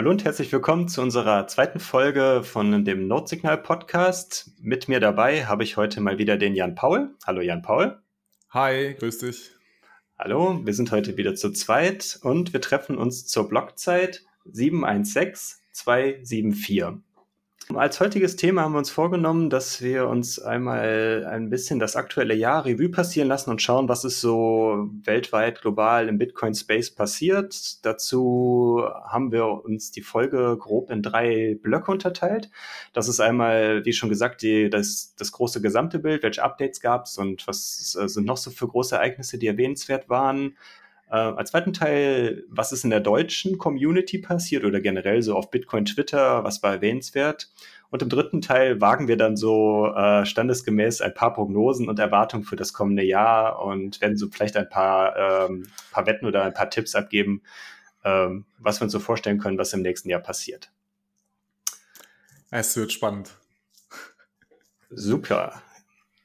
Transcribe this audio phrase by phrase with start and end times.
[0.00, 4.50] Hallo und herzlich willkommen zu unserer zweiten Folge von dem Notsignal Podcast.
[4.58, 7.14] Mit mir dabei habe ich heute mal wieder den Jan Paul.
[7.26, 8.00] Hallo Jan Paul.
[8.48, 9.50] Hi, grüß dich.
[10.18, 17.02] Hallo, wir sind heute wieder zu zweit und wir treffen uns zur Blockzeit 716 274.
[17.74, 22.34] Als heutiges Thema haben wir uns vorgenommen, dass wir uns einmal ein bisschen das aktuelle
[22.34, 27.84] Jahr Revue passieren lassen und schauen, was ist so weltweit, global im Bitcoin-Space passiert.
[27.84, 32.50] Dazu haben wir uns die Folge grob in drei Blöcke unterteilt.
[32.92, 37.04] Das ist einmal, wie schon gesagt, die, das, das große gesamte Bild, welche Updates gab
[37.04, 40.56] es und was äh, sind noch so für große Ereignisse, die erwähnenswert waren.
[41.10, 45.50] Äh, als zweiten Teil, was ist in der deutschen Community passiert oder generell so auf
[45.50, 47.50] Bitcoin Twitter, was war erwähnenswert?
[47.90, 52.44] Und im dritten Teil wagen wir dann so äh, standesgemäß ein paar Prognosen und Erwartungen
[52.44, 56.54] für das kommende Jahr und werden so vielleicht ein paar, ähm, paar Wetten oder ein
[56.54, 57.42] paar Tipps abgeben,
[58.04, 60.70] ähm, was wir uns so vorstellen können, was im nächsten Jahr passiert.
[62.52, 63.36] Es wird spannend.
[64.90, 65.60] Super.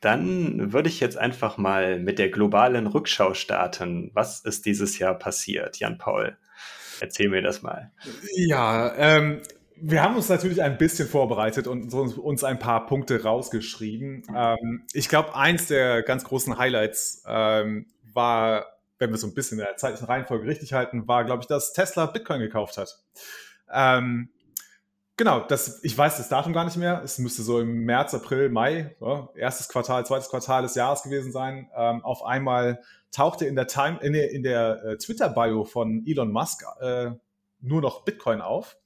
[0.01, 4.11] Dann würde ich jetzt einfach mal mit der globalen Rückschau starten.
[4.13, 6.37] Was ist dieses Jahr passiert, Jan Paul?
[6.99, 7.91] Erzähl mir das mal.
[8.35, 9.41] Ja, ähm,
[9.77, 14.23] wir haben uns natürlich ein bisschen vorbereitet und uns ein paar Punkte rausgeschrieben.
[14.33, 18.65] Ähm, ich glaube, eins der ganz großen Highlights ähm, war,
[18.99, 21.73] wenn wir so ein bisschen in der zeitlichen Reihenfolge richtig halten, war, glaube ich, dass
[21.73, 23.03] Tesla Bitcoin gekauft hat.
[23.71, 24.29] Ähm,
[25.17, 27.01] Genau, das, ich weiß das Datum gar nicht mehr.
[27.03, 31.31] Es müsste so im März, April, Mai, ja, erstes Quartal, zweites Quartal des Jahres gewesen
[31.31, 31.69] sein.
[31.75, 32.81] Ähm, auf einmal
[33.13, 37.11] tauchte in der Time, in der, in der äh, Twitter-Bio von Elon Musk äh,
[37.61, 38.77] nur noch Bitcoin auf.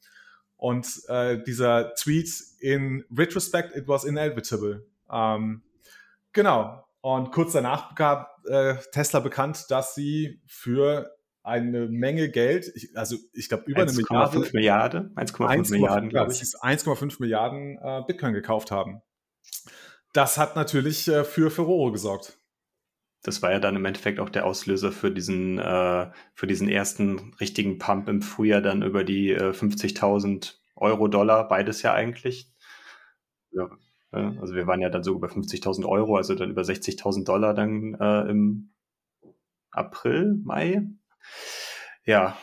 [0.55, 4.85] Und äh, dieser Tweet in retrospect, it was inevitable.
[5.11, 5.63] Ähm,
[6.31, 6.85] genau.
[7.01, 13.17] Und kurz danach gab äh, Tesla bekannt, dass sie für eine Menge Geld, ich, also
[13.33, 14.37] ich glaube über 1, eine Milliarde.
[14.37, 16.39] 1,5 Milliarden, 1,5 Milliarden, glaube ich.
[16.41, 19.01] 1,5 Milliarden äh, Bitcoin gekauft haben.
[20.13, 22.37] Das hat natürlich äh, für Furore gesorgt.
[23.23, 27.33] Das war ja dann im Endeffekt auch der Auslöser für diesen, äh, für diesen ersten
[27.39, 32.51] richtigen Pump im Frühjahr dann über die äh, 50.000 Euro, Dollar, beides ja eigentlich.
[33.51, 33.69] Ja,
[34.11, 37.95] also wir waren ja dann so über 50.000 Euro, also dann über 60.000 Dollar dann
[37.99, 38.71] äh, im
[39.71, 40.87] April, Mai,
[42.05, 42.37] ja,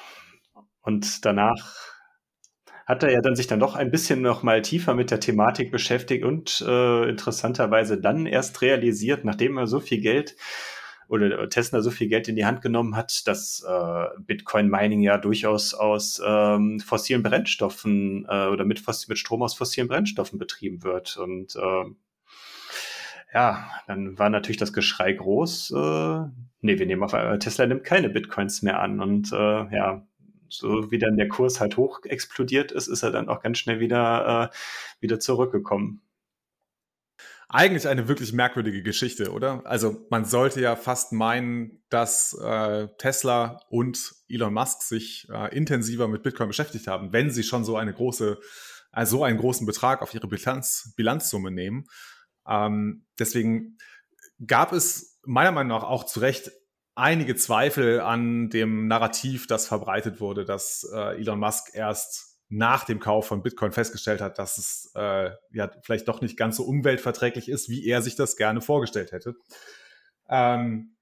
[0.83, 1.75] und danach
[2.87, 5.73] hat er ja dann sich dann doch ein bisschen noch mal tiefer mit der Thematik
[5.73, 10.37] beschäftigt und äh, interessanterweise dann erst realisiert, nachdem er so viel Geld
[11.09, 15.19] oder Tesla so viel Geld in die Hand genommen hat, dass äh, Bitcoin Mining ja
[15.19, 21.17] durchaus aus ähm, fossilen Brennstoffen äh, oder mit, mit Strom aus fossilen Brennstoffen betrieben wird.
[21.17, 21.85] Und äh,
[23.37, 25.71] ja, dann war natürlich das Geschrei groß.
[25.73, 26.21] Äh,
[26.63, 28.99] nee, wir nehmen auf Tesla nimmt keine Bitcoins mehr an.
[28.99, 30.07] Und äh, ja,
[30.49, 33.79] so wie dann der Kurs halt hoch explodiert ist, ist er dann auch ganz schnell
[33.79, 34.57] wieder, äh,
[35.01, 36.01] wieder zurückgekommen.
[37.51, 39.61] Eigentlich eine wirklich merkwürdige Geschichte, oder?
[39.67, 46.09] Also man sollte ja fast meinen, dass äh, Tesla und Elon Musk sich äh, intensiver
[46.09, 48.39] mit Bitcoin beschäftigt haben, wenn sie schon so eine große,
[48.93, 51.85] also so einen großen Betrag auf ihre Bilanz, Bilanzsumme nehmen.
[52.49, 53.79] Ähm, deswegen
[54.47, 56.51] gab es meiner Meinung nach auch zu Recht
[56.95, 63.01] einige Zweifel an dem Narrativ, das verbreitet wurde, dass äh, Elon Musk erst nach dem
[63.01, 67.49] Kauf von Bitcoin festgestellt hat, dass es äh, ja vielleicht doch nicht ganz so umweltverträglich
[67.49, 69.35] ist, wie er sich das gerne vorgestellt hätte.
[70.29, 70.97] Ähm,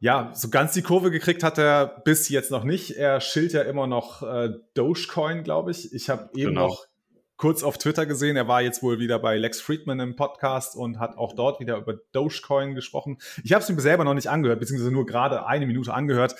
[0.00, 2.96] ja, so ganz die Kurve gekriegt hat er bis jetzt noch nicht.
[2.96, 5.92] Er schilt ja immer noch äh, Dogecoin, glaube ich.
[5.92, 6.68] Ich habe eben genau.
[6.68, 6.86] noch
[7.38, 8.36] kurz auf Twitter gesehen.
[8.36, 11.78] Er war jetzt wohl wieder bei Lex Friedman im Podcast und hat auch dort wieder
[11.78, 13.18] über Dogecoin gesprochen.
[13.42, 16.34] Ich habe es mir selber noch nicht angehört, beziehungsweise nur gerade eine Minute angehört.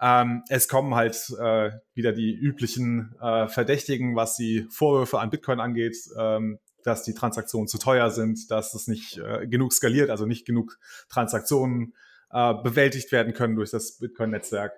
[0.00, 5.58] Ähm, es kommen halt äh, wieder die üblichen äh, Verdächtigen, was die Vorwürfe an Bitcoin
[5.58, 10.26] angeht, ähm, dass die Transaktionen zu teuer sind, dass es nicht äh, genug skaliert, also
[10.26, 10.78] nicht genug
[11.08, 11.94] Transaktionen
[12.30, 14.72] äh, bewältigt werden können durch das Bitcoin-Netzwerk.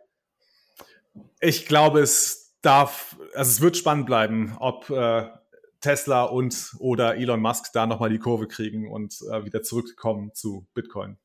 [1.41, 5.29] Ich glaube, es darf, also es wird spannend bleiben, ob äh,
[5.85, 10.67] Tesla und oder Elon Musk da nochmal die Kurve kriegen und äh, wieder zurückkommen zu
[10.73, 11.19] Bitcoin.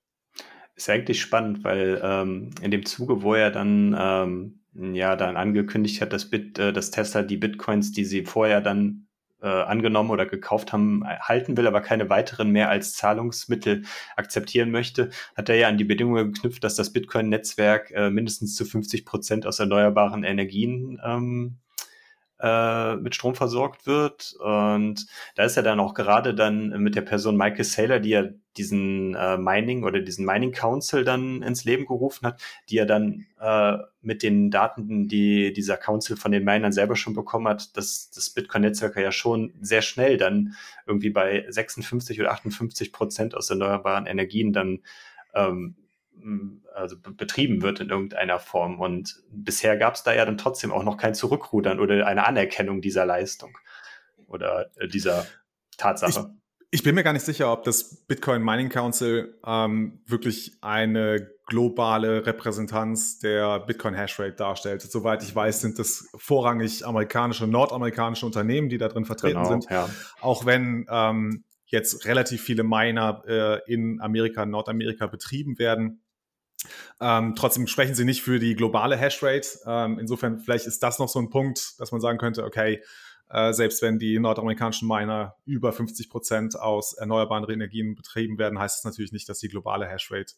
[0.76, 4.60] Ist eigentlich spannend, weil ähm, in dem Zuge, wo er dann ähm,
[4.94, 9.08] ja dann angekündigt hat, dass, Bit, äh, dass Tesla die Bitcoins, die sie vorher dann
[9.42, 13.84] äh, angenommen oder gekauft haben, halten will, aber keine weiteren mehr als Zahlungsmittel
[14.18, 18.66] akzeptieren möchte, hat er ja an die Bedingungen geknüpft, dass das Bitcoin-Netzwerk äh, mindestens zu
[18.66, 21.60] 50 Prozent aus erneuerbaren Energien ähm,
[22.40, 24.36] äh, mit Strom versorgt wird.
[24.40, 25.06] Und
[25.36, 28.24] da ist er dann auch gerade dann mit der Person Michael Saylor, die ja
[28.58, 33.26] diesen äh, Mining oder diesen Mining Council dann ins Leben gerufen hat, die er dann
[33.40, 38.10] äh, mit den Daten, die dieser Council von den Minern selber schon bekommen hat, dass
[38.12, 40.56] das Bitcoin-Netzwerk ja schon sehr schnell dann
[40.88, 44.80] irgendwie bei 56 oder 58 Prozent aus erneuerbaren Energien dann
[45.34, 45.76] ähm,
[46.74, 48.80] also betrieben wird in irgendeiner Form.
[48.80, 52.81] Und bisher gab es da ja dann trotzdem auch noch kein Zurückrudern oder eine Anerkennung
[52.81, 53.57] dieser Leistung
[54.27, 55.25] oder äh, dieser
[55.77, 56.31] Tatsache.
[56.69, 61.31] Ich, ich, bin mir gar nicht sicher, ob das Bitcoin Mining Council ähm, wirklich eine
[61.45, 64.81] globale Repräsentanz der Bitcoin Hashrate darstellt.
[64.81, 69.69] Soweit ich weiß, sind das vorrangig amerikanische, nordamerikanische Unternehmen, die da drin vertreten genau, sind.
[69.69, 69.89] Ja.
[70.21, 76.01] Auch wenn ähm, jetzt relativ viele Miner äh, in Amerika, Nordamerika betrieben werden.
[77.00, 79.60] Ähm, trotzdem sprechen sie nicht für die globale Hashrate.
[79.66, 82.84] Ähm, insofern, vielleicht ist das noch so ein Punkt, dass man sagen könnte, okay,
[83.30, 88.80] äh, selbst wenn die nordamerikanischen Miner über 50 Prozent aus erneuerbaren Energien betrieben werden, heißt
[88.80, 90.34] es natürlich nicht, dass die globale Hashrate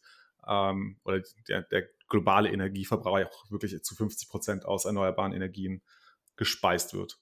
[0.47, 5.81] ähm, oder der, der globale Energieverbrauch auch wirklich zu 50 Prozent aus erneuerbaren Energien
[6.35, 7.19] gespeist wird.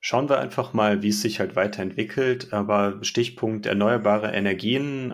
[0.00, 2.52] Schauen wir einfach mal, wie es sich halt weiterentwickelt.
[2.52, 5.12] Aber Stichpunkt erneuerbare Energien.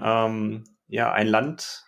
[0.92, 1.86] Ja, ein Land,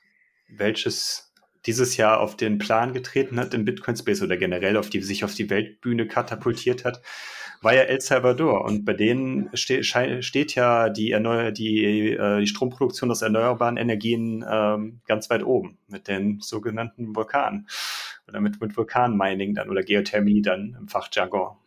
[0.48, 1.34] welches
[1.66, 5.24] dieses Jahr auf den Plan getreten hat im Bitcoin Space oder generell auf die, sich
[5.24, 7.02] auf die Weltbühne katapultiert hat,
[7.60, 8.64] war ja El Salvador.
[8.64, 14.42] Und bei denen ste steht ja die, Erneu die, äh, die Stromproduktion aus erneuerbaren Energien
[14.50, 17.68] ähm, ganz weit oben mit den sogenannten Vulkanen
[18.26, 21.58] oder mit, mit Vulkanmining dann oder Geothermie dann im Fachjargon.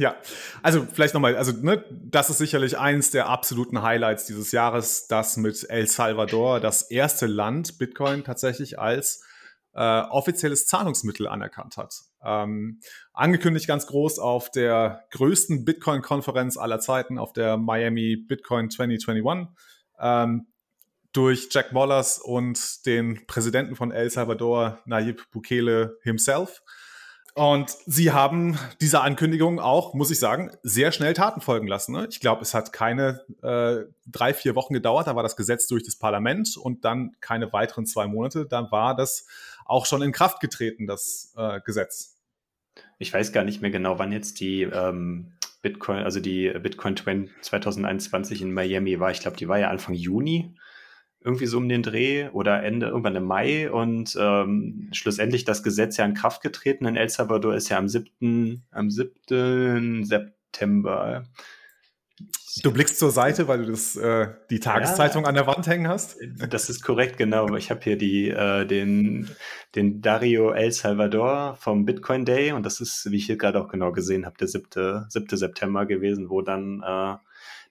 [0.00, 0.16] Ja,
[0.62, 5.36] also vielleicht nochmal, also ne, das ist sicherlich eins der absoluten Highlights dieses Jahres, dass
[5.36, 9.22] mit El Salvador das erste Land Bitcoin tatsächlich als
[9.74, 11.94] äh, offizielles Zahlungsmittel anerkannt hat.
[12.24, 12.80] Ähm,
[13.12, 19.54] angekündigt ganz groß auf der größten Bitcoin-Konferenz aller Zeiten, auf der Miami Bitcoin 2021,
[20.00, 20.46] ähm,
[21.12, 26.62] durch Jack Mollers und den Präsidenten von El Salvador, Nayib Bukele himself.
[27.34, 31.92] Und sie haben dieser Ankündigung auch, muss ich sagen, sehr schnell Taten folgen lassen.
[31.92, 32.08] Ne?
[32.10, 35.06] Ich glaube, es hat keine äh, drei, vier Wochen gedauert.
[35.06, 38.46] Da war das Gesetz durch das Parlament und dann keine weiteren zwei Monate.
[38.46, 39.26] Dann war das
[39.64, 42.18] auch schon in Kraft getreten, das äh, Gesetz.
[42.98, 48.42] Ich weiß gar nicht mehr genau, wann jetzt die ähm, Bitcoin, also die Bitcoin 2021
[48.42, 49.10] in Miami war.
[49.10, 50.56] Ich glaube, die war ja Anfang Juni
[51.22, 55.96] irgendwie so um den Dreh oder Ende, irgendwann im Mai und ähm, schlussendlich das Gesetz
[55.96, 58.62] ja in Kraft getreten in El Salvador ist ja am 7.
[58.70, 60.04] am 7.
[60.04, 61.24] September.
[62.62, 65.88] Du blickst zur Seite, weil du das, äh, die Tageszeitung ja, an der Wand hängen
[65.88, 66.16] hast?
[66.48, 67.54] Das ist korrekt, genau.
[67.54, 69.30] Ich habe hier die, äh, den,
[69.74, 73.68] den Dario El Salvador vom Bitcoin Day und das ist, wie ich hier gerade auch
[73.68, 75.06] genau gesehen habe, der 7.
[75.08, 75.36] 7.
[75.36, 77.16] September gewesen, wo dann äh,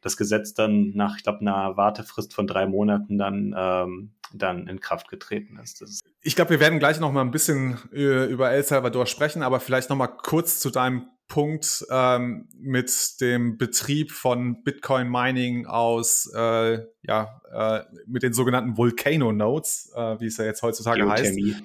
[0.01, 4.79] das Gesetz dann nach, ich glaube, einer Wartefrist von drei Monaten dann, ähm, dann in
[4.79, 5.81] Kraft getreten ist.
[5.81, 9.43] ist ich glaube, wir werden gleich noch mal ein bisschen äh, über El Salvador sprechen,
[9.43, 15.67] aber vielleicht noch mal kurz zu deinem Punkt ähm, mit dem Betrieb von Bitcoin Mining
[15.67, 21.01] aus, äh, ja, äh, mit den sogenannten Volcano Nodes, äh, wie es ja jetzt heutzutage
[21.01, 21.53] Geothermie.
[21.53, 21.63] heißt.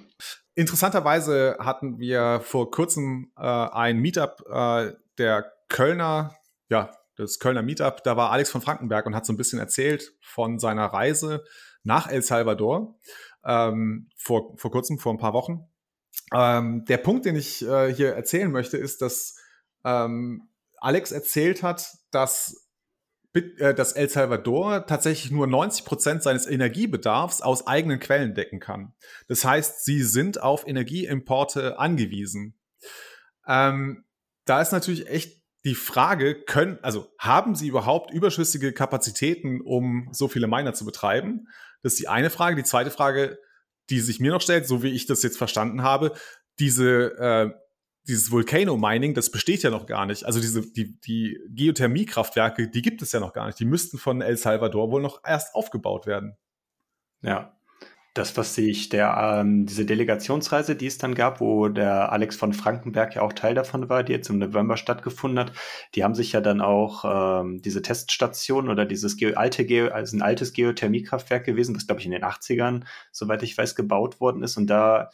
[0.54, 6.36] Interessanterweise hatten wir vor kurzem äh, ein Meetup äh, der Kölner,
[6.68, 10.14] ja, das Kölner Meetup, da war Alex von Frankenberg und hat so ein bisschen erzählt
[10.20, 11.44] von seiner Reise
[11.82, 12.98] nach El Salvador
[13.44, 15.68] ähm, vor, vor kurzem, vor ein paar Wochen.
[16.32, 19.36] Ähm, der Punkt, den ich äh, hier erzählen möchte, ist, dass
[19.84, 22.68] ähm, Alex erzählt hat, dass,
[23.34, 28.94] äh, dass El Salvador tatsächlich nur 90 Prozent seines Energiebedarfs aus eigenen Quellen decken kann.
[29.28, 32.58] Das heißt, sie sind auf Energieimporte angewiesen.
[33.46, 34.04] Ähm,
[34.46, 40.28] da ist natürlich echt die Frage, können, also haben sie überhaupt überschüssige Kapazitäten, um so
[40.28, 41.48] viele Miner zu betreiben?
[41.82, 42.56] Das ist die eine Frage.
[42.56, 43.38] Die zweite Frage,
[43.90, 46.12] die sich mir noch stellt, so wie ich das jetzt verstanden habe,
[46.58, 47.50] diese, äh,
[48.06, 50.24] dieses Volcano-Mining, das besteht ja noch gar nicht.
[50.26, 53.58] Also diese, die, die Geothermiekraftwerke, die gibt es ja noch gar nicht.
[53.58, 56.36] Die müssten von El Salvador wohl noch erst aufgebaut werden.
[57.22, 57.56] Ja,
[58.14, 62.52] das, was sich der, ähm, diese Delegationsreise, die es dann gab, wo der Alex von
[62.52, 65.52] Frankenberg ja auch Teil davon war, die jetzt im November stattgefunden hat,
[65.96, 70.16] die haben sich ja dann auch ähm, diese Teststation oder dieses Geo alte Geo, also
[70.16, 74.44] ein altes Geothermiekraftwerk gewesen, das glaube ich in den 80ern, soweit ich weiß, gebaut worden
[74.44, 74.56] ist.
[74.56, 75.10] Und da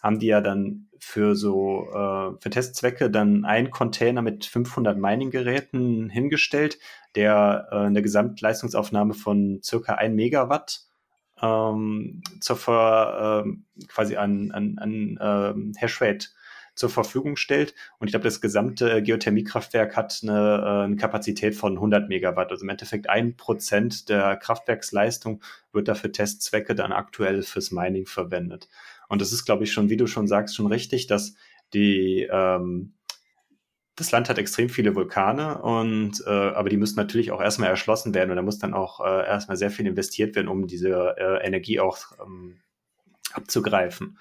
[0.00, 6.10] haben die ja dann für so äh, für Testzwecke dann einen Container mit 500 Mining-Geräten
[6.10, 6.78] hingestellt,
[7.16, 10.86] der äh, eine Gesamtleistungsaufnahme von circa 1 Megawatt
[11.42, 16.28] ähm, zur Ver, ähm, quasi an, an, an ähm, Hashrate
[16.76, 17.74] zur Verfügung stellt.
[17.98, 22.50] Und ich glaube, das gesamte Geothermiekraftwerk hat eine, äh, eine Kapazität von 100 Megawatt.
[22.50, 28.06] Also im Endeffekt ein Prozent der Kraftwerksleistung wird da für Testzwecke dann aktuell fürs Mining
[28.06, 28.68] verwendet.
[29.08, 31.34] Und das ist, glaube ich, schon, wie du schon sagst, schon richtig, dass
[31.72, 32.92] die ähm,
[33.96, 38.14] das Land hat extrem viele Vulkane und äh, aber die müssen natürlich auch erstmal erschlossen
[38.14, 41.44] werden und da muss dann auch äh, erstmal sehr viel investiert werden, um diese äh,
[41.46, 42.58] Energie auch ähm,
[43.32, 44.18] abzugreifen.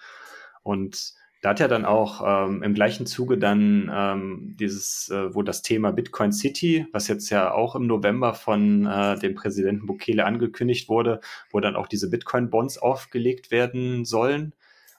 [0.64, 5.44] Und da hat ja dann auch ähm, im gleichen Zuge dann ähm, dieses, äh, wo
[5.44, 10.26] das Thema Bitcoin City, was jetzt ja auch im November von äh, dem Präsidenten Bukele
[10.26, 11.20] angekündigt wurde,
[11.52, 14.54] wo dann auch diese Bitcoin-Bonds aufgelegt werden sollen.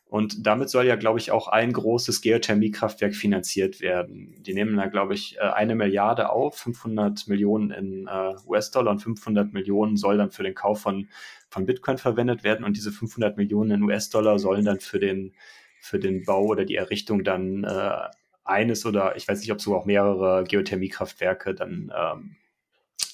[0.09, 4.41] Und damit soll ja, glaube ich, auch ein großes Geothermiekraftwerk finanziert werden.
[4.41, 9.01] Die nehmen da, glaube ich, äh, eine Milliarde auf, 500 Millionen in äh, US-Dollar und
[9.01, 11.09] 500 Millionen soll dann für den Kauf von,
[11.51, 12.65] von Bitcoin verwendet werden.
[12.65, 15.35] Und diese 500 Millionen in US-Dollar sollen dann für den,
[15.81, 17.99] für den Bau oder die Errichtung dann äh,
[18.45, 22.37] eines oder ich weiß nicht, ob sogar auch mehrere Geothermiekraftwerke dann, ähm,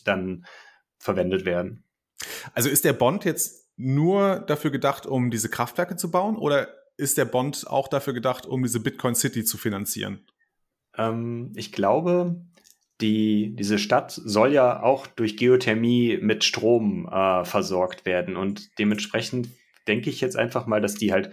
[0.05, 0.45] dann
[0.99, 1.85] verwendet werden.
[2.53, 6.69] Also ist der Bond jetzt nur dafür gedacht, um diese Kraftwerke zu bauen oder
[7.03, 10.25] ist der Bond auch dafür gedacht, um diese Bitcoin City zu finanzieren?
[10.97, 12.41] Ähm, ich glaube,
[13.01, 18.37] die, diese Stadt soll ja auch durch Geothermie mit Strom äh, versorgt werden.
[18.37, 19.49] Und dementsprechend
[19.89, 21.33] denke ich jetzt einfach mal, dass die halt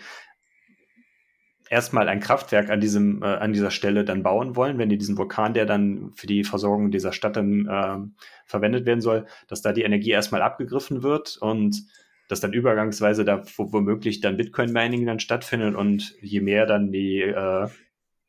[1.70, 5.18] erstmal ein Kraftwerk an, diesem, äh, an dieser Stelle dann bauen wollen, wenn die diesen
[5.18, 9.72] Vulkan, der dann für die Versorgung dieser Stadt dann äh, verwendet werden soll, dass da
[9.72, 11.84] die Energie erstmal abgegriffen wird und
[12.30, 17.68] dass dann übergangsweise da womöglich dann Bitcoin-Mining dann stattfindet und je mehr dann die, äh,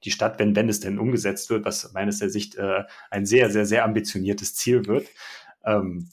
[0.03, 3.51] die Stadt, wenn, wenn es denn umgesetzt wird, was meines der Sicht äh, ein sehr,
[3.51, 5.07] sehr, sehr ambitioniertes Ziel wird,
[5.65, 6.09] ähm,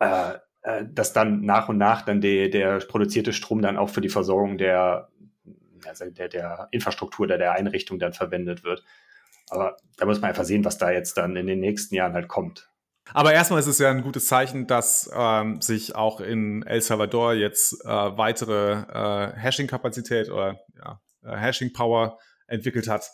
[0.00, 0.32] äh,
[0.62, 4.08] äh, dass dann nach und nach dann die, der produzierte Strom dann auch für die
[4.08, 5.08] Versorgung der,
[5.86, 8.84] also der, der Infrastruktur der, der Einrichtung dann verwendet wird.
[9.48, 12.26] Aber da muss man einfach sehen, was da jetzt dann in den nächsten Jahren halt
[12.26, 12.68] kommt.
[13.12, 17.34] Aber erstmal ist es ja ein gutes Zeichen, dass ähm, sich auch in El Salvador
[17.34, 23.10] jetzt äh, weitere äh, Hashing-Kapazität oder ja, äh, Hashing-Power entwickelt hat.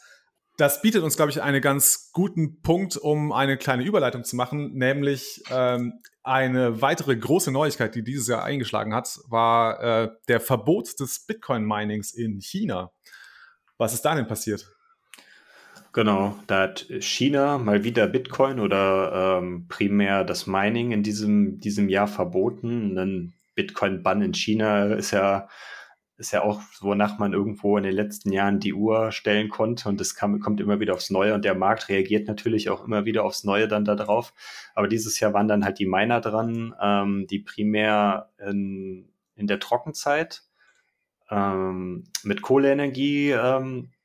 [0.59, 4.73] Das bietet uns, glaube ich, einen ganz guten Punkt, um eine kleine Überleitung zu machen,
[4.75, 11.01] nämlich ähm, eine weitere große Neuigkeit, die dieses Jahr eingeschlagen hat, war äh, der Verbot
[11.01, 12.93] des Bitcoin-Minings in China.
[13.79, 14.71] Was ist da denn passiert?
[15.95, 21.91] Genau, da hat China mal wieder Bitcoin oder ähm, primär das Mining in diesem, diesem
[21.91, 22.97] Jahr verboten.
[22.97, 25.49] Ein Bitcoin-Bann in China ist ja,
[26.17, 30.01] ist ja auch, wonach man irgendwo in den letzten Jahren die Uhr stellen konnte und
[30.01, 33.23] das kam, kommt immer wieder aufs Neue und der Markt reagiert natürlich auch immer wieder
[33.25, 34.33] aufs Neue dann darauf.
[34.75, 39.61] Aber dieses Jahr waren dann halt die Miner dran, ähm, die primär in, in der
[39.61, 40.43] Trockenzeit
[41.31, 44.02] ähm, mit Kohleenergie ähm, äh,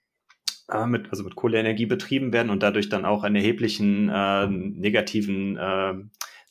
[0.88, 5.94] mit, also mit Kohleenergie betrieben werden und dadurch dann auch einen erheblichen äh, negativen äh,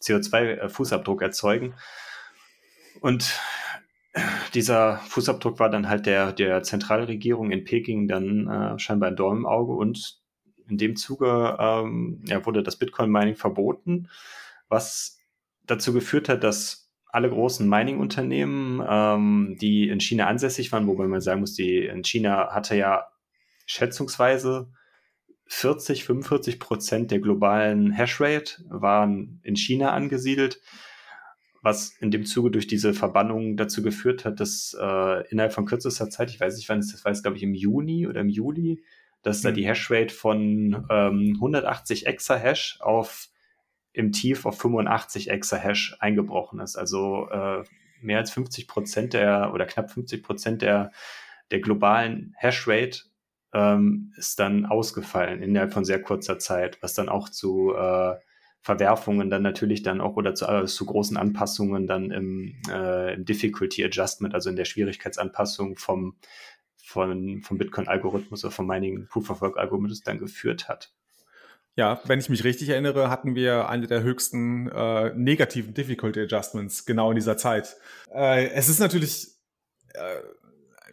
[0.01, 1.75] CO2-Fußabdruck erzeugen.
[3.01, 3.39] Und
[4.55, 9.39] dieser Fußabdruck war dann halt der, der Zentralregierung in Peking dann äh, scheinbar ein Dorn
[9.39, 10.19] im Auge und
[10.69, 14.09] in dem Zuge ähm, ja, wurde das Bitcoin-Mining verboten,
[14.69, 15.19] was
[15.67, 21.21] dazu geführt hat, dass alle großen Mining-Unternehmen, ähm, die in China ansässig waren, wobei man
[21.21, 23.07] sagen muss, die in China hatte ja
[23.67, 24.73] schätzungsweise
[25.49, 30.61] 40, 45 Prozent der globalen Hashrate waren in China angesiedelt,
[31.63, 36.11] was in dem Zuge durch diese Verbannung dazu geführt hat, dass äh, innerhalb von kürzester
[36.11, 38.29] Zeit, ich weiß nicht wann es das war, jetzt glaube ich im Juni oder im
[38.29, 38.83] Juli,
[39.23, 39.49] dass mhm.
[39.49, 43.29] da die Hashrate von ähm, 180 Exahash auf
[43.93, 46.77] im Tief auf 85 Exahash eingebrochen ist.
[46.77, 47.65] Also äh,
[48.01, 50.93] mehr als 50 Prozent der oder knapp 50 Prozent der,
[51.51, 53.05] der globalen Hashrate
[53.57, 58.17] ähm, ist dann ausgefallen innerhalb von sehr kurzer Zeit, was dann auch zu äh,
[58.61, 63.25] Verwerfungen dann natürlich dann auch oder zu, äh, zu großen Anpassungen dann im, äh, im
[63.25, 66.17] Difficulty Adjustment, also in der Schwierigkeitsanpassung vom,
[66.77, 70.93] von, vom Bitcoin-Algorithmus oder vom Mining Proof of Work-Algorithmus dann geführt hat.
[71.77, 76.85] Ja, wenn ich mich richtig erinnere, hatten wir eine der höchsten äh, negativen Difficulty Adjustments
[76.85, 77.77] genau in dieser Zeit.
[78.13, 79.29] Äh, es ist natürlich
[79.95, 80.21] äh,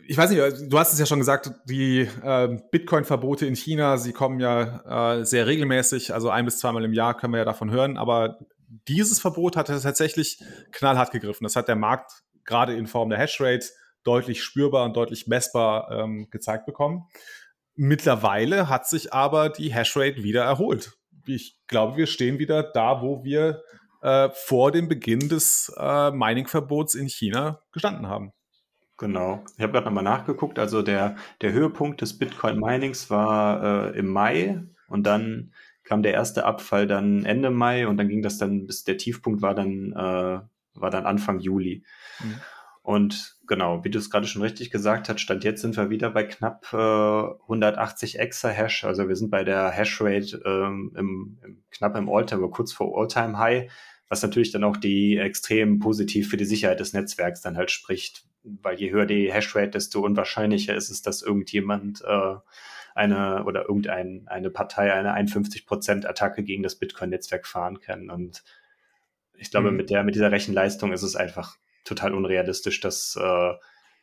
[0.08, 4.14] ich weiß nicht, du hast es ja schon gesagt, die äh, Bitcoin-Verbote in China, sie
[4.14, 7.72] kommen ja äh, sehr regelmäßig, also ein bis zweimal im Jahr können wir ja davon
[7.72, 8.40] hören, aber
[8.88, 10.40] dieses Verbot hat tatsächlich
[10.72, 11.44] knallhart gegriffen.
[11.44, 13.68] Das hat der Markt gerade in Form der Hashrate
[14.04, 17.08] deutlich spürbar und deutlich messbar ähm, gezeigt bekommen.
[17.76, 20.94] Mittlerweile hat sich aber die Hashrate wieder erholt.
[21.26, 23.64] Ich glaube, wir stehen wieder da, wo wir
[24.02, 28.34] äh, vor dem Beginn des äh, Mining-Verbots in China gestanden haben.
[29.04, 29.44] Genau.
[29.58, 30.58] Ich habe gerade nochmal nachgeguckt.
[30.58, 35.52] Also der, der Höhepunkt des Bitcoin-Minings war äh, im Mai und dann
[35.84, 39.42] kam der erste Abfall dann Ende Mai und dann ging das dann bis der Tiefpunkt
[39.42, 40.40] war dann, äh,
[40.80, 41.84] war dann Anfang Juli.
[42.24, 42.36] Mhm.
[42.82, 46.10] Und genau, wie du es gerade schon richtig gesagt hast, stand jetzt sind wir wieder
[46.10, 48.86] bei knapp äh, 180 Exahash.
[48.86, 53.38] Also wir sind bei der Hashrate ähm, im, im, knapp im Alltime, kurz vor Alltime
[53.38, 53.70] High,
[54.08, 58.24] was natürlich dann auch die extrem positiv für die Sicherheit des Netzwerks dann halt spricht,
[58.44, 62.36] weil je höher die Hashrate, desto unwahrscheinlicher ist es, dass irgendjemand äh,
[62.96, 68.10] eine oder irgendeine eine Partei eine 51% Attacke gegen das Bitcoin-Netzwerk fahren kann.
[68.10, 68.44] Und
[69.36, 69.78] ich glaube, mhm.
[69.78, 73.54] mit der, mit dieser Rechenleistung ist es einfach total unrealistisch, dass, äh,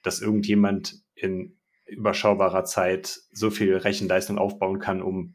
[0.03, 1.57] dass irgendjemand in
[1.87, 5.35] überschaubarer Zeit so viel Rechenleistung aufbauen kann, um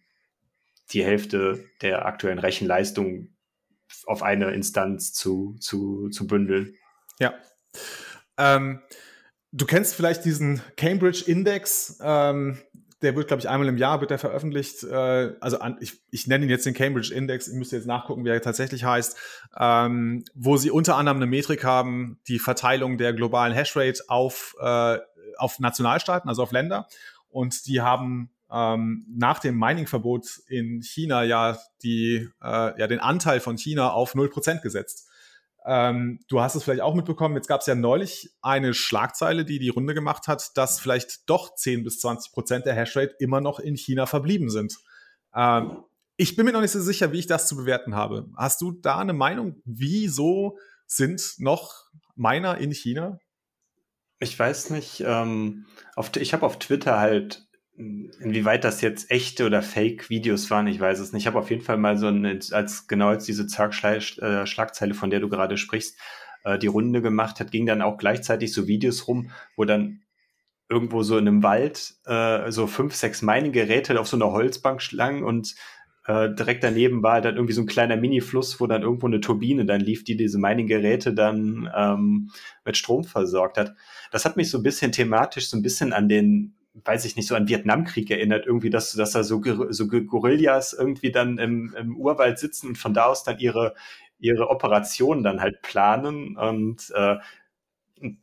[0.92, 3.36] die Hälfte der aktuellen Rechenleistung
[4.06, 6.76] auf eine Instanz zu, zu, zu bündeln.
[7.20, 7.34] Ja.
[8.38, 8.82] Ähm,
[9.52, 12.00] du kennst vielleicht diesen Cambridge Index.
[12.02, 12.60] Ähm,
[13.02, 14.84] der wird, glaube ich, einmal im Jahr wird der veröffentlicht.
[14.84, 17.48] Äh, also an, ich, ich nenne ihn jetzt den Cambridge Index.
[17.48, 19.18] Ich müsste jetzt nachgucken, wie er tatsächlich heißt.
[19.58, 24.98] Ähm, wo sie unter anderem eine Metrik haben, die Verteilung der globalen Hashrate auf, äh,
[25.38, 26.88] auf Nationalstaaten, also auf Länder.
[27.30, 33.40] Und die haben ähm, nach dem Mining-Verbot in China ja, die, äh, ja den Anteil
[33.40, 35.10] von China auf 0% gesetzt.
[35.68, 39.58] Ähm, du hast es vielleicht auch mitbekommen, jetzt gab es ja neulich eine Schlagzeile, die
[39.58, 43.60] die Runde gemacht hat, dass vielleicht doch 10 bis 20 Prozent der Hashrate immer noch
[43.60, 44.78] in China verblieben sind.
[45.34, 45.84] Ähm,
[46.18, 48.30] ich bin mir noch nicht so sicher, wie ich das zu bewerten habe.
[48.38, 49.62] Hast du da eine Meinung?
[49.66, 53.20] Wieso sind noch Miner in China?
[54.20, 55.04] Ich weiß nicht.
[55.06, 60.80] Ähm, auf, ich habe auf Twitter halt inwieweit das jetzt echte oder Fake-Videos waren, ich
[60.80, 61.24] weiß es nicht.
[61.24, 65.10] Ich habe auf jeden Fall mal so eine, als genau als diese äh, Schlagzeile, von
[65.10, 65.98] der du gerade sprichst,
[66.44, 70.02] äh, die Runde gemacht hat, ging dann auch gleichzeitig so Videos rum, wo dann
[70.70, 75.24] irgendwo so in einem Wald äh, so fünf, sechs Mining-Geräte auf so einer Holzbank schlangen
[75.24, 75.56] und
[76.08, 79.66] äh, direkt daneben war dann irgendwie so ein kleiner Mini-Fluss, wo dann irgendwo eine Turbine
[79.66, 82.32] dann lief, die diese Mining-Geräte dann ähm,
[82.64, 83.76] mit Strom versorgt hat.
[84.12, 87.28] Das hat mich so ein bisschen thematisch so ein bisschen an den weiß ich nicht,
[87.28, 91.96] so an Vietnamkrieg erinnert, irgendwie, dass, dass da so, so Gorillas irgendwie dann im, im
[91.96, 93.76] Urwald sitzen und von da aus dann ihre,
[94.20, 96.36] ihre Operationen dann halt planen.
[96.36, 97.18] Und äh,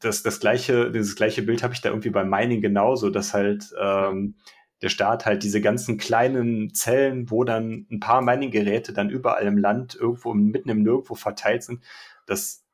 [0.01, 3.73] das, das gleiche, dieses gleiche Bild habe ich da irgendwie beim Mining genauso, dass halt
[3.81, 4.35] ähm,
[4.83, 9.57] der Staat halt diese ganzen kleinen Zellen, wo dann ein paar Mining-Geräte dann überall im
[9.57, 11.83] Land irgendwo mitten im Nirgendwo verteilt sind,
[12.27, 12.65] dass,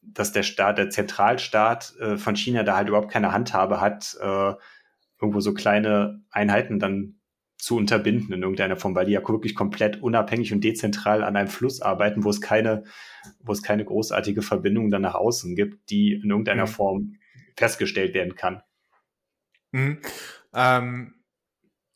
[0.00, 4.54] dass der Staat, der Zentralstaat äh, von China da halt überhaupt keine Handhabe hat, äh,
[5.20, 7.20] irgendwo so kleine Einheiten dann
[7.56, 11.48] zu unterbinden in irgendeiner Form, weil die ja wirklich komplett unabhängig und dezentral an einem
[11.48, 12.84] Fluss arbeiten, wo es keine,
[13.40, 16.70] wo es keine großartige Verbindung dann nach außen gibt, die in irgendeiner mhm.
[16.70, 17.16] Form
[17.56, 18.62] festgestellt werden kann.
[19.72, 20.00] Mhm.
[20.52, 21.14] Ähm,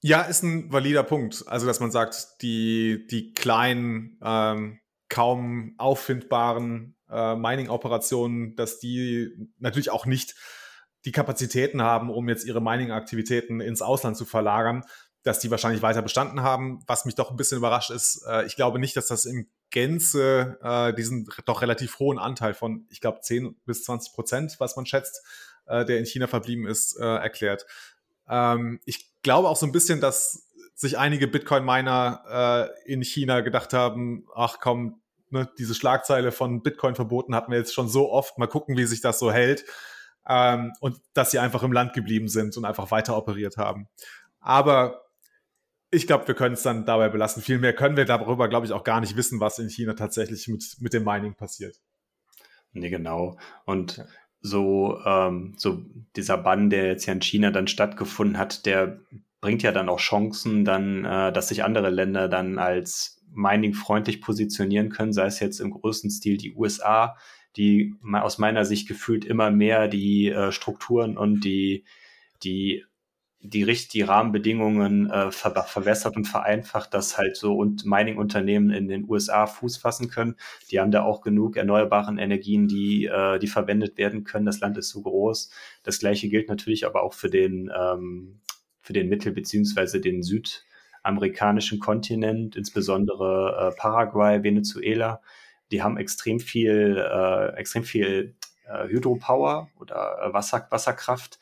[0.00, 1.44] ja, ist ein valider Punkt.
[1.48, 4.78] Also, dass man sagt, die, die kleinen, ähm,
[5.08, 10.34] kaum auffindbaren äh, Mining-Operationen, dass die natürlich auch nicht
[11.08, 14.84] die Kapazitäten haben, um jetzt ihre Mining-Aktivitäten ins Ausland zu verlagern,
[15.22, 16.82] dass die wahrscheinlich weiter bestanden haben.
[16.86, 20.58] Was mich doch ein bisschen überrascht ist, äh, ich glaube nicht, dass das in Gänze
[20.62, 24.84] äh, diesen doch relativ hohen Anteil von, ich glaube, 10 bis 20 Prozent, was man
[24.84, 25.24] schätzt,
[25.64, 27.64] äh, der in China verblieben ist, erklärt.
[28.28, 34.26] Ähm, ich glaube auch so ein bisschen, dass sich einige Bitcoin-Miner in China gedacht haben,
[34.34, 38.46] ach komm, ne, diese Schlagzeile von Bitcoin verboten hatten wir jetzt schon so oft, mal
[38.46, 39.64] gucken, wie sich das so hält
[40.28, 43.88] ähm, und dass sie einfach im Land geblieben sind und einfach weiter operiert haben.
[44.40, 45.02] Aber
[45.90, 47.42] ich glaube, wir können es dann dabei belassen.
[47.42, 50.46] Viel mehr können wir darüber, glaube ich, auch gar nicht wissen, was in China tatsächlich
[50.48, 51.80] mit, mit dem Mining passiert.
[52.72, 53.38] Nee, genau.
[53.64, 54.04] Und
[54.40, 55.82] so, ähm, so
[56.14, 59.00] dieser Bann, der jetzt ja in China dann stattgefunden hat, der
[59.40, 64.90] bringt ja dann auch Chancen, dann, äh, dass sich andere Länder dann als mining-freundlich positionieren
[64.90, 67.16] können, sei es jetzt im größten Stil die USA,
[67.56, 71.84] die aus meiner Sicht gefühlt immer mehr die äh, Strukturen und die,
[72.42, 72.84] die,
[73.40, 79.08] die, die Rahmenbedingungen äh, ver verwässert und vereinfacht, dass halt so und Mining-Unternehmen in den
[79.08, 80.36] USA Fuß fassen können.
[80.70, 84.46] Die haben da auch genug erneuerbaren Energien, die, äh, die verwendet werden können.
[84.46, 85.50] Das Land ist so groß.
[85.82, 88.40] Das gleiche gilt natürlich aber auch für den, ähm,
[88.80, 95.20] für den Mittel- beziehungsweise den südamerikanischen Kontinent, insbesondere äh, Paraguay, Venezuela
[95.70, 98.34] die haben extrem viel, äh, extrem viel
[98.66, 101.38] äh, Hydropower oder äh, Wasser, Wasserkraft,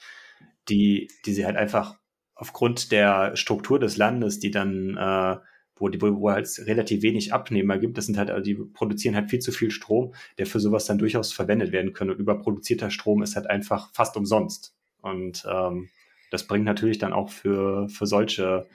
[0.69, 1.97] die, die sie halt einfach
[2.35, 5.37] aufgrund der Struktur des Landes, die dann, äh,
[5.77, 7.99] wo, die, wo halt relativ wenig Abnehmer gibt.
[7.99, 10.99] Das sind halt, also die produzieren halt viel zu viel Strom, der für sowas dann
[10.99, 12.11] durchaus verwendet werden kann.
[12.11, 14.75] Und überproduzierter Strom ist halt einfach fast umsonst.
[15.01, 15.89] Und ähm,
[16.31, 18.67] das bringt natürlich dann auch für, für solche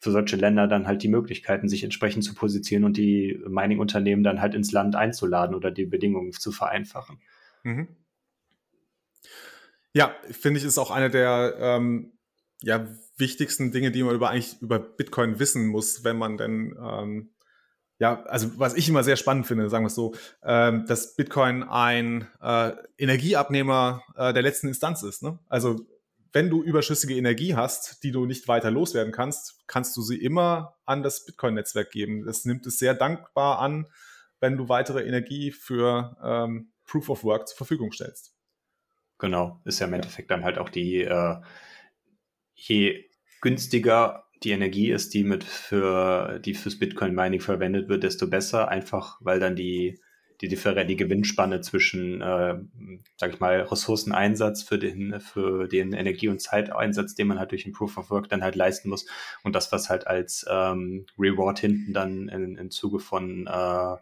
[0.00, 4.40] für solche Länder dann halt die Möglichkeiten, sich entsprechend zu positionieren und die Mining-Unternehmen dann
[4.40, 7.20] halt ins Land einzuladen oder die Bedingungen zu vereinfachen.
[7.64, 7.88] Mhm.
[9.92, 12.12] Ja, finde ich, ist auch eine der ähm,
[12.62, 17.30] ja, wichtigsten Dinge, die man über eigentlich über Bitcoin wissen muss, wenn man denn ähm,
[17.98, 21.64] ja, also was ich immer sehr spannend finde, sagen wir es so, ähm, dass Bitcoin
[21.64, 25.22] ein äh, Energieabnehmer äh, der letzten Instanz ist.
[25.22, 25.38] Ne?
[25.48, 25.80] Also
[26.32, 30.76] wenn du überschüssige Energie hast, die du nicht weiter loswerden kannst, kannst du sie immer
[30.84, 32.24] an das Bitcoin-Netzwerk geben.
[32.24, 33.86] Das nimmt es sehr dankbar an,
[34.40, 38.34] wenn du weitere Energie für ähm, Proof of Work zur Verfügung stellst.
[39.18, 41.36] Genau, ist ja im Endeffekt dann halt auch die, äh,
[42.54, 43.04] je
[43.40, 48.68] günstiger die Energie ist, die mit für die fürs Bitcoin Mining verwendet wird, desto besser,
[48.68, 50.00] einfach weil dann die
[50.40, 52.58] die Differenz, die Gewinnspanne zwischen, äh,
[53.16, 57.66] sag ich mal, Ressourceneinsatz für den für den Energie- und Zeiteinsatz, den man halt durch
[57.66, 59.06] ein Proof of Work dann halt leisten muss
[59.42, 63.96] und das, was halt als ähm, Reward hinten dann in, in Zuge von äh,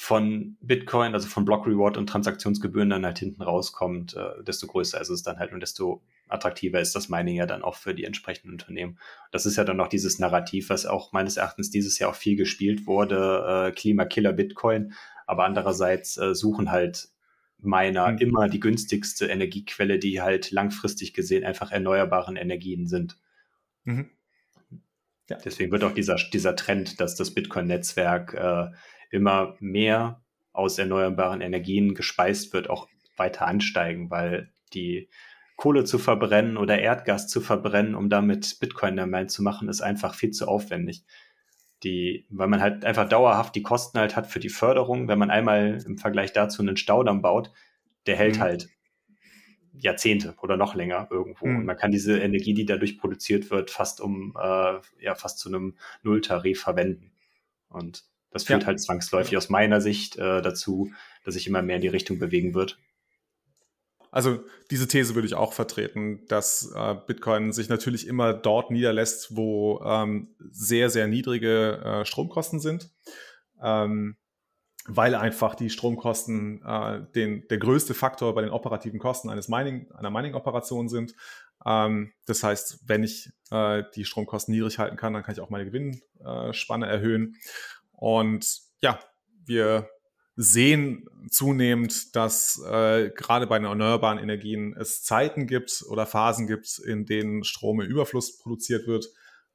[0.00, 5.00] von Bitcoin, also von Block Reward und Transaktionsgebühren dann halt hinten rauskommt, äh, desto größer
[5.00, 8.04] ist es dann halt und desto attraktiver ist das Mining ja dann auch für die
[8.04, 8.98] entsprechenden Unternehmen.
[9.32, 12.36] Das ist ja dann noch dieses Narrativ, was auch meines Erachtens dieses Jahr auch viel
[12.36, 14.92] gespielt wurde, äh, Klimakiller Bitcoin,
[15.28, 17.08] aber andererseits äh, suchen halt
[17.58, 18.18] Miner mhm.
[18.18, 23.18] immer die günstigste Energiequelle, die halt langfristig gesehen einfach erneuerbaren Energien sind.
[23.84, 24.10] Mhm.
[25.28, 25.36] Ja.
[25.44, 28.68] Deswegen wird auch dieser, dieser Trend, dass das Bitcoin-Netzwerk äh,
[29.10, 35.10] immer mehr aus erneuerbaren Energien gespeist wird, auch weiter ansteigen, weil die
[35.56, 40.14] Kohle zu verbrennen oder Erdgas zu verbrennen, um damit Bitcoin damit zu machen, ist einfach
[40.14, 41.04] viel zu aufwendig.
[41.84, 45.06] Die, weil man halt einfach dauerhaft die Kosten halt hat für die Förderung.
[45.06, 47.52] Wenn man einmal im Vergleich dazu einen Staudamm baut,
[48.06, 48.40] der hält mhm.
[48.40, 48.68] halt
[49.72, 51.46] Jahrzehnte oder noch länger irgendwo.
[51.46, 51.56] Mhm.
[51.58, 55.48] Und man kann diese Energie, die dadurch produziert wird, fast um äh, ja fast zu
[55.48, 57.12] einem Nulltarif verwenden.
[57.68, 58.66] Und das führt ja.
[58.66, 60.92] halt zwangsläufig aus meiner Sicht äh, dazu,
[61.24, 62.78] dass sich immer mehr in die Richtung bewegen wird.
[64.10, 69.36] Also diese These würde ich auch vertreten, dass äh, Bitcoin sich natürlich immer dort niederlässt,
[69.36, 72.90] wo ähm, sehr, sehr niedrige äh, Stromkosten sind,
[73.62, 74.16] ähm,
[74.86, 79.90] weil einfach die Stromkosten äh, den, der größte Faktor bei den operativen Kosten eines Mining,
[79.92, 81.14] einer Mining-Operation sind.
[81.66, 85.50] Ähm, das heißt, wenn ich äh, die Stromkosten niedrig halten kann, dann kann ich auch
[85.50, 87.36] meine Gewinnspanne erhöhen.
[87.92, 88.98] Und ja,
[89.44, 89.90] wir
[90.40, 96.78] sehen zunehmend, dass äh, gerade bei den erneuerbaren Energien es Zeiten gibt oder Phasen gibt,
[96.78, 99.08] in denen Strom im Überfluss produziert wird,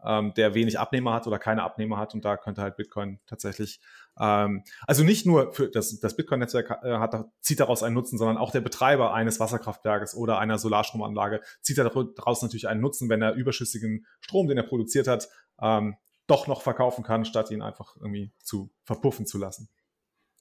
[0.03, 2.13] ähm, der wenig Abnehmer hat oder keine Abnehmer hat.
[2.13, 3.79] Und da könnte halt Bitcoin tatsächlich,
[4.19, 8.35] ähm, also nicht nur für das, das Bitcoin-Netzwerk äh, hat, zieht daraus einen Nutzen, sondern
[8.35, 13.35] auch der Betreiber eines Wasserkraftwerkes oder einer Solarstromanlage zieht daraus natürlich einen Nutzen, wenn er
[13.35, 15.29] überschüssigen Strom, den er produziert hat,
[15.61, 15.95] ähm,
[16.27, 19.69] doch noch verkaufen kann, statt ihn einfach irgendwie zu verpuffen zu lassen.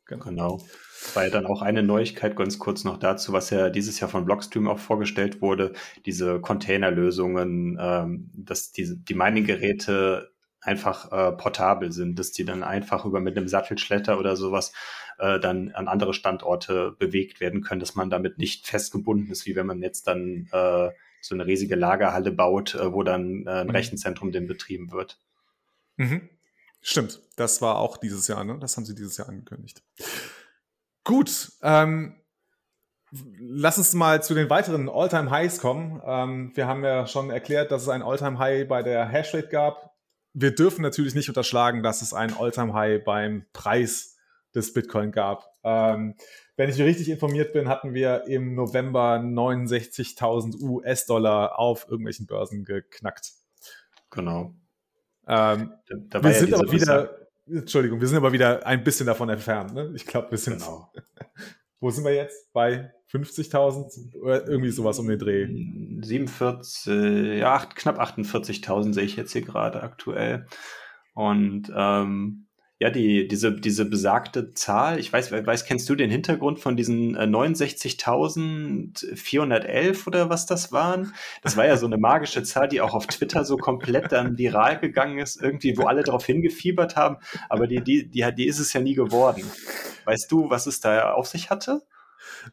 [0.07, 0.25] Genau.
[0.25, 0.65] genau.
[1.15, 4.25] War ja dann auch eine Neuigkeit ganz kurz noch dazu, was ja dieses Jahr von
[4.25, 5.73] Blockstream auch vorgestellt wurde,
[6.07, 13.05] diese Containerlösungen, ähm, dass die, die Mining-Geräte einfach äh, portabel sind, dass die dann einfach
[13.05, 14.73] über mit einem Sattelschletter oder sowas
[15.19, 19.57] äh, dann an andere Standorte bewegt werden können, dass man damit nicht festgebunden ist, wie
[19.57, 23.67] wenn man jetzt dann äh, so eine riesige Lagerhalle baut, äh, wo dann äh, ein
[23.67, 23.73] mhm.
[23.73, 25.19] Rechenzentrum denn betrieben wird.
[25.97, 26.29] Mhm.
[26.83, 28.59] Stimmt, das war auch dieses Jahr, ne?
[28.59, 29.83] Das haben sie dieses Jahr angekündigt.
[31.05, 32.21] Gut, ähm,
[33.39, 36.03] lass uns mal zu den weiteren All-Time-Highs kommen.
[36.05, 39.95] Ähm, wir haben ja schon erklärt, dass es ein All-Time-High bei der Hashrate gab.
[40.35, 44.17] Wir dürfen natürlich nicht unterschlagen, dass es ein All-Time-High beim Preis
[44.55, 45.47] des Bitcoin gab.
[45.63, 46.17] Ähm,
[46.57, 53.33] wenn ich richtig informiert bin, hatten wir im November 69.000 US-Dollar auf irgendwelchen Börsen geknackt.
[54.11, 54.55] Genau.
[55.27, 59.07] Ähm, da, da wir ja sind aber wieder, Entschuldigung, wir sind aber wieder ein bisschen
[59.07, 59.75] davon entfernt.
[59.75, 59.93] Ne?
[59.95, 60.59] Ich glaube, wir sind.
[60.59, 60.93] Genau.
[61.81, 62.53] Wo sind wir jetzt?
[62.53, 65.49] Bei 50.000 oder irgendwie sowas um den Dreh?
[66.01, 66.87] 47,
[67.41, 70.47] ja, knapp 48.000 sehe ich jetzt hier gerade aktuell.
[71.15, 72.47] Und ähm,
[72.83, 77.17] ja, die, diese, diese besagte Zahl, ich weiß, weiß, kennst du den Hintergrund von diesen
[77.17, 81.15] 69.411 äh, oder was das waren?
[81.45, 84.81] Das war ja so eine magische Zahl, die auch auf Twitter so komplett dann viral
[84.81, 87.19] gegangen ist, irgendwie, wo alle darauf hingefiebert haben,
[87.49, 89.45] aber die, die, die, die ist es ja nie geworden.
[90.05, 91.83] Weißt du, was es da auf sich hatte?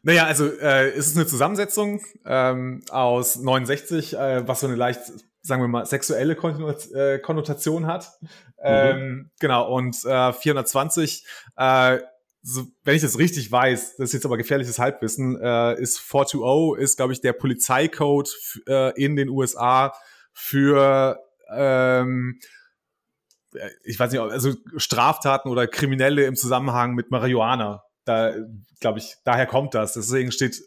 [0.04, 5.00] Naja, also äh, es ist eine Zusammensetzung ähm, aus 69, äh, was so eine leicht
[5.42, 8.10] sagen wir mal, sexuelle äh, Konnotation hat.
[8.20, 8.28] Mhm.
[8.62, 11.24] Ähm, genau, und äh, 420,
[11.56, 11.98] äh,
[12.42, 16.82] so, wenn ich das richtig weiß, das ist jetzt aber gefährliches Halbwissen, äh, ist 420,
[16.82, 18.30] ist, glaube ich, der Polizeicode
[18.66, 19.94] äh, in den USA
[20.32, 21.18] für
[21.50, 22.38] ähm,
[23.82, 27.82] ich weiß nicht, also Straftaten oder Kriminelle im Zusammenhang mit Marihuana.
[28.04, 28.34] Da,
[28.80, 29.94] glaube ich, daher kommt das.
[29.94, 30.62] Deswegen steht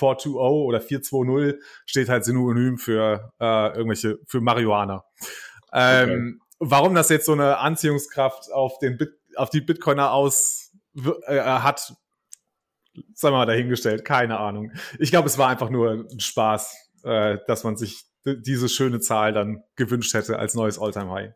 [0.00, 5.04] 420 oder 420 steht halt synonym für äh, irgendwelche, für Marihuana.
[5.72, 6.46] Ähm, okay.
[6.60, 10.72] Warum das jetzt so eine Anziehungskraft auf den Bit, auf die Bitcoiner aus
[11.26, 11.94] äh, hat,
[13.14, 14.72] sagen wir mal dahingestellt, keine Ahnung.
[14.98, 19.32] Ich glaube, es war einfach nur ein Spaß, äh, dass man sich diese schöne Zahl
[19.32, 21.32] dann gewünscht hätte als neues Alltime High.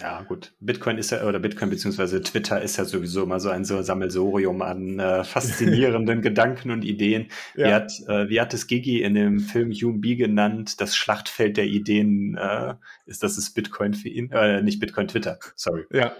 [0.00, 0.52] Ja, gut.
[0.60, 4.60] Bitcoin ist ja, oder Bitcoin beziehungsweise Twitter ist ja sowieso immer so ein so Sammelsorium
[4.60, 7.28] an äh, faszinierenden Gedanken und Ideen.
[7.54, 7.66] Ja.
[7.66, 10.82] Wie, hat, äh, wie hat es Gigi in dem Film Hume B genannt?
[10.82, 12.74] Das Schlachtfeld der Ideen äh,
[13.06, 14.30] ist das ist Bitcoin für ihn?
[14.32, 15.84] Äh, nicht Bitcoin, Twitter, sorry.
[15.90, 16.12] Ja.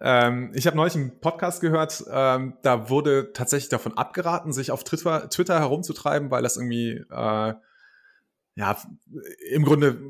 [0.00, 4.84] Ähm, ich habe neulich einen Podcast gehört, ähm, da wurde tatsächlich davon abgeraten, sich auf
[4.84, 7.54] Twitter, Twitter herumzutreiben, weil das irgendwie äh,
[8.58, 8.76] ja,
[9.50, 10.00] im Grunde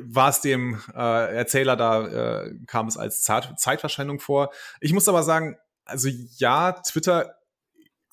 [0.00, 4.50] war es dem äh, Erzähler da, äh, kam es als Zeit, Zeitverschwendung vor.
[4.80, 7.34] Ich muss aber sagen, also ja, Twitter,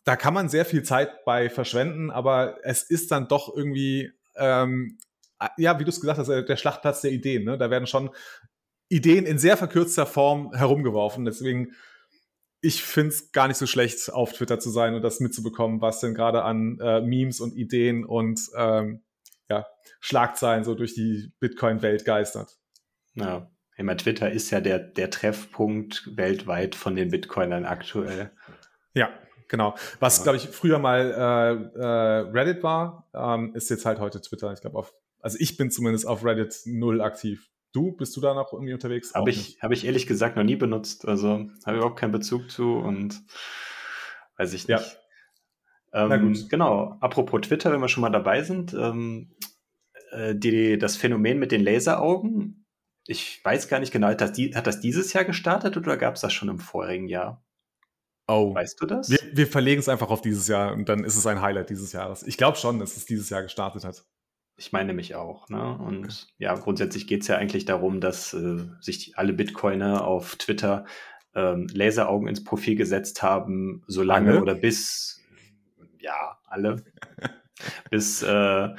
[0.04, 4.98] da kann man sehr viel Zeit bei verschwenden, aber es ist dann doch irgendwie, ähm,
[5.56, 7.46] ja, wie du es gesagt hast, der Schlachtplatz der Ideen.
[7.46, 7.58] Ne?
[7.58, 8.10] Da werden schon
[8.90, 11.24] Ideen in sehr verkürzter Form herumgeworfen.
[11.24, 11.72] Deswegen,
[12.60, 16.02] ich finde es gar nicht so schlecht, auf Twitter zu sein und das mitzubekommen, was
[16.02, 19.05] denn gerade an äh, Memes und Ideen und ähm,
[19.50, 19.66] ja,
[20.00, 22.58] Schlagzeilen so durch die Bitcoin-Welt geistert.
[23.14, 28.32] Ja, immer Twitter ist ja der, der Treffpunkt weltweit von den Bitcoinern aktuell.
[28.94, 29.10] Ja,
[29.48, 29.76] genau.
[30.00, 30.24] Was, ja.
[30.24, 34.52] glaube ich, früher mal äh, äh, Reddit war, ähm, ist jetzt halt heute Twitter.
[34.54, 37.50] Ich glaube, auf, also ich bin zumindest auf Reddit null aktiv.
[37.74, 39.14] Du, bist du da noch irgendwie unterwegs?
[39.14, 41.06] Habe ich, hab ich ehrlich gesagt noch nie benutzt.
[41.06, 43.22] Also habe überhaupt keinen Bezug zu und
[44.38, 44.80] weiß ich nicht.
[44.80, 46.06] Ja.
[46.14, 49.35] Ähm, genau, apropos Twitter, wenn wir schon mal dabei sind, ähm,
[50.16, 52.66] äh, die, das Phänomen mit den Laseraugen,
[53.08, 56.16] ich weiß gar nicht genau, hat das, die, hat das dieses Jahr gestartet oder gab
[56.16, 57.44] es das schon im vorigen Jahr?
[58.28, 58.56] Oh.
[58.56, 59.10] Weißt du das?
[59.10, 61.92] Wir, wir verlegen es einfach auf dieses Jahr und dann ist es ein Highlight dieses
[61.92, 62.24] Jahres.
[62.24, 64.04] Ich glaube schon, dass es dieses Jahr gestartet hat.
[64.58, 65.50] Ich meine mich auch.
[65.50, 65.78] Ne?
[65.78, 66.14] Und okay.
[66.40, 70.86] ja, grundsätzlich geht es ja eigentlich darum, dass äh, sich alle Bitcoiner auf Twitter
[71.36, 74.42] ähm, Laseraugen ins Profil gesetzt haben, solange alle?
[74.42, 75.22] oder bis
[76.00, 76.84] ja, alle.
[77.92, 78.70] bis, äh,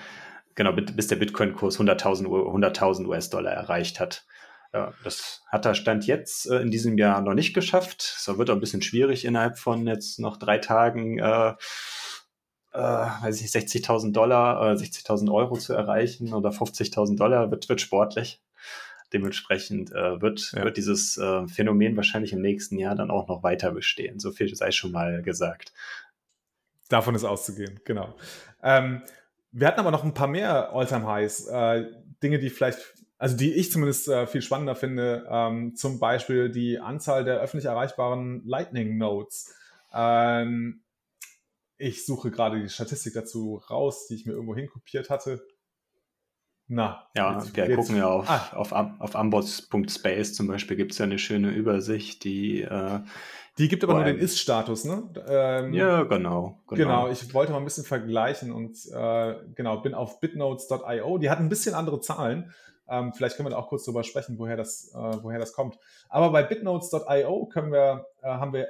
[0.56, 4.26] genau, bis der Bitcoin-Kurs 100.000 100 US-Dollar erreicht hat.
[4.72, 8.16] Ja, das hat er Stand jetzt äh, in diesem Jahr noch nicht geschafft.
[8.18, 11.54] Es wird auch ein bisschen schwierig innerhalb von jetzt noch drei Tagen, äh,
[12.72, 17.80] äh, weiß ich 60.000 Dollar, äh, 60.000 Euro zu erreichen oder 50.000 Dollar wird, wird
[17.80, 18.42] sportlich.
[19.12, 20.64] Dementsprechend äh, wird, ja.
[20.64, 24.18] wird dieses äh, Phänomen wahrscheinlich im nächsten Jahr dann auch noch weiter bestehen.
[24.18, 25.72] So viel sei schon mal gesagt.
[26.88, 28.14] Davon ist auszugehen, genau.
[28.62, 29.02] Ähm,
[29.58, 31.46] wir hatten aber noch ein paar mehr All-Time-Highs.
[31.46, 31.86] Äh,
[32.22, 32.78] Dinge, die vielleicht,
[33.16, 35.26] also die ich zumindest äh, viel spannender finde.
[35.30, 39.54] Ähm, zum Beispiel die Anzahl der öffentlich erreichbaren Lightning Nodes.
[39.94, 40.82] Ähm,
[41.78, 45.42] ich suche gerade die Statistik dazu raus, die ich mir irgendwo hinkopiert hatte.
[46.68, 48.50] Na, ja, jetzt, wir jetzt, gucken ja auf, ah.
[48.52, 53.00] auf, auf amboss.space zum Beispiel gibt es ja eine schöne Übersicht, die äh,
[53.58, 55.04] die gibt aber nur den Ist-Status, ne?
[55.28, 57.08] Ähm, ja, genau, genau, genau.
[57.08, 61.16] ich wollte mal ein bisschen vergleichen und äh, genau, bin auf bitnotes.io.
[61.18, 62.52] Die hat ein bisschen andere Zahlen.
[62.88, 65.78] Ähm, vielleicht können wir da auch kurz drüber sprechen, woher das, äh, woher das kommt.
[66.10, 68.68] Aber bei bitnotes.io können wir, äh, haben wir,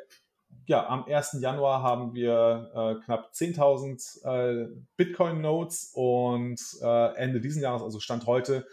[0.66, 1.38] ja, am 1.
[1.40, 8.26] Januar haben wir äh, knapp 10.000 äh, Bitcoin-Nodes und äh, Ende diesen Jahres, also Stand
[8.26, 8.66] heute,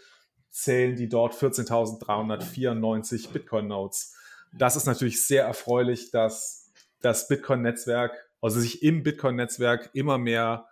[0.50, 4.14] zählen die dort 14.394 Bitcoin-Nodes
[4.56, 10.66] das ist natürlich sehr erfreulich, dass das Bitcoin-Netzwerk, also sich im Bitcoin-Netzwerk immer mehr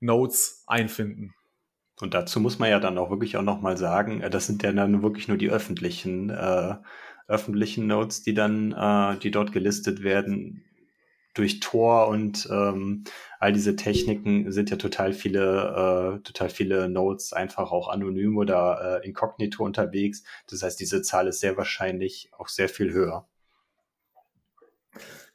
[0.00, 1.34] Nodes einfinden.
[2.00, 4.72] Und dazu muss man ja dann auch wirklich auch nochmal sagen, äh, das sind ja
[4.72, 6.74] dann wirklich nur die öffentlichen, äh,
[7.28, 10.64] öffentlichen Nodes, die dann, äh, die dort gelistet werden
[11.36, 13.04] durch Tor und ähm,
[13.38, 19.02] all diese Techniken sind ja total viele, äh, total viele Nodes einfach auch anonym oder
[19.02, 20.24] äh, inkognito unterwegs.
[20.48, 23.28] Das heißt, diese Zahl ist sehr wahrscheinlich auch sehr viel höher.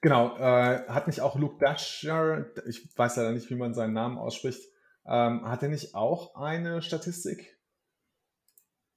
[0.02, 4.18] Genau, äh, hat nicht auch Luke Dasher, ich weiß leider nicht, wie man seinen Namen
[4.18, 4.62] ausspricht,
[5.06, 7.60] ähm, hat er nicht auch eine Statistik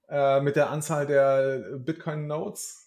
[0.09, 2.84] äh, mit der Anzahl der Bitcoin-Nodes?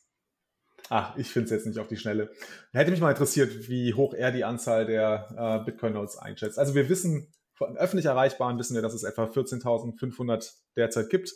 [0.89, 2.31] Ach, ich finde es jetzt nicht auf die Schnelle.
[2.71, 6.57] Hätte mich mal interessiert, wie hoch er die Anzahl der äh, Bitcoin-Nodes einschätzt.
[6.57, 11.33] Also wir wissen, von öffentlich erreichbaren wissen wir, dass es etwa 14.500 derzeit gibt.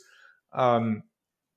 [0.54, 1.04] Ähm,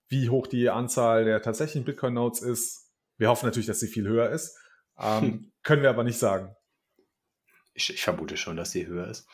[0.09, 4.31] wie hoch die Anzahl der tatsächlichen Bitcoin-Nodes ist, wir hoffen natürlich, dass sie viel höher
[4.31, 4.59] ist.
[4.99, 5.53] Ähm, hm.
[5.63, 6.55] Können wir aber nicht sagen.
[7.75, 9.27] Ich, ich, vermute schon, dass sie höher ist.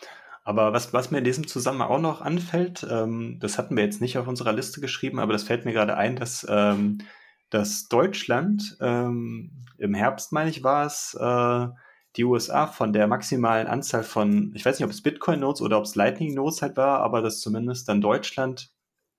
[0.43, 4.01] Aber was, was mir in diesem Zusammenhang auch noch anfällt, ähm, das hatten wir jetzt
[4.01, 6.99] nicht auf unserer Liste geschrieben, aber das fällt mir gerade ein, dass, ähm,
[7.51, 11.69] dass Deutschland ähm, im Herbst, meine ich, war es, äh,
[12.17, 15.85] die USA von der maximalen Anzahl von, ich weiß nicht, ob es Bitcoin-Nodes oder ob
[15.85, 18.71] es Lightning-Nodes halt war, aber dass zumindest dann Deutschland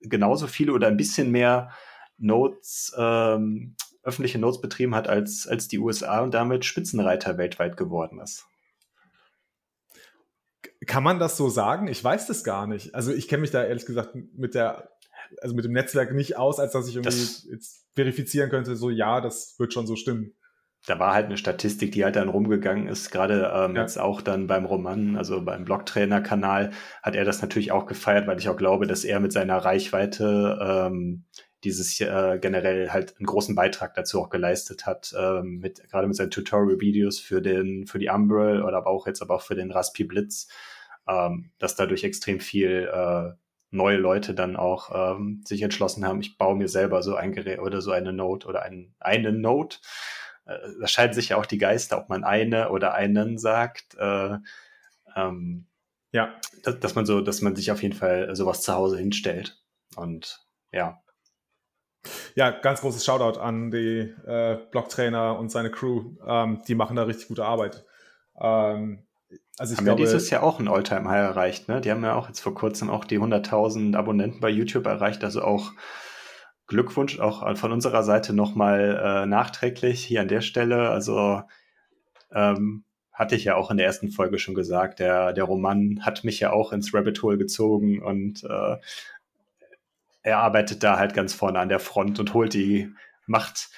[0.01, 1.71] genauso viele oder ein bisschen mehr
[2.17, 8.19] Nodes, ähm, öffentliche Nodes betrieben hat als, als die USA und damit Spitzenreiter weltweit geworden
[8.19, 8.45] ist.
[10.87, 11.87] Kann man das so sagen?
[11.87, 12.95] Ich weiß das gar nicht.
[12.95, 14.89] Also ich kenne mich da ehrlich gesagt mit der,
[15.41, 18.89] also mit dem Netzwerk nicht aus, als dass ich irgendwie das, jetzt verifizieren könnte, so
[18.89, 20.33] ja, das wird schon so stimmen.
[20.87, 23.81] Da war halt eine Statistik, die halt dann rumgegangen ist, gerade ähm, ja.
[23.81, 26.71] jetzt auch dann beim Roman, also beim Blogtrainer-Kanal,
[27.03, 30.57] hat er das natürlich auch gefeiert, weil ich auch glaube, dass er mit seiner Reichweite
[30.59, 31.25] ähm,
[31.63, 36.15] dieses äh, generell halt einen großen Beitrag dazu auch geleistet hat, ähm, mit gerade mit
[36.15, 39.71] seinen Tutorial-Videos für den für die Umbrel oder aber auch jetzt aber auch für den
[39.71, 40.47] Raspi Blitz,
[41.07, 43.33] ähm, dass dadurch extrem viel äh,
[43.71, 47.59] neue Leute dann auch ähm, sich entschlossen haben, ich baue mir selber so ein Gerät
[47.59, 49.77] oder so eine Note oder ein, eine Note.
[50.45, 53.95] Äh, da scheiden sich ja auch die Geister, ob man eine oder einen sagt.
[53.95, 54.37] Äh,
[55.15, 55.67] ähm,
[56.11, 56.35] ja.
[56.63, 59.61] Dass, dass man so, dass man sich auf jeden Fall sowas zu Hause hinstellt.
[59.95, 61.01] Und ja,
[62.35, 66.15] ja, ganz großes Shoutout an die äh, Blocktrainer und seine Crew.
[66.25, 67.85] Ähm, die machen da richtig gute Arbeit.
[68.39, 69.05] Ähm,
[69.61, 71.67] also ich haben glaube, ja dieses Jahr auch ein Alltime high erreicht.
[71.67, 71.81] Ne?
[71.81, 75.23] Die haben ja auch jetzt vor kurzem auch die 100.000 Abonnenten bei YouTube erreicht.
[75.23, 75.73] Also auch
[76.65, 80.89] Glückwunsch auch von unserer Seite nochmal äh, nachträglich hier an der Stelle.
[80.89, 81.43] Also
[82.33, 86.23] ähm, hatte ich ja auch in der ersten Folge schon gesagt, der, der Roman hat
[86.23, 88.77] mich ja auch ins Rabbit Hole gezogen und äh,
[90.23, 92.91] er arbeitet da halt ganz vorne an der Front und holt die,
[93.27, 93.69] macht,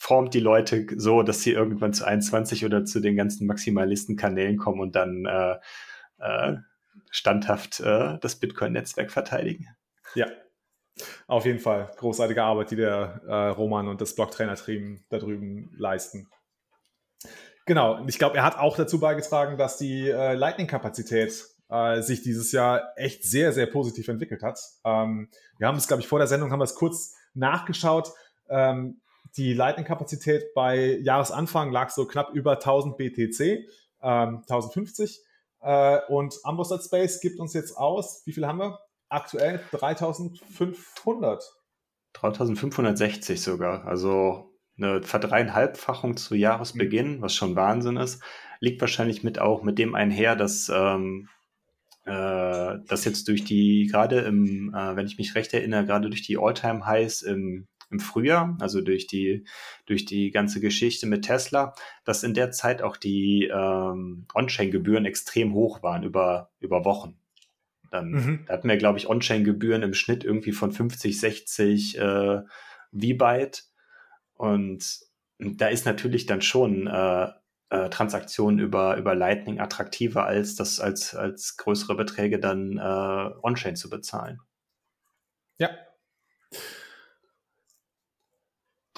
[0.00, 4.80] formt die Leute so, dass sie irgendwann zu 21 oder zu den ganzen Maximalisten-Kanälen kommen
[4.80, 5.56] und dann äh,
[6.18, 6.56] äh,
[7.10, 9.66] standhaft äh, das Bitcoin-Netzwerk verteidigen.
[10.14, 10.26] Ja,
[11.26, 11.92] auf jeden Fall.
[11.98, 16.30] Großartige Arbeit, die der äh, Roman und das Blocktrainer-Team da drüben leisten.
[17.66, 22.22] Genau, und ich glaube, er hat auch dazu beigetragen, dass die äh, Lightning-Kapazität äh, sich
[22.22, 24.58] dieses Jahr echt sehr, sehr positiv entwickelt hat.
[24.82, 28.12] Ähm, wir haben es, glaube ich, vor der Sendung haben wir es kurz nachgeschaut.
[28.48, 29.02] Ähm,
[29.36, 33.68] die Lightning-Kapazität bei Jahresanfang lag so knapp über 1000 BTC,
[34.02, 35.20] ähm, 1050.
[35.60, 38.78] Äh, und Ambossat Space gibt uns jetzt aus, wie viel haben wir?
[39.08, 41.44] Aktuell 3500.
[42.14, 43.86] 3560 sogar.
[43.86, 47.22] Also eine Verdreieinhalbfachung zu Jahresbeginn, mhm.
[47.22, 48.22] was schon Wahnsinn ist.
[48.60, 51.28] Liegt wahrscheinlich mit auch mit dem einher, dass ähm,
[52.04, 56.22] äh, das jetzt durch die, gerade im, äh, wenn ich mich recht erinnere, gerade durch
[56.22, 59.44] die All-Time-Highs im, im Frühjahr, also durch die,
[59.86, 61.74] durch die ganze Geschichte mit Tesla,
[62.04, 67.18] dass in der Zeit auch die ähm, On-Chain-Gebühren extrem hoch waren über, über Wochen.
[67.90, 68.44] Dann mhm.
[68.46, 72.42] da hatten wir, glaube ich, On-Chain-Gebühren im Schnitt irgendwie von 50, 60 äh,
[72.92, 73.64] V-Byte.
[74.34, 75.00] Und
[75.38, 77.28] da ist natürlich dann schon äh,
[77.70, 83.76] äh, Transaktionen über, über Lightning attraktiver, als das als, als größere Beträge dann äh, on-chain
[83.76, 84.40] zu bezahlen.
[85.58, 85.70] Ja.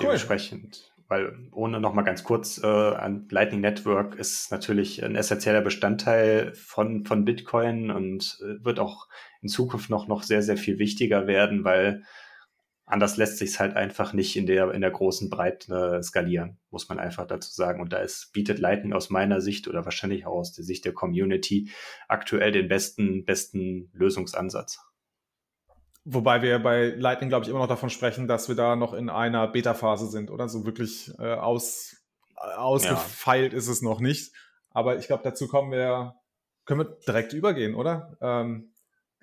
[0.03, 1.05] Dementsprechend, cool.
[1.09, 7.05] weil ohne nochmal ganz kurz, äh, ein Lightning Network ist natürlich ein essentieller Bestandteil von,
[7.05, 9.09] von Bitcoin und äh, wird auch
[9.41, 12.03] in Zukunft noch, noch sehr, sehr viel wichtiger werden, weil
[12.85, 16.89] anders lässt sich es halt einfach nicht in der, in der großen Breite skalieren, muss
[16.89, 17.81] man einfach dazu sagen.
[17.81, 20.93] Und da ist, bietet Lightning aus meiner Sicht oder wahrscheinlich auch aus der Sicht der
[20.93, 21.71] Community
[22.09, 24.79] aktuell den besten, besten Lösungsansatz.
[26.05, 29.09] Wobei wir bei Lightning, glaube ich, immer noch davon sprechen, dass wir da noch in
[29.09, 30.49] einer Beta-Phase sind, oder?
[30.49, 31.97] So wirklich äh, aus,
[32.35, 33.59] ausgefeilt ja.
[33.59, 34.33] ist es noch nicht.
[34.71, 36.17] Aber ich glaube, dazu kommen wir,
[36.65, 38.17] können wir direkt übergehen, oder?
[38.21, 38.73] Ähm,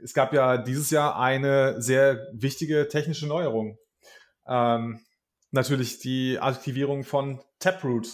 [0.01, 3.77] es gab ja dieses Jahr eine sehr wichtige technische Neuerung.
[4.47, 5.01] Ähm,
[5.51, 8.07] natürlich die Aktivierung von Taproot,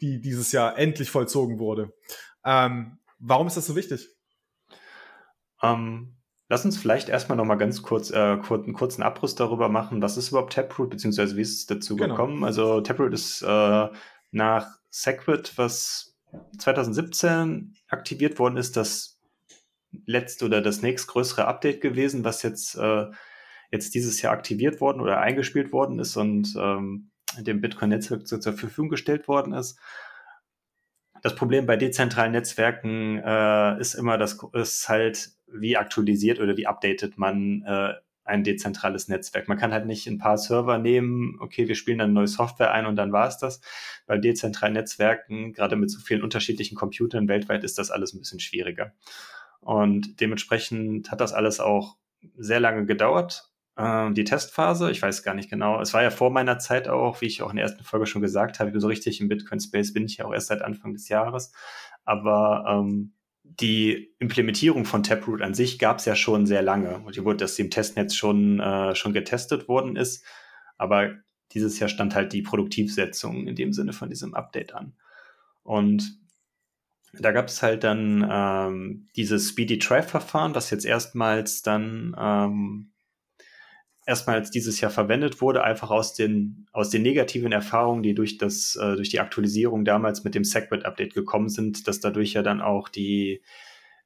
[0.00, 1.92] die dieses Jahr endlich vollzogen wurde.
[2.44, 4.08] Ähm, warum ist das so wichtig?
[5.62, 6.16] Ähm,
[6.48, 10.02] lass uns vielleicht erstmal noch mal ganz kurz, äh, kurz einen kurzen Abriss darüber machen,
[10.02, 12.14] was ist überhaupt Taproot, beziehungsweise wie ist es dazu genau.
[12.14, 12.44] gekommen.
[12.44, 13.88] Also Taproot ist äh,
[14.30, 16.16] nach Segwit, was
[16.58, 19.20] 2017 aktiviert worden ist, das
[20.06, 23.06] letzte oder das nächstgrößere Update gewesen, was jetzt, äh,
[23.70, 28.88] jetzt dieses Jahr aktiviert worden oder eingespielt worden ist und ähm, dem Bitcoin-Netzwerk zur Verfügung
[28.88, 29.78] gestellt worden ist.
[31.24, 36.66] Das Problem bei dezentralen Netzwerken äh, ist immer, dass es halt, wie aktualisiert oder wie
[36.66, 37.94] updatet man äh,
[38.24, 39.48] ein dezentrales Netzwerk.
[39.48, 42.84] Man kann halt nicht ein paar Server nehmen, okay, wir spielen dann neue Software ein
[42.84, 43.62] und dann war es das.
[44.06, 48.40] Bei dezentralen Netzwerken, gerade mit so vielen unterschiedlichen Computern weltweit, ist das alles ein bisschen
[48.40, 48.92] schwieriger.
[49.60, 51.96] Und dementsprechend hat das alles auch
[52.36, 53.50] sehr lange gedauert.
[53.76, 57.20] Ähm, die Testphase, ich weiß gar nicht genau, es war ja vor meiner Zeit auch,
[57.20, 60.04] wie ich auch in der ersten Folge schon gesagt habe, so richtig im Bitcoin-Space bin
[60.06, 61.52] ich ja auch erst seit Anfang des Jahres.
[62.04, 66.98] Aber ähm, die Implementierung von Taproot an sich gab es ja schon sehr lange.
[66.98, 70.24] Und hier wurde, dass sie im Testnetz schon, äh, schon getestet worden ist.
[70.78, 71.10] Aber
[71.52, 74.94] dieses Jahr stand halt die Produktivsetzung in dem Sinne von diesem Update an.
[75.62, 76.18] Und
[77.12, 82.93] da gab es halt dann ähm, dieses Speedy Try-Verfahren, was jetzt erstmals dann ähm,
[84.06, 88.76] erstmals dieses Jahr verwendet wurde, einfach aus den, aus den negativen Erfahrungen, die durch das,
[88.76, 92.88] äh, durch die Aktualisierung damals mit dem Segwit-Update gekommen sind, dass dadurch ja dann auch
[92.88, 93.42] die,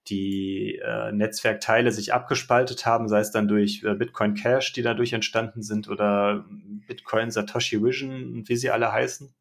[0.06, 5.12] die äh, Netzwerkteile sich abgespaltet haben, sei es dann durch äh, Bitcoin Cash, die dadurch
[5.12, 6.44] entstanden sind, oder
[6.86, 9.34] Bitcoin Satoshi Vision, wie sie alle heißen.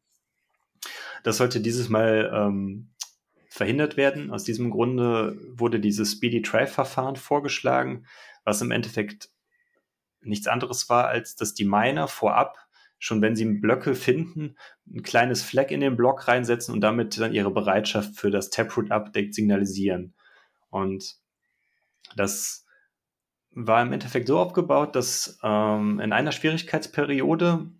[1.22, 2.90] Das sollte dieses Mal ähm,
[3.48, 4.30] verhindert werden.
[4.30, 8.06] Aus diesem Grunde wurde dieses Speedy Try-Verfahren vorgeschlagen,
[8.44, 9.30] was im Endeffekt
[10.20, 12.58] nichts anderes war, als dass die Miner vorab,
[12.98, 14.56] schon wenn sie Blöcke finden,
[14.86, 19.34] ein kleines Flag in den Block reinsetzen und damit dann ihre Bereitschaft für das Taproot-Update
[19.34, 20.14] signalisieren.
[20.70, 21.16] Und
[22.16, 22.66] das
[23.50, 27.70] war im Endeffekt so aufgebaut, dass ähm, in einer Schwierigkeitsperiode,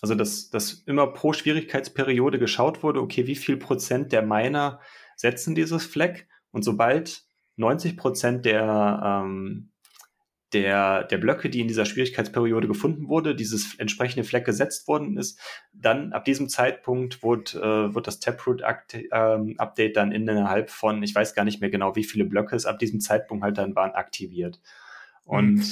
[0.00, 4.80] also dass, dass immer pro Schwierigkeitsperiode geschaut wurde, okay, wie viel Prozent der Miner
[5.16, 6.20] setzen dieses Flag
[6.50, 7.24] und sobald
[7.56, 9.70] 90 Prozent der, ähm,
[10.52, 15.38] der, der Blöcke, die in dieser Schwierigkeitsperiode gefunden wurde, dieses entsprechende Fleck gesetzt worden ist,
[15.72, 19.56] dann ab diesem Zeitpunkt wurde, äh, wird das Taproot-Update ähm,
[19.94, 23.00] dann innerhalb von, ich weiß gar nicht mehr genau, wie viele Blöcke es ab diesem
[23.00, 24.60] Zeitpunkt halt dann waren, aktiviert.
[25.24, 25.64] Und mhm.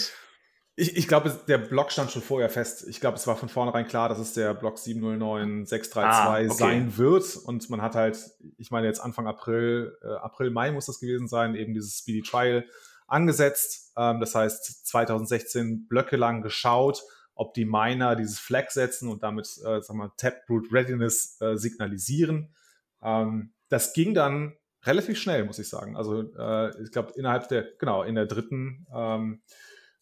[0.75, 2.87] ich, ich glaube, der Block stand schon vorher fest.
[2.87, 6.49] Ich glaube, es war von vornherein klar, dass es der Block 709632 ah, okay.
[6.53, 7.37] sein wird.
[7.37, 8.19] Und man hat halt,
[8.59, 12.21] ich meine jetzt Anfang April, äh, April, Mai muss das gewesen sein, eben dieses Speedy
[12.21, 12.67] Trial
[13.07, 13.93] angesetzt.
[13.97, 17.03] Ähm, das heißt, 2016 Blöcke lang geschaut,
[17.35, 19.81] ob die Miner dieses Flag setzen und damit, äh,
[20.17, 22.55] Taproot Readiness äh, signalisieren.
[23.03, 25.97] Ähm, das ging dann relativ schnell, muss ich sagen.
[25.97, 29.43] Also äh, ich glaube, innerhalb der, genau, in der dritten ähm,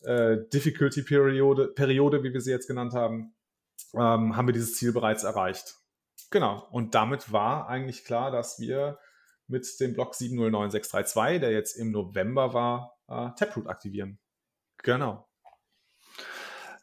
[0.03, 3.35] äh, Difficulty-Periode, Periode, wie wir sie jetzt genannt haben,
[3.95, 5.77] ähm, haben wir dieses Ziel bereits erreicht.
[6.31, 6.67] Genau.
[6.71, 8.99] Und damit war eigentlich klar, dass wir
[9.47, 14.19] mit dem Block 709632, der jetzt im November war, äh, Taproot aktivieren.
[14.79, 15.29] Genau.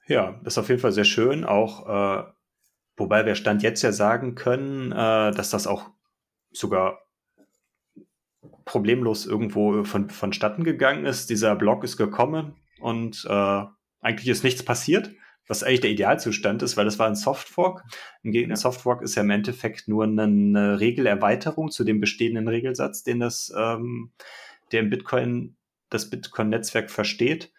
[0.07, 1.45] Ja, das ist auf jeden Fall sehr schön.
[1.45, 2.23] Auch, äh,
[2.97, 5.89] wobei wir Stand jetzt ja sagen können, äh, dass das auch
[6.51, 7.05] sogar
[8.65, 11.29] problemlos irgendwo von, vonstatten gegangen ist.
[11.29, 13.63] Dieser Block ist gekommen und äh,
[14.01, 15.11] eigentlich ist nichts passiert,
[15.47, 17.83] was eigentlich der Idealzustand ist, weil das war ein Softfork.
[18.23, 18.61] Im Gegenteil, ja.
[18.61, 24.11] Softfork ist ja im Endeffekt nur eine Regelerweiterung zu dem bestehenden Regelsatz, den das ähm,
[24.71, 25.55] der im Bitcoin
[25.91, 27.53] das Bitcoin-Netzwerk versteht.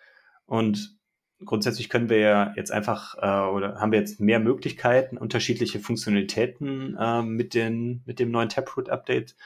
[0.45, 0.99] Und
[1.45, 6.97] grundsätzlich können wir ja jetzt einfach äh, oder haben wir jetzt mehr Möglichkeiten, unterschiedliche Funktionalitäten
[6.99, 9.37] äh, mit, den, mit dem neuen Taproot-Update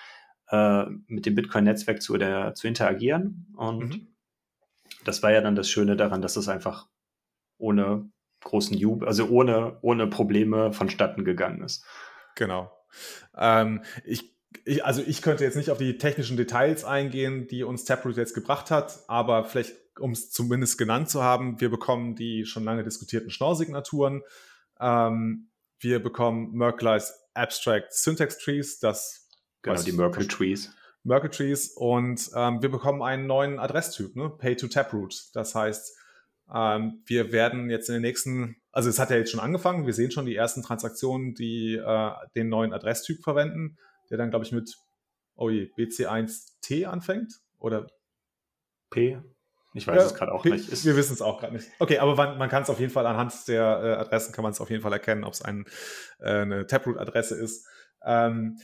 [0.51, 2.17] äh, mit dem Bitcoin-Netzwerk zu,
[2.55, 3.53] zu interagieren.
[3.57, 4.07] Und mhm.
[5.05, 6.89] das war ja dann das Schöne daran, dass es einfach
[7.59, 8.09] ohne
[8.41, 11.85] großen Jubel, also ohne, ohne Probleme vonstatten gegangen ist.
[12.37, 12.71] Genau.
[13.37, 17.85] Ähm, ich ich, also ich könnte jetzt nicht auf die technischen Details eingehen, die uns
[17.85, 22.45] Taproot jetzt gebracht hat, aber vielleicht, um es zumindest genannt zu haben, wir bekommen die
[22.45, 24.23] schon lange diskutierten Schnorr-Signaturen.
[24.81, 29.29] Ähm, wir bekommen Merkle's Abstract Syntax Trees, das
[29.63, 30.73] genau die Merkle Trees.
[31.03, 34.31] Merkle Trees und ähm, wir bekommen einen neuen Adresstyp, ne?
[34.31, 35.29] Pay to Taproot.
[35.35, 35.97] Das heißt,
[36.53, 39.93] ähm, wir werden jetzt in den nächsten, also es hat ja jetzt schon angefangen, wir
[39.93, 43.77] sehen schon die ersten Transaktionen, die äh, den neuen Adresstyp verwenden
[44.11, 44.77] der dann, glaube ich, mit
[45.37, 47.41] oh je, BC1T anfängt?
[47.59, 47.87] Oder
[48.91, 49.19] P?
[49.75, 50.71] Ich weiß ja, es gerade auch P nicht.
[50.71, 51.69] Ist wir wissen es auch gerade nicht.
[51.79, 54.53] Okay, aber man, man kann es auf jeden Fall anhand der äh, Adressen kann man
[54.53, 55.67] es auf jeden Fall erkennen, ob es ein,
[56.19, 57.67] äh, eine Taproot-Adresse ist.
[58.03, 58.59] Ähm,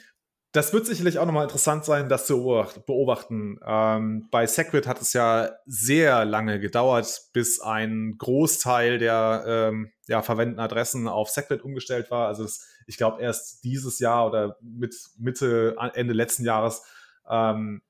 [0.52, 3.58] das wird sicherlich auch nochmal interessant sein, das zu beobachten.
[3.66, 10.20] Ähm, bei Segwit hat es ja sehr lange gedauert, bis ein Großteil der ähm, ja,
[10.20, 12.28] verwendeten Adressen auf Segwit umgestellt war.
[12.28, 16.82] Also das, ich glaube erst dieses Jahr oder mit Mitte, Ende letzten Jahres
[17.28, 17.82] ähm,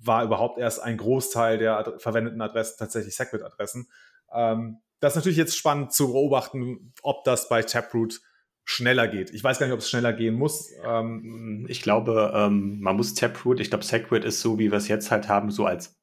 [0.00, 3.88] war überhaupt erst ein Großteil der ad verwendeten Adressen tatsächlich Segwit-Adressen.
[4.32, 8.20] Ähm, das ist natürlich jetzt spannend zu beobachten, ob das bei Taproot
[8.64, 9.30] schneller geht.
[9.30, 10.70] Ich weiß gar nicht, ob es schneller gehen muss.
[10.84, 14.88] Ähm, ich glaube, ähm, man muss Taproot, ich glaube, Segwit ist so, wie wir es
[14.88, 15.96] jetzt halt haben, so als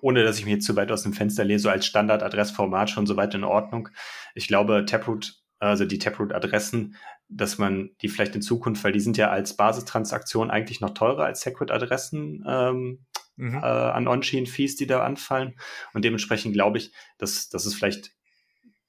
[0.00, 3.06] ohne dass ich mich jetzt zu weit aus dem Fenster lese, so als Standardadressformat schon
[3.06, 3.88] so weit in Ordnung.
[4.34, 6.96] Ich glaube, Taproot, also die Taproot-Adressen,
[7.28, 11.24] dass man die vielleicht in Zukunft, weil die sind ja als Basistransaktion eigentlich noch teurer
[11.24, 13.06] als Segwit-Adressen ähm,
[13.36, 13.54] mhm.
[13.54, 15.54] äh, an On-Chain-Fees, die da anfallen.
[15.92, 18.12] Und dementsprechend glaube ich, dass, dass es vielleicht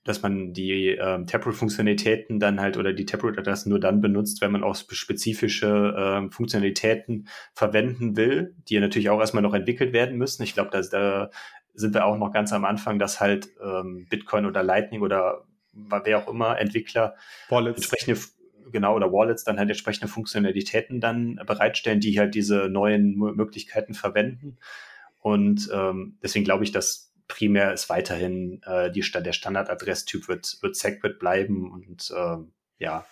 [0.05, 4.63] dass man die ähm, Taproot-Funktionalitäten dann halt oder die Taproot-Adressen nur dann benutzt, wenn man
[4.63, 10.41] auch spezifische ähm, Funktionalitäten verwenden will, die ja natürlich auch erstmal noch entwickelt werden müssen.
[10.43, 11.29] Ich glaube, da
[11.73, 16.17] sind wir auch noch ganz am Anfang, dass halt ähm, Bitcoin oder Lightning oder wer
[16.17, 17.15] auch immer Entwickler
[17.49, 17.77] Wallets.
[17.77, 18.19] entsprechende
[18.71, 24.57] genau oder Wallets dann halt entsprechende Funktionalitäten dann bereitstellen, die halt diese neuen Möglichkeiten verwenden.
[25.19, 30.75] Und ähm, deswegen glaube ich, dass primär ist weiterhin äh, die, der Standardadresstyp wird, wird
[30.75, 32.37] Segwit bleiben und äh,
[32.79, 33.05] ja.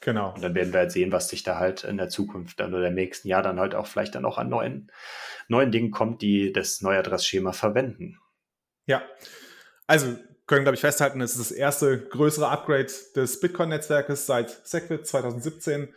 [0.00, 0.34] Genau.
[0.34, 2.88] Und dann werden wir halt sehen, was sich da halt in der Zukunft dann oder
[2.88, 4.92] im nächsten Jahr dann halt auch vielleicht dann auch an neuen,
[5.48, 8.18] neuen Dingen kommt, die das neue Adressschema verwenden.
[8.86, 9.02] Ja.
[9.86, 10.16] Also
[10.46, 15.92] können, glaube ich, festhalten, es ist das erste größere Upgrade des Bitcoin-Netzwerkes seit Segwit 2017.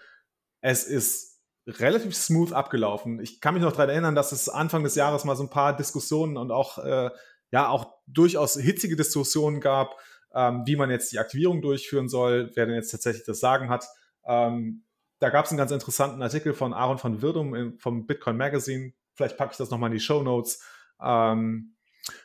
[0.62, 3.20] Es ist relativ smooth abgelaufen.
[3.20, 5.76] Ich kann mich noch daran erinnern, dass es Anfang des Jahres mal so ein paar
[5.76, 7.12] Diskussionen und auch äh,
[7.52, 9.97] ja auch durchaus hitzige Diskussionen gab,
[10.34, 13.86] ähm, wie man jetzt die Aktivierung durchführen soll, wer denn jetzt tatsächlich das Sagen hat.
[14.26, 14.84] Ähm,
[15.20, 18.93] da gab es einen ganz interessanten Artikel von Aaron von Wirdum vom Bitcoin Magazine.
[19.14, 20.64] Vielleicht packe ich das nochmal in die Show Notes.
[21.02, 21.76] Ähm,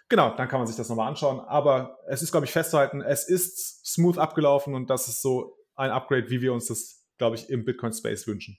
[0.09, 1.41] genau, dann kann man sich das nochmal anschauen.
[1.41, 5.91] Aber es ist, glaube ich, festzuhalten, es ist smooth abgelaufen und das ist so ein
[5.91, 8.59] Upgrade, wie wir uns das, glaube ich, im Bitcoin-Space wünschen.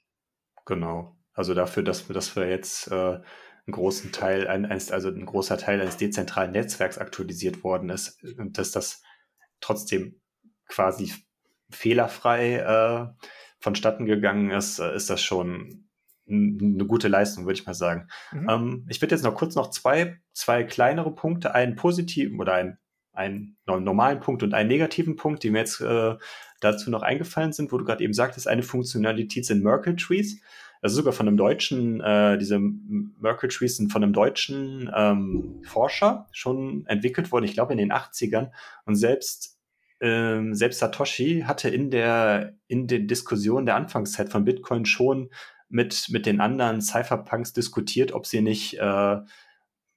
[0.65, 1.17] Genau.
[1.33, 3.23] Also dafür, dass wir, dass wir jetzt äh, einen
[3.71, 8.71] großen Teil, ein, also ein großer Teil eines dezentralen Netzwerks aktualisiert worden ist und dass
[8.71, 9.01] das
[9.59, 10.21] trotzdem
[10.67, 11.13] quasi
[11.71, 13.25] fehlerfrei äh,
[13.59, 15.84] vonstatten gegangen ist, äh, ist das schon
[16.27, 18.07] eine gute Leistung, würde ich mal sagen.
[18.31, 18.49] Mhm.
[18.49, 22.77] Ähm, ich würde jetzt noch kurz noch zwei, zwei kleinere Punkte, einen positiven oder einen,
[23.13, 26.15] einen normalen Punkt und einen negativen Punkt, die mir jetzt äh,
[26.59, 30.41] dazu noch eingefallen sind, wo du gerade eben sagtest, eine Funktionalität sind Merkle Trees
[30.85, 36.27] also sogar von einem deutschen, äh, diese Merkle Trees sind von einem deutschen ähm, Forscher
[36.31, 38.51] schon entwickelt worden, ich glaube in den 80ern.
[38.85, 39.57] Und selbst,
[39.99, 45.31] ähm, selbst Satoshi hatte in der, in den Diskussionen der Anfangszeit von Bitcoin schon
[45.69, 49.17] mit, mit den anderen Cypherpunks diskutiert, ob sie nicht äh,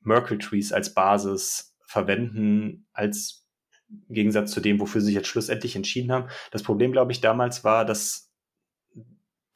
[0.00, 3.46] Merkle Trees als Basis verwenden, als
[3.88, 6.28] im Gegensatz zu dem, wofür sie sich jetzt schlussendlich entschieden haben.
[6.50, 8.28] Das Problem, glaube ich, damals war, dass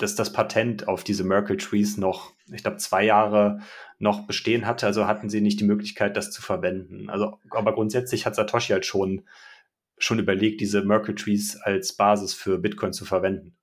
[0.03, 3.61] dass das Patent auf diese Merkle Trees noch, ich glaube, zwei Jahre
[4.01, 4.87] noch bestehen hatte.
[4.87, 7.09] Also hatten sie nicht die Möglichkeit, das zu verwenden.
[7.09, 9.29] Also, aber grundsätzlich hat Satoshi halt schon,
[9.99, 13.57] schon überlegt, diese Merkle Trees als Basis für Bitcoin zu verwenden.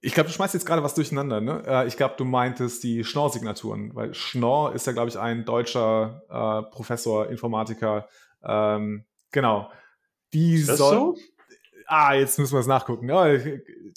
[0.00, 1.62] Ich glaube, du schmeißt jetzt gerade was durcheinander, ne?
[1.66, 6.22] Äh, ich glaube, du meintest die Schnorr-Signaturen, weil Schnorr ist ja, glaube ich, ein deutscher
[6.28, 8.08] äh, Professor, Informatiker.
[8.44, 9.70] Ähm, genau.
[10.32, 11.16] Die ist das so?
[11.88, 13.10] ah, jetzt müssen wir es nachgucken.
[13.10, 13.24] Oh,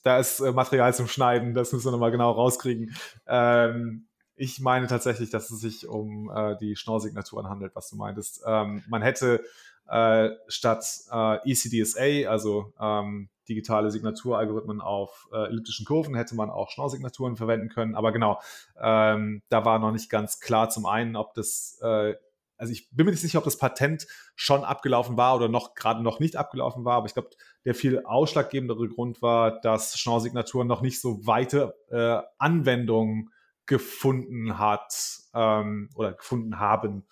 [0.04, 2.96] da ist äh, Material zum Schneiden, das müssen wir nochmal genau rauskriegen.
[3.28, 8.42] Ähm, ich meine tatsächlich, dass es sich um äh, die Schnorr-Signaturen handelt, was du meintest.
[8.48, 9.44] Ähm, man hätte
[9.88, 16.70] äh, statt äh, ECDSA, also ähm, digitale Signaturalgorithmen auf äh, elliptischen Kurven, hätte man auch
[16.70, 17.96] Schnorr-Signaturen verwenden können.
[17.96, 18.40] Aber genau,
[18.82, 22.16] ähm, da war noch nicht ganz klar zum einen, ob das äh,
[22.62, 26.04] also ich bin mir nicht sicher, ob das Patent schon abgelaufen war oder noch gerade
[26.04, 27.32] noch nicht abgelaufen war, aber ich glaube,
[27.66, 33.32] der viel ausschlaggebendere Grund war, dass Schnorr-Signaturen noch nicht so weite äh, Anwendungen
[33.66, 34.94] gefunden hat
[35.34, 37.08] ähm, oder gefunden haben.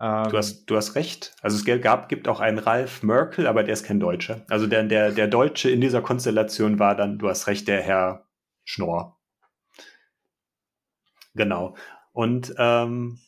[0.00, 1.34] Ähm, du, hast, du hast recht.
[1.42, 4.44] Also es gab, gibt auch einen Ralf Merkel, aber der ist kein Deutscher.
[4.48, 8.26] Also der, der, der Deutsche in dieser Konstellation war dann, du hast recht, der Herr
[8.64, 9.18] Schnorr.
[11.34, 11.76] Genau.
[12.12, 13.18] Und ähm,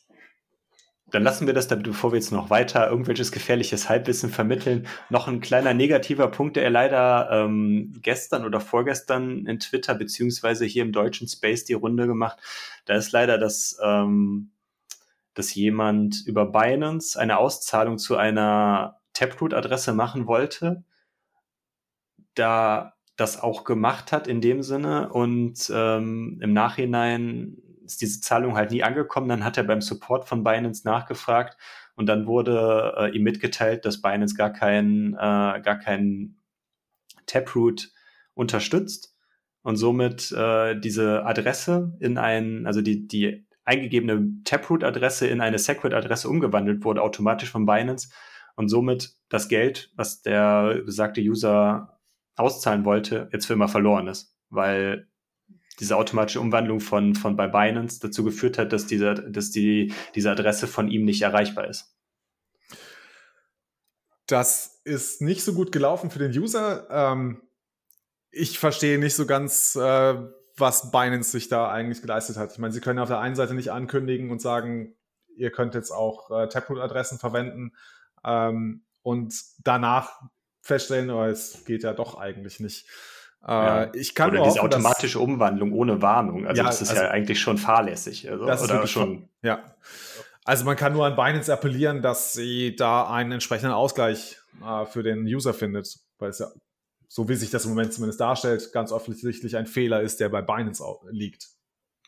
[1.11, 4.87] dann lassen wir das, bevor wir jetzt noch weiter irgendwelches gefährliches Halbwissen vermitteln.
[5.09, 10.83] Noch ein kleiner negativer Punkt, der leider ähm, gestern oder vorgestern in Twitter beziehungsweise hier
[10.83, 12.39] im deutschen Space die Runde gemacht.
[12.85, 14.51] Da ist leider das, ähm,
[15.33, 20.83] dass jemand über Binance eine Auszahlung zu einer Taproot-Adresse machen wollte,
[22.35, 28.55] da das auch gemacht hat in dem Sinne und ähm, im Nachhinein ist diese Zahlung
[28.55, 29.27] halt nie angekommen.
[29.27, 31.57] Dann hat er beim Support von Binance nachgefragt
[31.95, 36.41] und dann wurde äh, ihm mitgeteilt, dass Binance gar keinen äh, gar keinen
[37.25, 37.91] Taproot
[38.33, 39.15] unterstützt
[39.61, 46.29] und somit äh, diese Adresse in ein, also die, die eingegebene Taproot-Adresse in eine Segwit-Adresse
[46.29, 48.09] umgewandelt wurde, automatisch von Binance
[48.55, 51.99] und somit das Geld, was der besagte User
[52.35, 55.07] auszahlen wollte, jetzt für immer verloren ist, weil
[55.79, 60.31] diese automatische Umwandlung von, von bei Binance dazu geführt hat, dass, dieser, dass die, diese
[60.31, 61.95] Adresse von ihm nicht erreichbar ist.
[64.27, 66.87] Das ist nicht so gut gelaufen für den User.
[66.89, 67.41] Ähm,
[68.29, 70.15] ich verstehe nicht so ganz, äh,
[70.61, 72.53] was Binance sich da eigentlich geleistet hat.
[72.53, 74.95] Ich meine, sie können auf der einen Seite nicht ankündigen und sagen,
[75.35, 77.73] ihr könnt jetzt auch äh, Taproot-Adressen verwenden
[78.23, 79.33] ähm, und
[79.63, 80.21] danach
[80.61, 82.87] feststellen, oh, es geht ja doch eigentlich nicht.
[83.45, 83.93] Äh, ja.
[83.93, 86.45] ich kann oder diese hoffen, automatische dass, Umwandlung ohne Warnung.
[86.45, 88.29] Also ja, das ist also, ja eigentlich schon fahrlässig.
[88.29, 89.27] Also, das oder schon.
[89.41, 89.75] Ja.
[90.43, 95.03] Also man kann nur an Binance appellieren, dass sie da einen entsprechenden Ausgleich äh, für
[95.03, 96.47] den User findet, weil es ja,
[97.13, 100.41] so wie sich das im Moment zumindest darstellt, ganz offensichtlich ein Fehler ist, der bei
[100.41, 101.49] Binance liegt.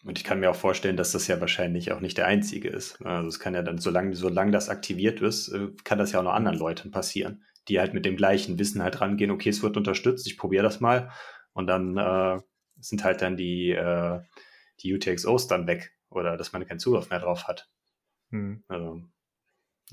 [0.06, 3.02] Und ich kann mir auch vorstellen, dass das ja wahrscheinlich auch nicht der einzige ist.
[3.06, 6.24] Also es kann ja dann, solange, solange das aktiviert ist, äh, kann das ja auch
[6.24, 9.76] noch anderen Leuten passieren, die halt mit dem gleichen Wissen halt rangehen, okay, es wird
[9.76, 11.12] unterstützt, ich probiere das mal.
[11.52, 12.40] Und dann äh,
[12.80, 14.22] sind halt dann die, äh,
[14.80, 17.70] die UTXOs dann weg oder dass man keinen Zugriff mehr drauf hat.
[18.32, 18.64] Hm.
[18.70, 19.02] Also,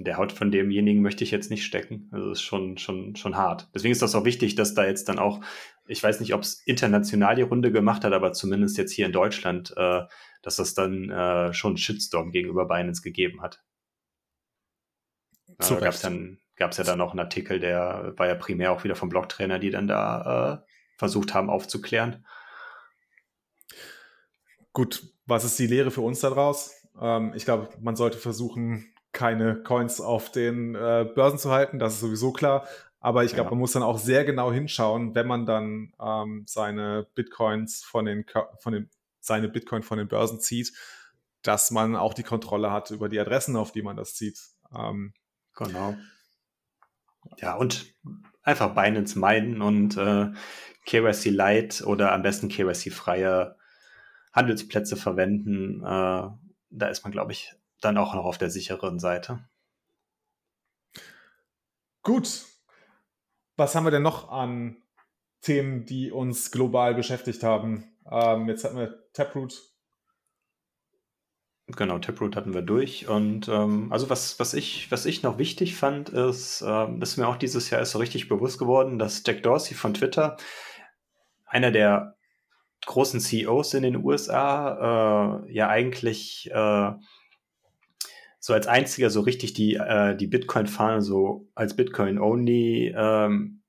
[0.05, 2.09] der Haut von demjenigen möchte ich jetzt nicht stecken.
[2.13, 3.69] Also das ist schon, schon, schon hart.
[3.75, 5.41] Deswegen ist das auch wichtig, dass da jetzt dann auch,
[5.87, 9.13] ich weiß nicht, ob es international die Runde gemacht hat, aber zumindest jetzt hier in
[9.13, 10.03] Deutschland, äh,
[10.43, 13.63] dass das dann äh, schon Shitstorm gegenüber Binance gegeben hat.
[15.59, 18.71] Da gab es dann gab es ja dann noch einen Artikel, der war ja primär
[18.71, 22.27] auch wieder vom Blogtrainer, die dann da äh, versucht haben aufzuklären.
[24.73, 26.87] Gut, was ist die Lehre für uns daraus?
[27.01, 31.95] Ähm, ich glaube, man sollte versuchen, keine Coins auf den äh, Börsen zu halten, das
[31.95, 32.67] ist sowieso klar.
[33.01, 33.51] Aber ich glaube, ja.
[33.51, 38.27] man muss dann auch sehr genau hinschauen, wenn man dann ähm, seine Bitcoins von den,
[38.59, 38.91] von den,
[39.21, 40.73] seine Bitcoin von den Börsen zieht,
[41.43, 44.39] dass man auch die Kontrolle hat über die Adressen, auf die man das zieht.
[44.77, 45.15] Ähm,
[45.57, 45.97] genau.
[47.39, 47.95] Ja, und
[48.43, 50.31] einfach Binance meiden und äh,
[50.87, 53.57] KYC Light oder am besten KYC freie
[54.33, 55.83] Handelsplätze verwenden.
[55.83, 56.29] Äh,
[56.71, 59.45] da ist man, glaube ich, dann auch noch auf der sicheren Seite.
[62.03, 62.47] Gut.
[63.57, 64.83] Was haben wir denn noch an
[65.43, 67.85] Themen, die uns global beschäftigt haben?
[68.11, 69.71] Ähm, jetzt hatten wir Taproot.
[71.77, 73.09] Genau, Taproot hatten wir durch.
[73.09, 77.29] Und ähm, also was, was, ich, was ich noch wichtig fand, ist, ähm, ist mir
[77.29, 80.37] auch dieses Jahr ist so richtig bewusst geworden, dass Jack Dorsey von Twitter,
[81.47, 82.17] einer der
[82.87, 86.93] großen CEOs in den USA, äh, ja eigentlich äh,
[88.41, 93.63] so als einziger so richtig die, äh, die Bitcoin-Fahne so als Bitcoin-only ähm,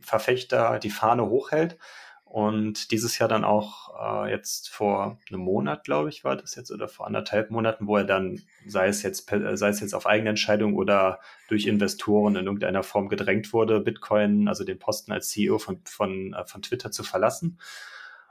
[0.00, 1.78] Verfechter die Fahne hochhält.
[2.24, 6.72] Und dieses Jahr dann auch äh, jetzt vor einem Monat, glaube ich, war das jetzt,
[6.72, 10.30] oder vor anderthalb Monaten, wo er dann, sei es jetzt, sei es jetzt auf eigene
[10.30, 15.58] Entscheidung oder durch Investoren in irgendeiner Form gedrängt wurde, Bitcoin, also den Posten als CEO
[15.58, 17.58] von, von, äh, von Twitter zu verlassen.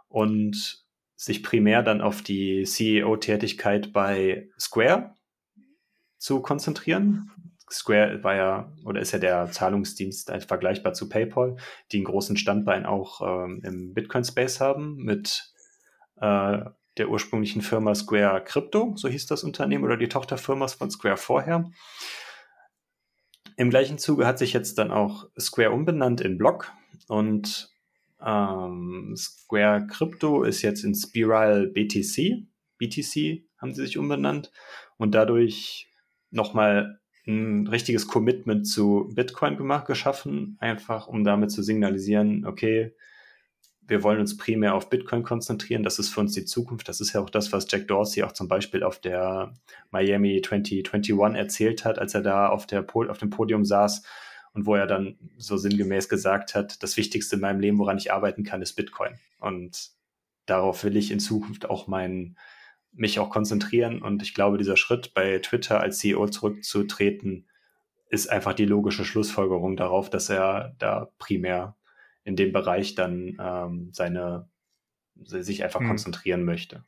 [0.10, 0.85] Und
[1.16, 5.16] sich primär dann auf die CEO-Tätigkeit bei Square
[6.18, 7.32] zu konzentrieren.
[7.72, 11.56] Square war ja oder ist ja der Zahlungsdienst vergleichbar zu PayPal,
[11.92, 15.52] die einen großen Standbein auch ähm, im Bitcoin-Space haben mit
[16.18, 16.60] äh,
[16.98, 21.70] der ursprünglichen Firma Square Crypto, so hieß das Unternehmen, oder die Tochterfirma von Square vorher.
[23.58, 26.72] Im gleichen Zuge hat sich jetzt dann auch Square umbenannt in Block
[27.08, 27.75] und
[28.26, 32.48] ähm, Square Crypto ist jetzt in Spiral BTC.
[32.78, 34.52] BTC haben sie sich umbenannt.
[34.98, 35.90] Und dadurch
[36.32, 42.94] nochmal ein richtiges Commitment zu Bitcoin gemacht, geschaffen, einfach um damit zu signalisieren, okay,
[43.88, 47.14] wir wollen uns primär auf Bitcoin konzentrieren, das ist für uns die Zukunft, das ist
[47.14, 49.54] ja auch das, was Jack Dorsey auch zum Beispiel auf der
[49.92, 54.04] Miami 2021 erzählt hat, als er da auf, der, auf dem Podium saß
[54.56, 58.14] und wo er dann so sinngemäß gesagt hat, das Wichtigste in meinem Leben, woran ich
[58.14, 59.20] arbeiten kann, ist Bitcoin.
[59.38, 59.92] Und
[60.46, 62.38] darauf will ich in Zukunft auch mein,
[62.94, 64.02] mich auch konzentrieren.
[64.02, 67.50] Und ich glaube, dieser Schritt bei Twitter als CEO zurückzutreten,
[68.10, 71.76] ist einfach die logische Schlussfolgerung darauf, dass er da primär
[72.24, 74.50] in dem Bereich dann ähm, seine
[75.22, 75.88] sich einfach hm.
[75.88, 76.86] konzentrieren möchte.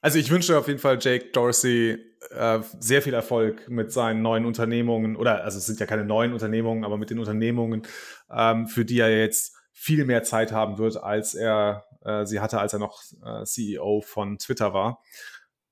[0.00, 1.98] Also ich wünsche auf jeden Fall Jake Dorsey
[2.30, 6.32] äh, sehr viel Erfolg mit seinen neuen Unternehmungen oder also es sind ja keine neuen
[6.32, 7.82] Unternehmungen, aber mit den Unternehmungen,
[8.30, 12.60] ähm, für die er jetzt viel mehr Zeit haben wird, als er äh, sie hatte,
[12.60, 15.02] als er noch äh, CEO von Twitter war.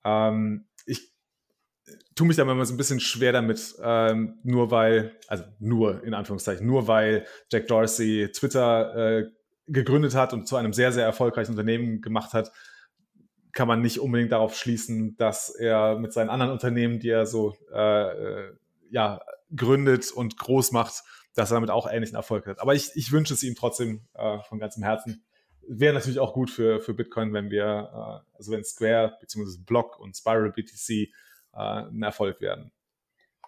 [0.05, 1.13] Ähm, ich
[2.15, 6.15] tue mich da immer so ein bisschen schwer damit, ähm, nur weil, also nur in
[6.15, 9.31] Anführungszeichen, nur weil Jack Dorsey Twitter äh,
[9.67, 12.51] gegründet hat und zu einem sehr, sehr erfolgreichen Unternehmen gemacht hat,
[13.53, 17.57] kann man nicht unbedingt darauf schließen, dass er mit seinen anderen Unternehmen, die er so
[17.73, 18.53] äh, äh,
[18.91, 19.21] ja,
[19.55, 21.03] gründet und groß macht,
[21.35, 22.61] dass er damit auch ähnlichen Erfolg hat.
[22.61, 25.25] Aber ich, ich wünsche es ihm trotzdem äh, von ganzem Herzen.
[25.67, 29.63] wäre natürlich auch gut für, für Bitcoin, wenn wir, äh, also wenn Square bzw.
[29.65, 31.09] Block und Spiral BTC äh,
[31.53, 32.73] ein Erfolg werden.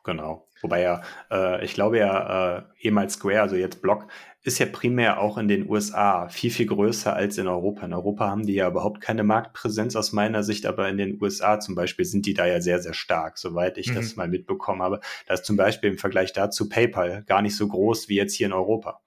[0.05, 0.47] Genau.
[0.63, 4.07] Wobei ja, äh, ich glaube ja, äh, ehemals Square, also jetzt Block,
[4.43, 7.85] ist ja primär auch in den USA viel, viel größer als in Europa.
[7.85, 11.61] In Europa haben die ja überhaupt keine Marktpräsenz aus meiner Sicht, aber in den USA
[11.61, 13.97] zum Beispiel sind die da ja sehr, sehr stark, soweit ich mhm.
[13.97, 15.01] das mal mitbekommen habe.
[15.27, 18.47] Da ist zum Beispiel im Vergleich dazu PayPal gar nicht so groß wie jetzt hier
[18.47, 19.01] in Europa.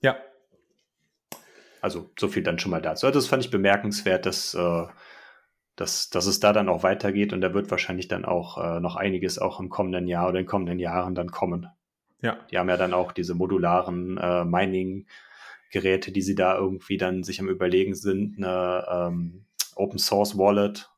[0.00, 0.16] Ja.
[1.80, 3.06] Also so viel dann schon mal dazu.
[3.06, 4.86] Also das fand ich bemerkenswert, dass, äh,
[5.76, 8.96] dass, dass es da dann auch weitergeht und da wird wahrscheinlich dann auch äh, noch
[8.96, 11.68] einiges auch im kommenden Jahr oder in den kommenden Jahren dann kommen.
[12.20, 12.38] Ja.
[12.50, 17.40] Die haben ja dann auch diese modularen äh, Mining-Geräte, die sie da irgendwie dann sich
[17.40, 20.88] am Überlegen sind, eine ähm, Open Source Wallet.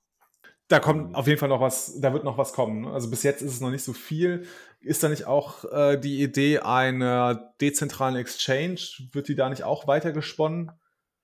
[0.68, 2.86] Da kommt auf jeden Fall noch was, da wird noch was kommen.
[2.86, 4.46] Also bis jetzt ist es noch nicht so viel.
[4.80, 8.80] Ist da nicht auch äh, die Idee einer dezentralen Exchange?
[9.12, 10.72] Wird die da nicht auch weiter gesponnen?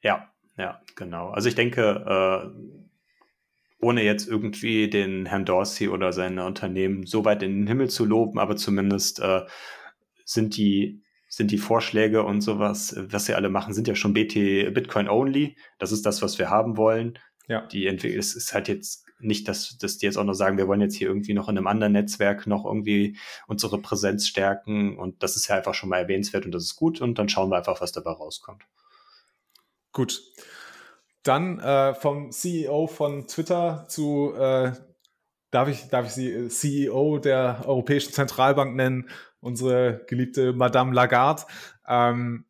[0.03, 1.31] Ja, ja, genau.
[1.31, 2.90] Also ich denke, äh,
[3.81, 8.05] ohne jetzt irgendwie den Herrn Dorsey oder seine Unternehmen so weit in den Himmel zu
[8.05, 9.43] loben, aber zumindest äh,
[10.25, 14.75] sind die, sind die Vorschläge und sowas, was sie alle machen, sind ja schon BT,
[14.75, 15.57] Bitcoin only.
[15.79, 17.19] Das ist das, was wir haben wollen.
[17.49, 17.67] Ja.
[17.67, 20.81] Die es ist halt jetzt nicht, dass, dass die jetzt auch noch sagen, wir wollen
[20.81, 24.99] jetzt hier irgendwie noch in einem anderen Netzwerk noch irgendwie unsere Präsenz stärken.
[24.99, 27.01] Und das ist ja einfach schon mal erwähnenswert und das ist gut.
[27.01, 28.63] Und dann schauen wir einfach, was dabei rauskommt.
[29.93, 30.23] Gut.
[31.23, 34.73] Dann äh, vom CEO von Twitter zu, äh,
[35.51, 39.11] darf, ich, darf ich Sie äh, CEO der Europäischen Zentralbank nennen,
[39.41, 41.43] unsere geliebte Madame Lagarde,
[41.87, 42.47] ähm,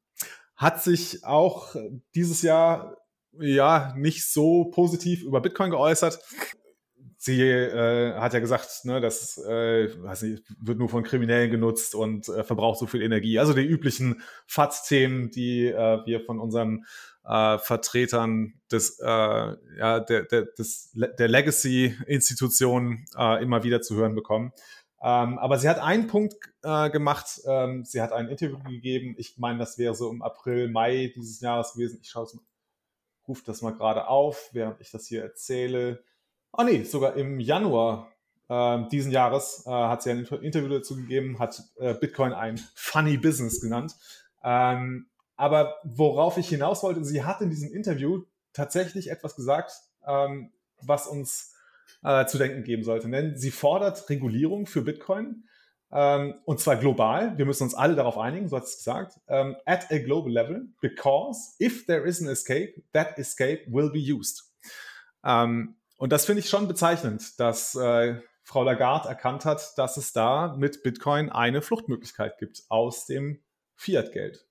[0.56, 1.74] hat sich auch
[2.14, 2.96] dieses Jahr
[3.38, 6.20] ja nicht so positiv über Bitcoin geäußert.
[7.22, 11.94] Sie äh, hat ja gesagt, ne, das äh, weiß nicht, wird nur von Kriminellen genutzt
[11.94, 13.38] und äh, verbraucht so viel Energie.
[13.38, 16.86] Also die üblichen FATS-Themen, die äh, wir von unseren
[17.26, 24.14] äh, Vertretern des, äh, ja, der, der, des, der Legacy-Institutionen äh, immer wieder zu hören
[24.14, 24.54] bekommen.
[25.02, 27.42] Ähm, aber sie hat einen Punkt äh, gemacht.
[27.46, 29.14] Ähm, sie hat ein Interview gegeben.
[29.18, 31.98] Ich meine, das wäre so im April, Mai dieses Jahres gewesen.
[32.00, 32.44] Ich schaue es mal,
[33.28, 36.02] rufe das mal gerade auf, während ich das hier erzähle.
[36.52, 38.10] Ah nee, sogar im Januar
[38.48, 43.16] äh, diesen Jahres äh, hat sie ein Interview dazu gegeben, hat äh, Bitcoin ein funny
[43.16, 43.94] Business genannt.
[44.42, 49.72] Ähm, aber worauf ich hinaus wollte, sie hat in diesem Interview tatsächlich etwas gesagt,
[50.06, 51.54] ähm, was uns
[52.02, 53.08] äh, zu denken geben sollte.
[53.08, 55.44] Denn sie fordert Regulierung für Bitcoin
[55.92, 57.36] ähm, und zwar global.
[57.38, 60.68] Wir müssen uns alle darauf einigen, so hat es gesagt, ähm, at a global level,
[60.80, 64.52] because if there is an escape, that escape will be used.
[65.24, 70.14] Ähm, und das finde ich schon bezeichnend, dass äh, Frau Lagarde erkannt hat, dass es
[70.14, 73.42] da mit Bitcoin eine Fluchtmöglichkeit gibt aus dem
[73.76, 74.46] Fiat-Geld.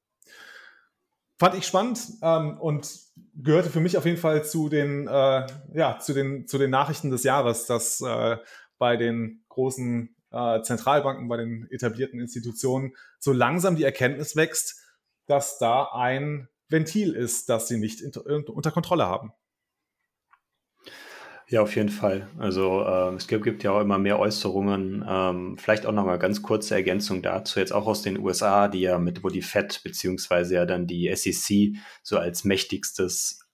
[1.39, 2.88] Fand ich spannend ähm, und
[3.34, 7.10] gehörte für mich auf jeden Fall zu den, äh, ja, zu den, zu den Nachrichten
[7.10, 8.38] des Jahres, dass äh,
[8.78, 14.84] bei den großen äh, Zentralbanken, bei den etablierten Institutionen so langsam die Erkenntnis wächst,
[15.26, 19.34] dass da ein Ventil ist, das sie nicht unter Kontrolle haben.
[21.52, 22.30] Ja, auf jeden Fall.
[22.38, 25.04] Also äh, es gibt, gibt, ja auch immer mehr Äußerungen.
[25.08, 28.82] Ähm, vielleicht auch noch mal ganz kurze Ergänzung dazu, jetzt auch aus den USA, die
[28.82, 33.50] ja mit, wo die Fed beziehungsweise ja dann die SEC so als mächtigstes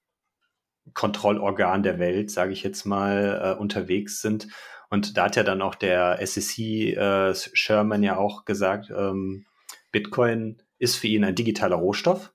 [0.93, 4.50] Kontrollorgan der Welt, sage ich jetzt mal, äh, unterwegs sind.
[4.89, 9.46] Und da hat ja dann auch der SEC äh, Sherman ja auch gesagt, ähm,
[9.93, 12.34] Bitcoin ist für ihn ein digitaler Rohstoff.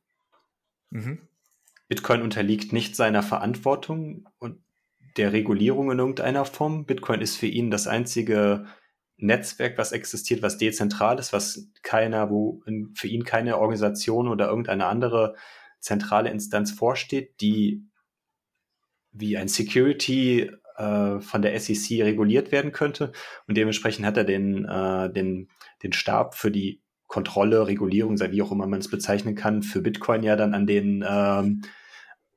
[0.88, 1.18] Mhm.
[1.86, 4.62] Bitcoin unterliegt nicht seiner Verantwortung und
[5.16, 6.86] der Regulierung in irgendeiner Form.
[6.86, 8.66] Bitcoin ist für ihn das einzige
[9.16, 12.62] Netzwerk, was existiert, was dezentral ist, was keiner, wo
[12.94, 15.34] für ihn keine Organisation oder irgendeine andere
[15.80, 17.84] zentrale Instanz vorsteht, die
[19.12, 23.12] wie ein Security äh, von der SEC reguliert werden könnte.
[23.46, 25.48] Und dementsprechend hat er den, äh, den,
[25.82, 29.82] den Stab für die Kontrolle, Regulierung, sei wie auch immer man es bezeichnen kann, für
[29.82, 31.62] Bitcoin ja dann an den ähm,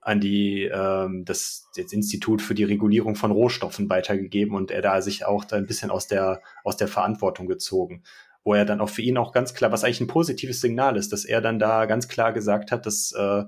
[0.04, 5.02] an die ähm, das, das Institut für die Regulierung von Rohstoffen weitergegeben und er da
[5.02, 8.04] sich auch da ein bisschen aus der aus der Verantwortung gezogen,
[8.44, 11.14] wo er dann auch für ihn auch ganz klar, was eigentlich ein positives Signal ist,
[11.14, 13.44] dass er dann da ganz klar gesagt hat, dass äh,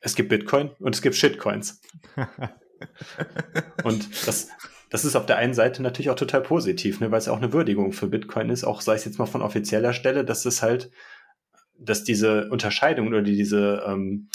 [0.00, 1.80] es gibt Bitcoin und es gibt Shitcoins.
[3.84, 4.48] und das
[4.90, 7.52] das ist auf der einen Seite natürlich auch total positiv, ne, weil es auch eine
[7.52, 10.90] Würdigung für Bitcoin ist, auch sei es jetzt mal von offizieller Stelle, dass es halt,
[11.78, 14.30] dass diese Unterscheidung oder diese ähm,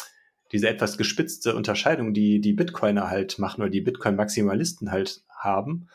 [0.54, 5.90] diese etwas gespitzte Unterscheidung, die die Bitcoiner halt machen oder die Bitcoin-Maximalisten halt haben,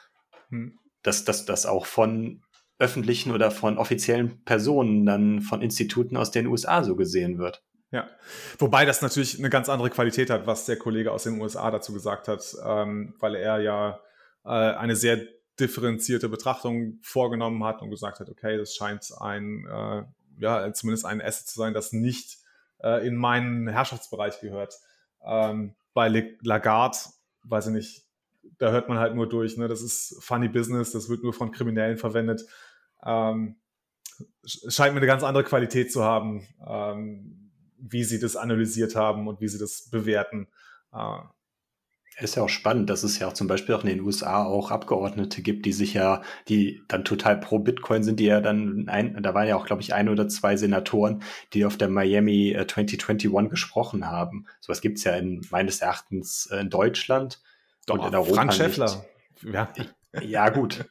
[0.51, 0.79] hm.
[1.03, 2.43] dass das auch von
[2.79, 7.63] öffentlichen oder von offiziellen Personen dann von Instituten aus den USA so gesehen wird.
[7.91, 8.09] Ja,
[8.59, 11.95] wobei das natürlich eine ganz andere Qualität hat, was der Kollege aus den USA dazu
[11.95, 14.01] gesagt hat, ähm, weil er ja
[14.45, 15.21] äh, eine sehr
[15.59, 20.03] differenzierte Betrachtung vorgenommen hat und gesagt hat, okay, das scheint ein, äh,
[20.39, 22.39] ja, zumindest ein Asset zu sein, das nicht
[22.83, 24.75] äh, in meinen Herrschaftsbereich gehört.
[25.25, 26.09] Ähm, bei
[26.43, 26.99] Lagarde,
[27.45, 28.05] weiß ich nicht,
[28.59, 29.69] da hört man halt nur durch, ne?
[29.69, 32.43] das ist funny business, das wird nur von Kriminellen verwendet.
[33.05, 33.57] Ähm,
[34.45, 36.47] scheint mir eine ganz andere Qualität zu haben.
[36.67, 37.49] Ähm,
[37.79, 40.49] wie sie das analysiert haben und wie sie das bewerten.
[40.93, 41.21] Äh,
[42.21, 44.71] ist ja auch spannend, dass es ja auch zum Beispiel auch in den USA auch
[44.71, 49.23] Abgeordnete gibt, die sich ja, die dann total pro Bitcoin sind, die ja dann, ein,
[49.23, 53.33] da waren ja auch, glaube ich, ein oder zwei Senatoren, die auf der Miami 2021
[53.33, 54.47] äh, gesprochen haben.
[54.61, 57.41] Sowas gibt es ja in, meines Erachtens äh, in Deutschland
[57.87, 59.05] Doch, und in Europa Frank Schäffler.
[59.43, 59.73] Ja.
[60.21, 60.85] ja, gut.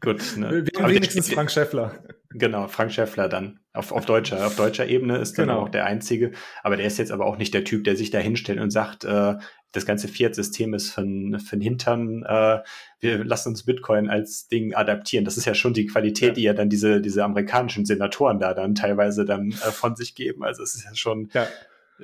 [0.00, 0.64] gut ne?
[0.66, 2.02] Wenigstens Frank Schäffler.
[2.34, 3.60] Genau, Frank Schäffler dann.
[3.72, 5.60] Auf, auf, deutscher, auf deutscher Ebene ist dann genau.
[5.60, 6.32] auch der Einzige.
[6.62, 9.04] Aber der ist jetzt aber auch nicht der Typ, der sich da hinstellt und sagt,
[9.04, 9.36] äh,
[9.72, 12.60] das ganze Fiat-System ist von, von Hintern, äh,
[13.00, 15.24] wir lassen uns Bitcoin als Ding adaptieren.
[15.24, 16.34] Das ist ja schon die Qualität, ja.
[16.34, 20.44] die ja dann diese, diese amerikanischen Senatoren da dann teilweise dann äh, von sich geben.
[20.44, 21.48] Also es ist ja schon, ja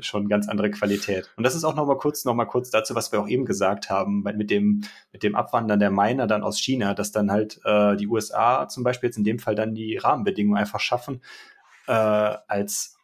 [0.03, 1.31] schon ganz andere Qualität.
[1.37, 3.45] Und das ist auch noch mal kurz, noch mal kurz dazu, was wir auch eben
[3.45, 4.83] gesagt haben, mit dem,
[5.13, 8.85] mit dem Abwandern der Miner dann aus China, dass dann halt äh, die USA zum
[8.85, 11.23] Beispiel jetzt in dem Fall dann die Rahmenbedingungen einfach schaffen,
[11.87, 12.97] äh, als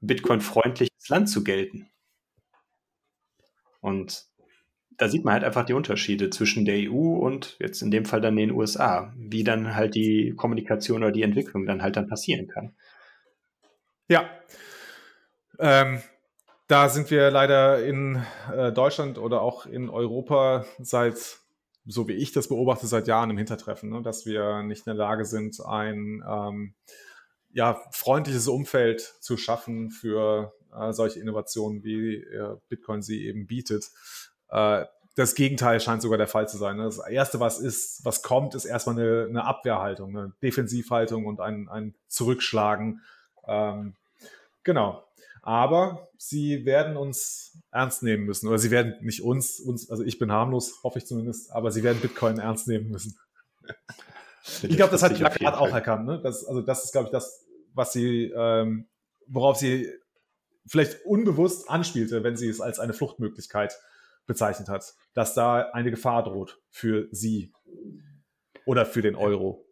[0.00, 1.88] Bitcoin-freundliches Land zu gelten.
[3.80, 4.26] Und
[5.00, 8.20] da sieht man halt einfach die Unterschiede zwischen der EU und jetzt in dem Fall
[8.20, 12.48] dann den USA, wie dann halt die Kommunikation oder die Entwicklung dann halt dann passieren
[12.48, 12.74] kann.
[14.08, 14.28] Ja.
[15.58, 16.02] Ähm,
[16.70, 21.40] da sind wir leider in äh, Deutschland oder auch in Europa seit,
[21.84, 24.02] so wie ich das beobachte, seit Jahren im Hintertreffen, ne?
[24.02, 26.74] dass wir nicht in der Lage sind, ein ähm,
[27.52, 33.90] ja, freundliches Umfeld zu schaffen für äh, solche Innovationen, wie äh, Bitcoin sie eben bietet.
[34.48, 34.84] Äh,
[35.16, 36.76] das Gegenteil scheint sogar der Fall zu sein.
[36.76, 36.84] Ne?
[36.84, 41.68] Das Erste, was ist, was kommt, ist erstmal eine, eine Abwehrhaltung, eine Defensivhaltung und ein,
[41.68, 43.02] ein Zurückschlagen.
[43.48, 43.96] Ähm,
[44.62, 45.02] genau.
[45.42, 48.48] Aber sie werden uns ernst nehmen müssen.
[48.48, 51.82] Oder sie werden nicht uns, uns, also ich bin harmlos, hoffe ich zumindest, aber sie
[51.82, 53.18] werden Bitcoin ernst nehmen müssen.
[54.62, 56.06] ich glaube, das hat Lagarde auch erkannt.
[56.06, 56.20] Ne?
[56.22, 58.88] Das, also das ist, glaube ich, das, was sie, ähm,
[59.26, 59.88] worauf sie
[60.66, 63.78] vielleicht unbewusst anspielte, wenn sie es als eine Fluchtmöglichkeit
[64.26, 67.52] bezeichnet hat, dass da eine Gefahr droht für sie
[68.66, 69.66] oder für den Euro.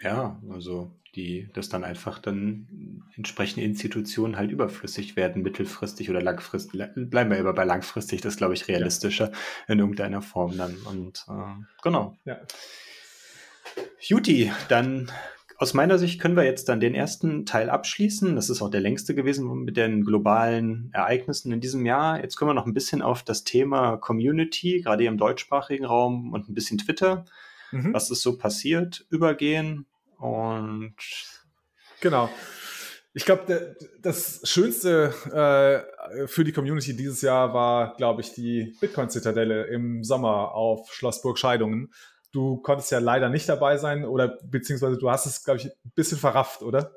[0.00, 6.80] Ja, also die, dass dann einfach dann entsprechende Institutionen halt überflüssig werden, mittelfristig oder langfristig.
[6.94, 9.38] Bleiben wir aber bei langfristig, das glaube ich realistischer ja.
[9.66, 10.76] in irgendeiner Form dann.
[10.86, 12.16] Und äh, genau.
[12.24, 12.38] Ja.
[13.98, 15.10] Juti, dann
[15.60, 18.34] aus meiner Sicht können wir jetzt dann den ersten Teil abschließen.
[18.34, 22.22] Das ist auch der längste gewesen mit den globalen Ereignissen in diesem Jahr.
[22.22, 26.32] Jetzt können wir noch ein bisschen auf das Thema Community, gerade hier im deutschsprachigen Raum
[26.32, 27.26] und ein bisschen Twitter,
[27.72, 27.92] mhm.
[27.92, 29.86] was ist so passiert, übergehen.
[30.20, 30.94] Und
[32.00, 32.30] genau.
[33.12, 39.64] Ich glaube, das Schönste äh, für die Community dieses Jahr war, glaube ich, die Bitcoin-Zitadelle
[39.64, 41.92] im Sommer auf Schloss Burg Scheidungen.
[42.30, 45.92] Du konntest ja leider nicht dabei sein oder beziehungsweise du hast es, glaube ich, ein
[45.96, 46.92] bisschen verrafft, oder?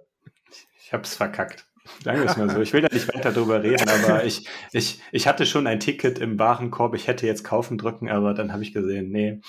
[0.78, 1.65] Ich habe es verkackt.
[2.03, 2.61] Sagen wir es mal so.
[2.61, 6.19] Ich will da nicht weiter drüber reden, aber ich, ich, ich hatte schon ein Ticket
[6.19, 6.93] im Warenkorb.
[6.93, 9.41] Ich hätte jetzt kaufen drücken, aber dann habe ich gesehen, nee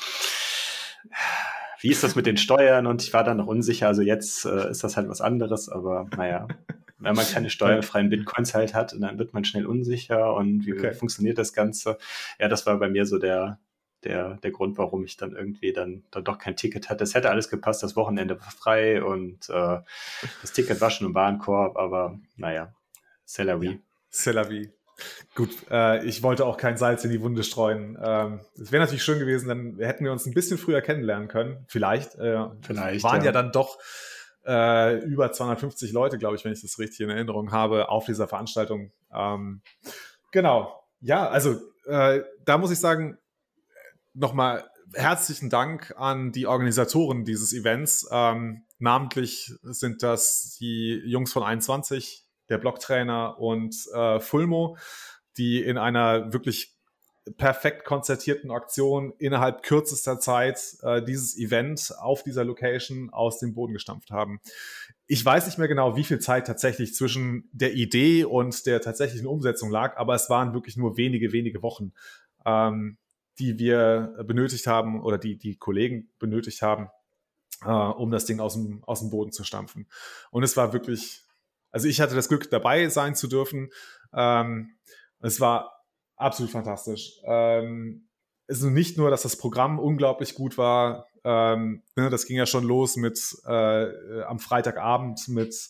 [1.84, 2.86] wie ist das mit den Steuern?
[2.86, 3.88] Und ich war dann noch unsicher.
[3.88, 6.48] Also jetzt äh, ist das halt was anderes, aber naja,
[6.96, 10.94] wenn man keine steuerfreien Bitcoins halt hat, dann wird man schnell unsicher und wie okay.
[10.94, 11.98] funktioniert das Ganze?
[12.40, 13.58] Ja, das war bei mir so der,
[14.02, 17.04] der, der Grund, warum ich dann irgendwie dann, dann doch kein Ticket hatte.
[17.04, 19.80] Es hätte alles gepasst, das Wochenende war frei und äh,
[20.40, 22.72] das Ticket war schon im Warenkorb, aber naja,
[23.26, 23.72] Celery.
[23.72, 23.78] Ja.
[24.10, 24.70] Celery.
[25.34, 27.98] Gut, äh, ich wollte auch kein Salz in die Wunde streuen.
[28.00, 31.64] Ähm, es wäre natürlich schön gewesen, dann hätten wir uns ein bisschen früher kennenlernen können.
[31.68, 32.14] Vielleicht.
[32.16, 33.02] Äh, Vielleicht.
[33.04, 33.26] Waren ja.
[33.26, 33.78] ja dann doch
[34.46, 38.28] äh, über 250 Leute, glaube ich, wenn ich das richtig in Erinnerung habe, auf dieser
[38.28, 38.92] Veranstaltung.
[39.12, 39.62] Ähm,
[40.30, 40.84] genau.
[41.00, 43.18] Ja, also äh, da muss ich sagen,
[44.12, 48.08] nochmal herzlichen Dank an die Organisatoren dieses Events.
[48.10, 54.76] Ähm, namentlich sind das die Jungs von 21, der Blocktrainer und äh, Fulmo,
[55.36, 56.74] die in einer wirklich
[57.36, 63.72] perfekt konzertierten Aktion innerhalb kürzester Zeit äh, dieses Event auf dieser Location aus dem Boden
[63.72, 64.40] gestampft haben.
[65.06, 69.26] Ich weiß nicht mehr genau, wie viel Zeit tatsächlich zwischen der Idee und der tatsächlichen
[69.26, 71.92] Umsetzung lag, aber es waren wirklich nur wenige, wenige Wochen,
[72.44, 72.98] ähm,
[73.38, 76.90] die wir benötigt haben oder die die Kollegen benötigt haben,
[77.64, 79.86] äh, um das Ding aus dem, aus dem Boden zu stampfen.
[80.30, 81.22] Und es war wirklich
[81.74, 83.68] Also ich hatte das Glück, dabei sein zu dürfen.
[84.14, 84.76] Ähm,
[85.18, 85.82] es war
[86.14, 87.18] absolut fantastisch.
[87.24, 88.06] Ähm,
[88.46, 91.08] es ist nicht nur, dass das Programm unglaublich gut war.
[91.24, 95.68] Ähm, ne, das ging ja schon los mit äh, am Freitagabend mit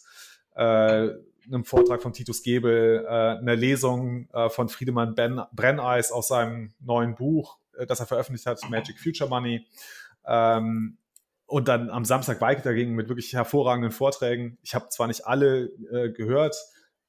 [0.56, 1.08] äh,
[1.46, 6.74] einem Vortrag von Titus Gebel, äh, einer Lesung äh, von Friedemann ben Brenneis aus seinem
[6.80, 9.66] neuen Buch, äh, das er veröffentlicht hat, Magic Future Money.
[10.26, 10.98] Ähm,
[11.46, 14.58] und dann am Samstag weiterging mit wirklich hervorragenden Vorträgen.
[14.62, 16.56] Ich habe zwar nicht alle äh, gehört,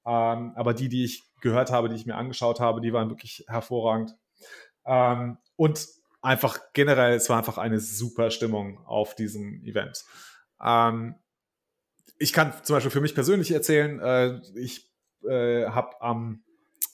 [0.06, 3.46] ähm, aber die, die ich gehört habe, die ich mir angeschaut habe, die waren wirklich
[3.48, 4.16] hervorragend.
[4.86, 5.88] Ähm, und
[6.22, 10.04] einfach generell, es war einfach eine super Stimmung auf diesem Event.
[10.62, 11.16] Ähm,
[12.18, 14.92] ich kann zum Beispiel für mich persönlich erzählen, äh, ich
[15.28, 16.44] äh, habe am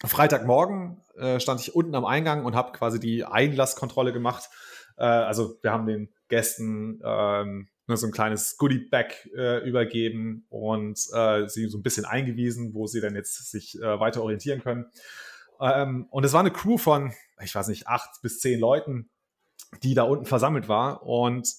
[0.03, 4.49] Freitagmorgen äh, stand ich unten am Eingang und habe quasi die Einlasskontrolle gemacht.
[4.97, 10.97] Äh, also wir haben den Gästen ähm, nur so ein kleines Goodie-Bag äh, übergeben und
[11.13, 14.85] äh, sie so ein bisschen eingewiesen, wo sie dann jetzt sich äh, weiter orientieren können.
[15.59, 19.09] Ähm, und es war eine Crew von, ich weiß nicht, acht bis zehn Leuten,
[19.83, 21.03] die da unten versammelt war.
[21.03, 21.53] Und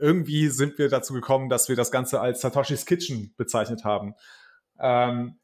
[0.00, 4.14] irgendwie sind wir dazu gekommen, dass wir das Ganze als Satoshis Kitchen bezeichnet haben.
[4.80, 5.38] Ähm,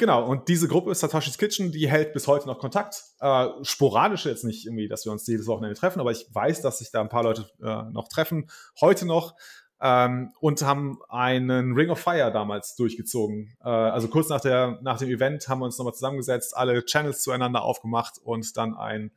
[0.00, 3.04] genau, und diese Gruppe Satoshis Kitchen, die hält bis heute noch Kontakt.
[3.20, 6.78] Äh, sporadisch jetzt nicht irgendwie, dass wir uns jedes Wochenende treffen, aber ich weiß, dass
[6.78, 9.36] sich da ein paar Leute äh, noch treffen, heute noch.
[9.82, 13.56] Ähm, und haben einen Ring of Fire damals durchgezogen.
[13.62, 17.22] Äh, also kurz nach, der, nach dem Event haben wir uns nochmal zusammengesetzt, alle Channels
[17.22, 19.12] zueinander aufgemacht und dann ein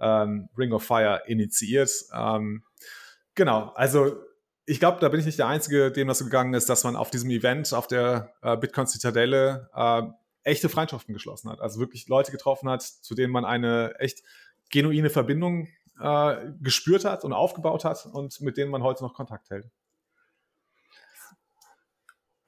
[0.00, 1.90] ähm, Ring of Fire initiiert.
[2.14, 2.62] Ähm,
[3.34, 4.16] genau, also
[4.64, 6.96] ich glaube, da bin ich nicht der Einzige, dem das so gegangen ist, dass man
[6.96, 10.02] auf diesem Event, auf der äh, Bitcoin Zitadelle, äh,
[10.46, 11.60] echte Freundschaften geschlossen hat.
[11.60, 14.22] Also wirklich Leute getroffen hat, zu denen man eine echt
[14.70, 15.68] genuine Verbindung
[16.00, 19.68] äh, gespürt hat und aufgebaut hat und mit denen man heute noch Kontakt hält.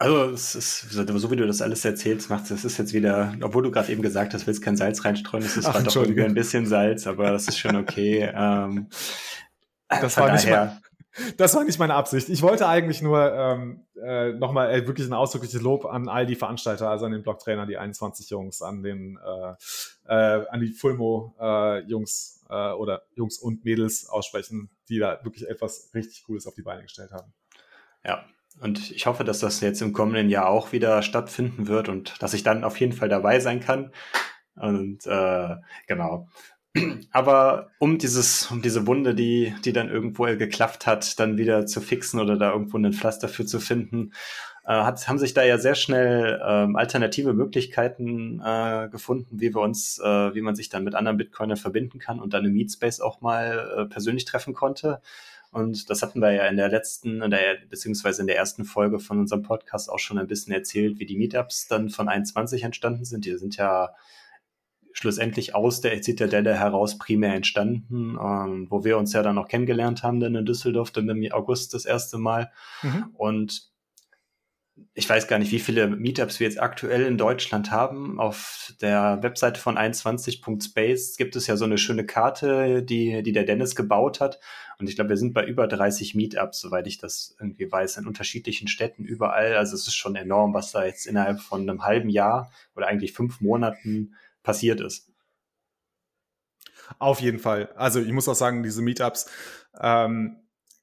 [0.01, 3.65] Also es ist, so wie du das alles erzählst, macht es ist jetzt wieder, obwohl
[3.65, 6.35] du gerade eben gesagt hast, willst kein Salz reinstreuen, es ist Ach, doch irgendwie ein
[6.35, 8.31] bisschen Salz, aber das ist schon okay.
[8.33, 8.89] ähm,
[9.89, 10.81] das war nicht mal,
[11.37, 12.29] das war nicht meine Absicht.
[12.29, 16.37] Ich wollte eigentlich nur ähm, äh, nochmal äh, wirklich ein ausdrückliches Lob an all die
[16.37, 19.55] Veranstalter, also an den Blocktrainer, die 21 Jungs, an den äh,
[20.07, 25.91] äh, an die Fulmo äh, äh, oder Jungs und Mädels aussprechen, die da wirklich etwas
[25.95, 27.33] richtig Cooles auf die Beine gestellt haben.
[28.05, 28.25] Ja,
[28.61, 32.35] und ich hoffe, dass das jetzt im kommenden Jahr auch wieder stattfinden wird und dass
[32.35, 33.93] ich dann auf jeden Fall dabei sein kann.
[34.57, 35.57] Und äh,
[35.87, 36.29] genau.
[37.13, 41.81] Aber um dieses, um diese Wunde, die, die dann irgendwo geklafft hat, dann wieder zu
[41.81, 44.13] fixen oder da irgendwo einen Pflaster für zu finden,
[44.65, 49.63] äh, hat, haben sich da ja sehr schnell ähm, alternative Möglichkeiten äh, gefunden, wie wir
[49.63, 53.01] uns, äh, wie man sich dann mit anderen Bitcoiner verbinden kann und dann im Meetspace
[53.01, 55.01] auch mal äh, persönlich treffen konnte.
[55.51, 59.01] Und das hatten wir ja in der letzten, in der, beziehungsweise in der ersten Folge
[59.01, 63.07] von unserem Podcast auch schon ein bisschen erzählt, wie die Meetups dann von 21 entstanden
[63.07, 63.25] sind.
[63.25, 63.95] Die sind ja
[64.99, 70.03] schlussendlich aus der Zitadelle heraus primär entstanden, ähm, wo wir uns ja dann noch kennengelernt
[70.03, 72.51] haben, dann in Düsseldorf, dann im August das erste Mal.
[72.83, 73.11] Mhm.
[73.15, 73.71] Und
[74.95, 78.19] ich weiß gar nicht, wie viele Meetups wir jetzt aktuell in Deutschland haben.
[78.19, 83.45] Auf der Webseite von 21.space gibt es ja so eine schöne Karte, die, die der
[83.45, 84.41] Dennis gebaut hat.
[84.81, 88.07] Und ich glaube, wir sind bei über 30 Meetups, soweit ich das irgendwie weiß, in
[88.09, 89.55] unterschiedlichen Städten überall.
[89.55, 93.13] Also es ist schon enorm, was da jetzt innerhalb von einem halben Jahr oder eigentlich
[93.13, 95.11] fünf Monaten passiert ist.
[96.99, 97.71] Auf jeden Fall.
[97.77, 99.31] Also ich muss auch sagen, diese Meetups
[99.79, 100.37] ähm,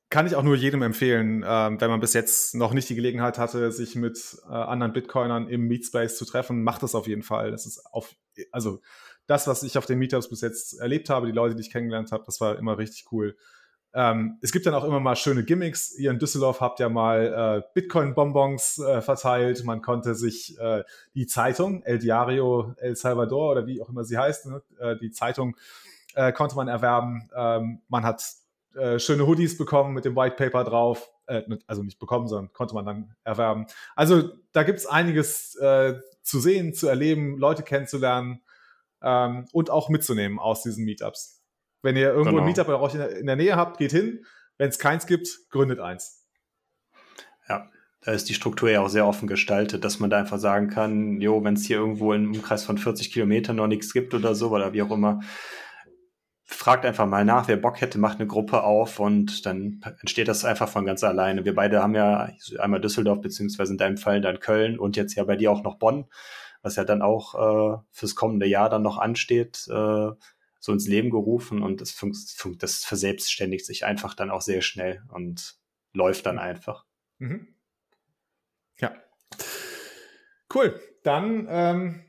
[0.10, 3.38] kann ich auch nur jedem empfehlen, ähm, wenn man bis jetzt noch nicht die Gelegenheit
[3.38, 7.52] hatte, sich mit äh, anderen Bitcoinern im Meetspace zu treffen, macht das auf jeden Fall.
[7.52, 8.16] Das ist auf,
[8.52, 8.82] also
[9.28, 12.12] das, was ich auf den Meetups bis jetzt erlebt habe, die Leute, die ich kennengelernt
[12.12, 13.36] habe, das war immer richtig cool.
[13.98, 15.98] Ähm, es gibt dann auch immer mal schöne Gimmicks.
[15.98, 19.64] Ihr in Düsseldorf habt ja mal äh, Bitcoin-Bonbons äh, verteilt.
[19.64, 20.84] Man konnte sich äh,
[21.14, 24.62] die Zeitung El Diario El Salvador oder wie auch immer sie heißt, ne?
[24.80, 25.56] Äh, die Zeitung
[26.14, 27.30] äh, konnte man erwerben.
[27.34, 28.22] Ähm, man hat
[28.76, 31.10] äh, schöne Hoodies bekommen mit dem White Paper drauf.
[31.66, 33.66] also nicht bekommen, sondern konnte man dann erwerben.
[33.96, 35.58] Also da gibt es einiges
[36.22, 38.44] zu sehen, zu erleben, Leute kennenzulernen
[39.02, 41.35] ähm, und auch mitzunehmen aus diesen Meetups.
[41.86, 42.42] Wenn ihr irgendwo genau.
[42.42, 44.26] ein Meetup bei euch in der Nähe habt, geht hin.
[44.58, 46.26] Wenn es keins gibt, gründet eins.
[47.48, 47.70] Ja,
[48.02, 51.22] da ist die Struktur ja auch sehr offen gestaltet, dass man da einfach sagen kann,
[51.22, 54.50] jo, wenn es hier irgendwo im Umkreis von 40 Kilometern noch nichts gibt oder so,
[54.50, 55.20] oder wie auch immer,
[56.44, 60.44] fragt einfach mal nach, wer Bock hätte, macht eine Gruppe auf und dann entsteht das
[60.44, 61.46] einfach von ganz alleine.
[61.46, 65.24] Wir beide haben ja einmal Düsseldorf, beziehungsweise in deinem Fall dann Köln und jetzt ja
[65.24, 66.06] bei dir auch noch Bonn,
[66.64, 69.68] was ja dann auch äh, fürs kommende Jahr dann noch ansteht.
[69.70, 70.10] Äh,
[70.66, 71.96] so ins Leben gerufen und das,
[72.58, 75.60] das verselbstständigt sich einfach dann auch sehr schnell und
[75.94, 76.86] läuft dann einfach.
[77.20, 77.50] Mhm.
[78.80, 78.96] Ja.
[80.52, 80.82] Cool.
[81.04, 82.04] Dann, ähm,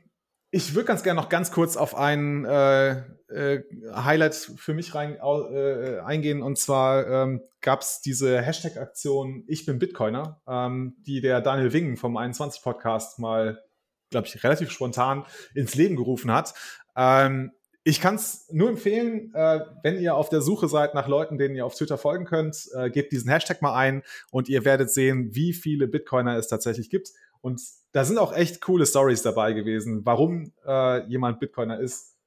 [0.49, 3.61] ich würde ganz gerne noch ganz kurz auf ein äh, äh,
[3.93, 6.41] Highlight für mich rein, äh, eingehen.
[6.41, 11.95] Und zwar ähm, gab es diese Hashtag-Aktion Ich bin Bitcoiner, ähm, die der Daniel Wingen
[11.95, 13.61] vom 21 Podcast mal,
[14.09, 16.55] glaube ich, relativ spontan ins Leben gerufen hat.
[16.95, 17.51] Ähm,
[17.87, 21.55] ich kann es nur empfehlen, äh, wenn ihr auf der Suche seid nach Leuten, denen
[21.55, 25.33] ihr auf Twitter folgen könnt, äh, gebt diesen Hashtag mal ein und ihr werdet sehen,
[25.33, 27.13] wie viele Bitcoiner es tatsächlich gibt.
[27.39, 27.61] Und
[27.93, 32.17] da sind auch echt coole Stories dabei gewesen, warum äh, jemand Bitcoiner ist.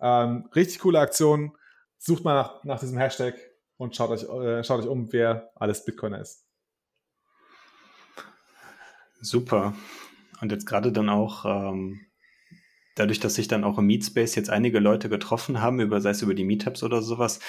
[0.00, 1.54] Ähm, richtig coole Aktion.
[1.98, 3.34] Sucht mal nach, nach diesem Hashtag
[3.76, 6.46] und schaut euch, äh, schaut euch um, wer alles Bitcoiner ist.
[9.20, 9.74] Super.
[10.40, 12.06] Und jetzt gerade dann auch, ähm,
[13.00, 16.22] dadurch, dass sich dann auch im Meetspace jetzt einige Leute getroffen haben, über, sei es
[16.22, 17.40] über die Meetups oder sowas,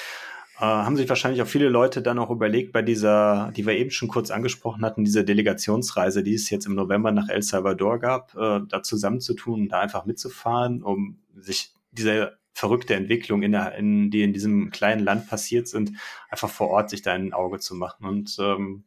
[0.57, 3.91] äh, haben sich wahrscheinlich auch viele Leute dann auch überlegt, bei dieser, die wir eben
[3.91, 8.33] schon kurz angesprochen hatten, diese Delegationsreise, die es jetzt im November nach El Salvador gab,
[8.35, 14.23] äh, da zusammenzutun, da einfach mitzufahren, um sich diese verrückte Entwicklung, in der, in, die
[14.23, 15.93] in diesem kleinen Land passiert sind,
[16.29, 18.05] einfach vor Ort sich da ein Auge zu machen.
[18.05, 18.83] Und ähm,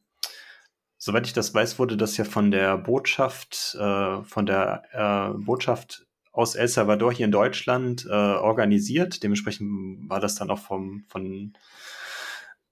[0.97, 6.07] soweit ich das weiß, wurde das ja von der Botschaft, äh, von der äh, Botschaft
[6.35, 9.23] aus El Salvador hier in Deutschland äh, organisiert.
[9.23, 11.53] Dementsprechend war das dann auch vom, von,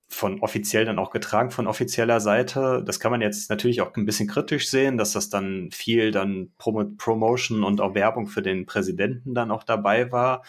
[0.09, 2.83] von offiziell dann auch getragen von offizieller Seite.
[2.85, 6.51] Das kann man jetzt natürlich auch ein bisschen kritisch sehen, dass das dann viel dann
[6.59, 10.43] Prom Promotion und auch Werbung für den Präsidenten dann auch dabei war.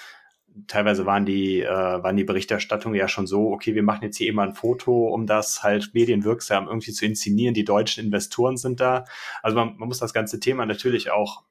[0.68, 4.30] Teilweise waren die, äh, waren die Berichterstattungen ja schon so, okay, wir machen jetzt hier
[4.30, 7.54] immer ein Foto, um das halt medienwirksam irgendwie zu inszenieren.
[7.54, 9.06] Die deutschen Investoren sind da.
[9.44, 11.44] Also man, man muss das ganze Thema natürlich auch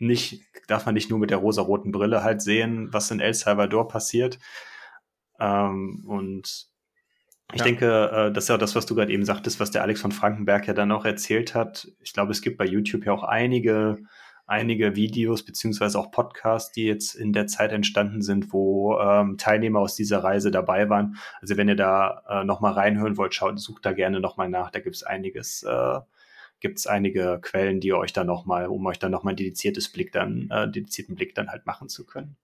[0.00, 3.88] nicht, darf man nicht nur mit der rosaroten Brille halt sehen, was in El Salvador
[3.88, 4.38] passiert.
[5.38, 6.68] Ähm, und
[7.52, 7.64] ich ja.
[7.64, 10.12] denke, äh, das ist ja das, was du gerade eben sagtest, was der Alex von
[10.12, 11.88] Frankenberg ja dann auch erzählt hat.
[12.00, 13.98] Ich glaube, es gibt bei YouTube ja auch einige,
[14.46, 19.80] einige Videos beziehungsweise auch Podcasts, die jetzt in der Zeit entstanden sind, wo ähm, Teilnehmer
[19.80, 21.16] aus dieser Reise dabei waren.
[21.40, 24.70] Also wenn ihr da äh, nochmal reinhören wollt, schaut, sucht da gerne nochmal nach.
[24.70, 26.00] Da gibt es einiges, äh,
[26.60, 30.12] gibt es einige Quellen, die euch dann nochmal, um euch dann nochmal ein dediziertes Blick
[30.12, 32.36] dann, äh, dedizierten Blick dann halt machen zu können.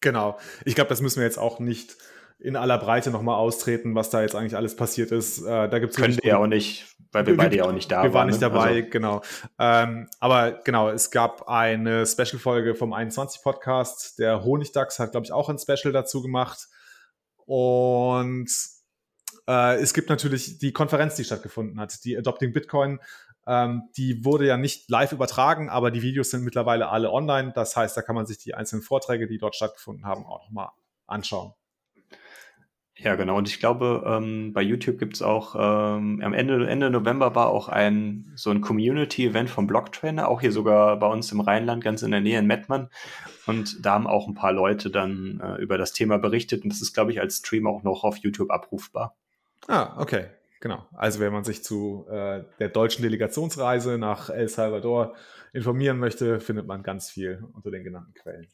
[0.00, 0.38] Genau.
[0.64, 1.96] Ich glaube, das müssen wir jetzt auch nicht
[2.38, 5.40] in aller Breite nochmal austreten, was da jetzt eigentlich alles passiert ist.
[5.40, 8.04] Äh, da gibt's wir ja auch nicht, weil wir, beide ja auch nicht da waren.
[8.04, 8.90] Wir waren nicht dabei, also.
[8.90, 9.22] genau.
[9.58, 14.20] Ähm, aber genau, es gab eine Special-Folge vom 21-Podcast.
[14.20, 16.68] Der Honigdachs hat, glaube ich, auch ein Special dazu gemacht.
[17.44, 18.50] Und
[19.48, 23.00] äh, es gibt natürlich die Konferenz, die stattgefunden hat, die Adopting Bitcoin.
[23.46, 27.52] Ähm, die wurde ja nicht live übertragen, aber die Videos sind mittlerweile alle online.
[27.54, 30.68] Das heißt, da kann man sich die einzelnen Vorträge, die dort stattgefunden haben, auch nochmal
[31.06, 31.54] anschauen.
[33.00, 33.36] Ja, genau.
[33.38, 37.46] Und ich glaube, ähm, bei YouTube gibt es auch, ähm, am Ende, Ende November war
[37.46, 42.02] auch ein so ein Community-Event vom Blocktrainer, auch hier sogar bei uns im Rheinland, ganz
[42.02, 42.90] in der Nähe in Mettmann.
[43.46, 46.64] Und da haben auch ein paar Leute dann äh, über das Thema berichtet.
[46.64, 49.16] Und das ist, glaube ich, als Stream auch noch auf YouTube abrufbar.
[49.66, 50.26] Ah, okay.
[50.60, 50.86] Genau.
[50.92, 55.14] Also wenn man sich zu äh, der deutschen Delegationsreise nach El Salvador
[55.52, 58.48] informieren möchte, findet man ganz viel unter den genannten Quellen.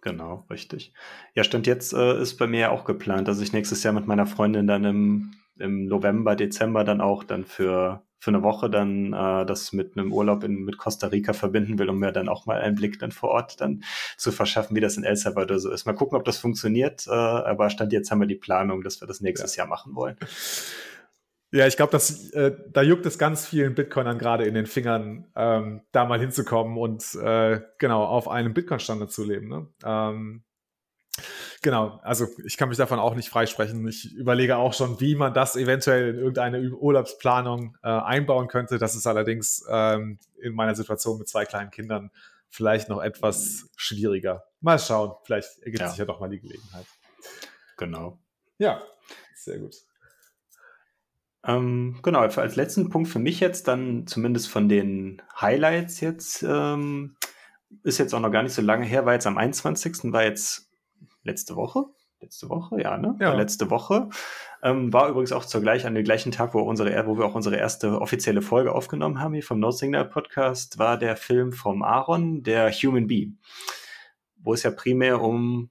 [0.00, 0.94] Genau, richtig.
[1.34, 4.06] Ja, Stand jetzt äh, ist bei mir ja auch geplant, dass ich nächstes Jahr mit
[4.06, 9.12] meiner Freundin dann im, im November, Dezember dann auch dann für für eine Woche dann
[9.12, 12.46] äh, das mit einem Urlaub in, mit Costa Rica verbinden will, um mir dann auch
[12.46, 13.84] mal einen Blick dann vor Ort dann
[14.16, 15.86] zu verschaffen, wie das in El Salvador so ist.
[15.86, 19.06] Mal gucken, ob das funktioniert, äh, aber Stand jetzt haben wir die Planung, dass wir
[19.08, 19.62] das nächstes ja.
[19.62, 20.16] Jahr machen wollen.
[21.50, 25.80] Ja, ich glaube, äh, da juckt es ganz vielen Bitcoinern gerade in den Fingern, ähm,
[25.92, 29.48] da mal hinzukommen und äh, genau auf einem Bitcoin-Standard zu leben.
[29.48, 29.66] Ne?
[29.82, 30.42] Ähm,
[31.62, 33.86] Genau, also ich kann mich davon auch nicht freisprechen.
[33.88, 38.78] Ich überlege auch schon, wie man das eventuell in irgendeine Urlaubsplanung äh, einbauen könnte.
[38.78, 42.10] Das ist allerdings ähm, in meiner Situation mit zwei kleinen Kindern
[42.48, 44.44] vielleicht noch etwas schwieriger.
[44.60, 45.88] Mal schauen, vielleicht ergibt ja.
[45.88, 46.86] sich ja doch mal die Gelegenheit.
[47.76, 48.18] Genau.
[48.58, 48.82] Ja,
[49.34, 49.76] sehr gut.
[51.44, 57.16] Ähm, genau, als letzten Punkt für mich jetzt dann zumindest von den Highlights jetzt, ähm,
[57.84, 60.12] ist jetzt auch noch gar nicht so lange her, war jetzt am 21.
[60.12, 60.67] war jetzt
[61.28, 61.84] letzte Woche.
[62.20, 63.16] Letzte Woche, ja, ne?
[63.20, 63.32] Ja.
[63.32, 64.08] Letzte Woche.
[64.60, 67.36] Ähm, war übrigens auch zur gleich, an dem gleichen Tag, wo, unsere, wo wir auch
[67.36, 71.84] unsere erste offizielle Folge aufgenommen haben, hier vom No Signal Podcast, war der Film vom
[71.84, 73.34] Aaron, der Human Bee.
[74.36, 75.70] Wo es ja primär um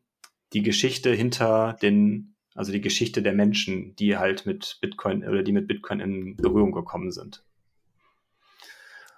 [0.53, 5.51] die Geschichte hinter den, also die Geschichte der Menschen, die halt mit Bitcoin oder die
[5.51, 7.43] mit Bitcoin in Berührung gekommen sind.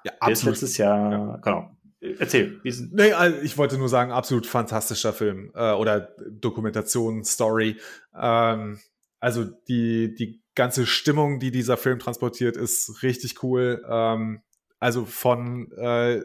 [0.03, 0.27] Ja, absolut.
[0.27, 1.37] Der ist letztes Jahr, ja.
[1.43, 2.61] genau, Erzähl.
[2.63, 7.77] Nee, also ich wollte nur sagen, absolut fantastischer Film äh, oder Dokumentation, Story.
[8.17, 8.79] Ähm,
[9.19, 13.83] also die, die ganze Stimmung, die dieser Film transportiert, ist richtig cool.
[13.89, 14.41] Ähm,
[14.79, 16.21] also von äh,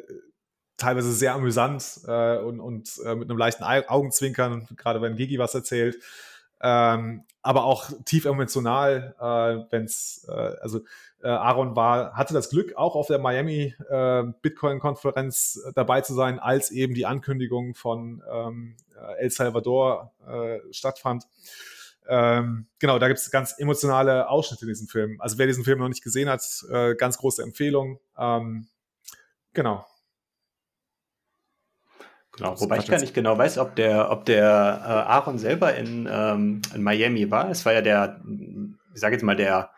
[0.77, 5.55] teilweise sehr amüsant äh, und, und äh, mit einem leichten Augenzwinkern, gerade wenn Gigi was
[5.55, 5.99] erzählt.
[6.67, 10.81] Ähm, aber auch tief emotional, äh, wenn es, äh, also
[11.23, 16.39] äh, Aaron war, hatte das Glück, auch auf der Miami äh, Bitcoin-Konferenz dabei zu sein,
[16.39, 18.77] als eben die Ankündigung von ähm,
[19.19, 21.25] El Salvador äh, stattfand.
[22.09, 25.21] Ähm, genau, da gibt es ganz emotionale Ausschnitte in diesem Film.
[25.21, 28.01] Also wer diesen Film noch nicht gesehen hat, äh, ganz große Empfehlung.
[28.17, 28.69] Ähm,
[29.53, 29.85] genau.
[32.37, 36.09] Genau, wobei ich gar nicht genau weiß, ob der, ob der äh, Aaron selber in,
[36.11, 37.49] ähm, in Miami war.
[37.51, 38.21] Es war ja der,
[38.93, 39.71] ich sage jetzt mal, der,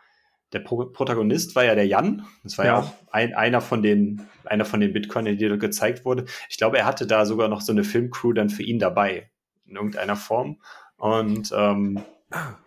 [0.53, 2.25] der Pro Protagonist war ja der Jan.
[2.43, 5.55] Das war ja, ja auch ein, einer von den, einer von den Bitcoinern, die da
[5.55, 6.25] gezeigt wurde.
[6.49, 9.29] Ich glaube, er hatte da sogar noch so eine Filmcrew dann für ihn dabei,
[9.67, 10.59] in irgendeiner Form.
[10.97, 12.01] Und ähm,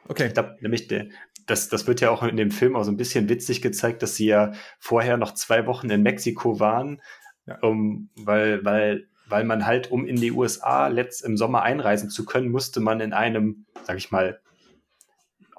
[0.09, 0.29] okay.
[0.29, 1.07] ich glaube, nämlich der,
[1.47, 4.15] das, das wird ja auch in dem Film auch so ein bisschen witzig gezeigt, dass
[4.15, 7.03] sie ja vorher noch zwei Wochen in Mexiko waren,
[7.47, 7.59] ja.
[7.61, 12.25] um, weil, weil weil man halt, um in die USA letzt im Sommer einreisen zu
[12.25, 14.41] können, musste man in einem, sag ich mal,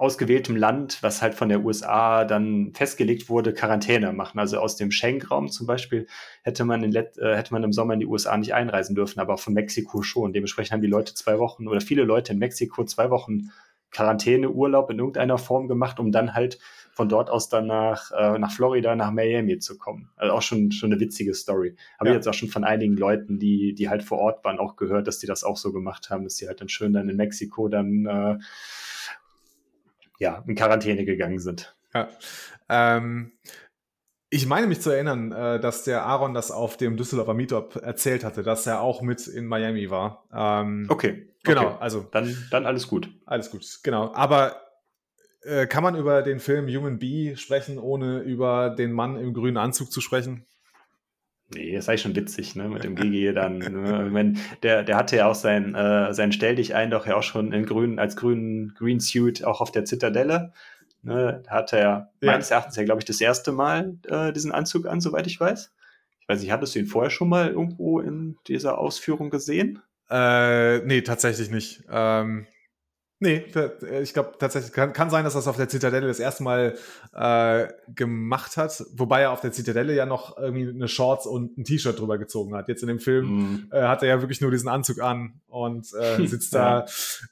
[0.02, 4.40] ausgewähltem Land, was halt von der USA dann festgelegt wurde, Quarantäne machen.
[4.40, 6.08] Also aus dem Schengen-Raum zum Beispiel
[6.42, 9.38] hätte man, in, äh, hätte man im Sommer in die USA nicht einreisen dürfen, aber
[9.38, 10.32] von Mexiko schon.
[10.32, 13.50] Dementsprechend haben die Leute zwei Wochen oder viele Leute in Mexiko zwei Wochen
[13.92, 16.58] Quarantäne, Urlaub in irgendeiner Form gemacht, um dann halt
[16.92, 20.10] von dort aus dann nach, äh, nach Florida, nach Miami zu kommen.
[20.16, 21.74] Also auch schon, schon eine witzige Story.
[21.98, 22.12] Habe ja.
[22.12, 25.06] ich jetzt auch schon von einigen Leuten, die, die halt vor Ort waren, auch gehört,
[25.06, 27.68] dass die das auch so gemacht haben, dass die halt dann schön dann in Mexiko
[27.68, 28.38] dann äh,
[30.18, 31.74] ja, in Quarantäne gegangen sind.
[31.94, 32.08] Ja.
[32.68, 33.32] Ähm,
[34.28, 38.24] ich meine mich zu erinnern, äh, dass der Aaron das auf dem Düsseldorfer Meetup erzählt
[38.24, 40.24] hatte, dass er auch mit in Miami war.
[40.32, 41.28] Ähm, okay.
[41.44, 41.76] Genau, okay.
[41.80, 42.06] also.
[42.12, 43.10] Dann, dann alles gut.
[43.26, 44.12] Alles gut, genau.
[44.14, 44.56] Aber
[45.44, 49.56] äh, kann man über den Film Human Bee sprechen, ohne über den Mann im grünen
[49.56, 50.46] Anzug zu sprechen?
[51.54, 53.58] Nee, ist eigentlich schon witzig, ne, mit dem GG dann.
[53.58, 57.16] ne, wenn, der, der hatte ja auch sein, äh, sein Stell dich ein doch ja
[57.16, 60.52] auch schon in grün, als grünen Green Suit auch auf der Zitadelle.
[61.02, 62.30] Ne, da hatte er ja.
[62.30, 65.72] meines Erachtens ja, glaube ich, das erste Mal äh, diesen Anzug an, soweit ich weiß.
[66.20, 69.82] Ich weiß nicht, hattest du ihn vorher schon mal irgendwo in dieser Ausführung gesehen?
[70.08, 71.82] Äh, nee, tatsächlich nicht.
[71.90, 72.46] Ähm,
[73.22, 76.42] Nee, äh, ich glaube tatsächlich, kann, kann sein, dass das auf der Zitadelle das erste
[76.42, 76.76] Mal
[77.14, 81.62] äh, gemacht hat, wobei er auf der Zitadelle ja noch irgendwie eine Shorts und ein
[81.62, 82.66] T-Shirt drüber gezogen hat.
[82.66, 83.68] Jetzt in dem Film mm.
[83.70, 86.84] äh, hat er ja wirklich nur diesen Anzug an und äh, sitzt da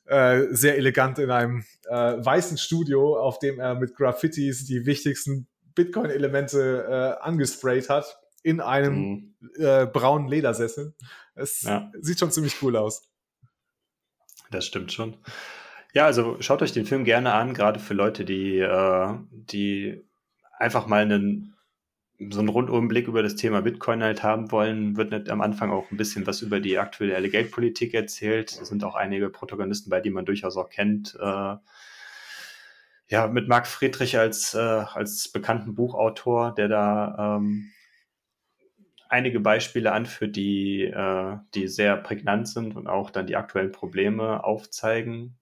[0.05, 5.49] äh, sehr elegant in einem äh, weißen Studio, auf dem er mit Graffitis die wichtigsten
[5.75, 9.61] Bitcoin-Elemente äh, angesprayt hat, in einem mm.
[9.61, 10.95] äh, braunen Ledersessel.
[11.35, 11.91] Es ja.
[12.01, 13.11] sieht schon ziemlich cool aus.
[14.53, 15.17] Das stimmt schon.
[15.93, 20.03] Ja, also schaut euch den Film gerne an, gerade für Leute, die, äh, die
[20.59, 21.57] einfach mal einen,
[22.31, 25.91] so einen Rundumblick über das Thema Bitcoin halt haben wollen, wird nicht am Anfang auch
[25.91, 28.53] ein bisschen was über die aktuelle Geldpolitik erzählt.
[28.61, 31.17] Es sind auch einige Protagonisten bei, die man durchaus auch kennt.
[31.21, 31.57] Äh,
[33.09, 37.73] ja, mit Marc Friedrich als, äh, als bekannten Buchautor, der da ähm,
[39.09, 44.45] einige Beispiele anführt, die, äh, die sehr prägnant sind und auch dann die aktuellen Probleme
[44.45, 45.40] aufzeigen.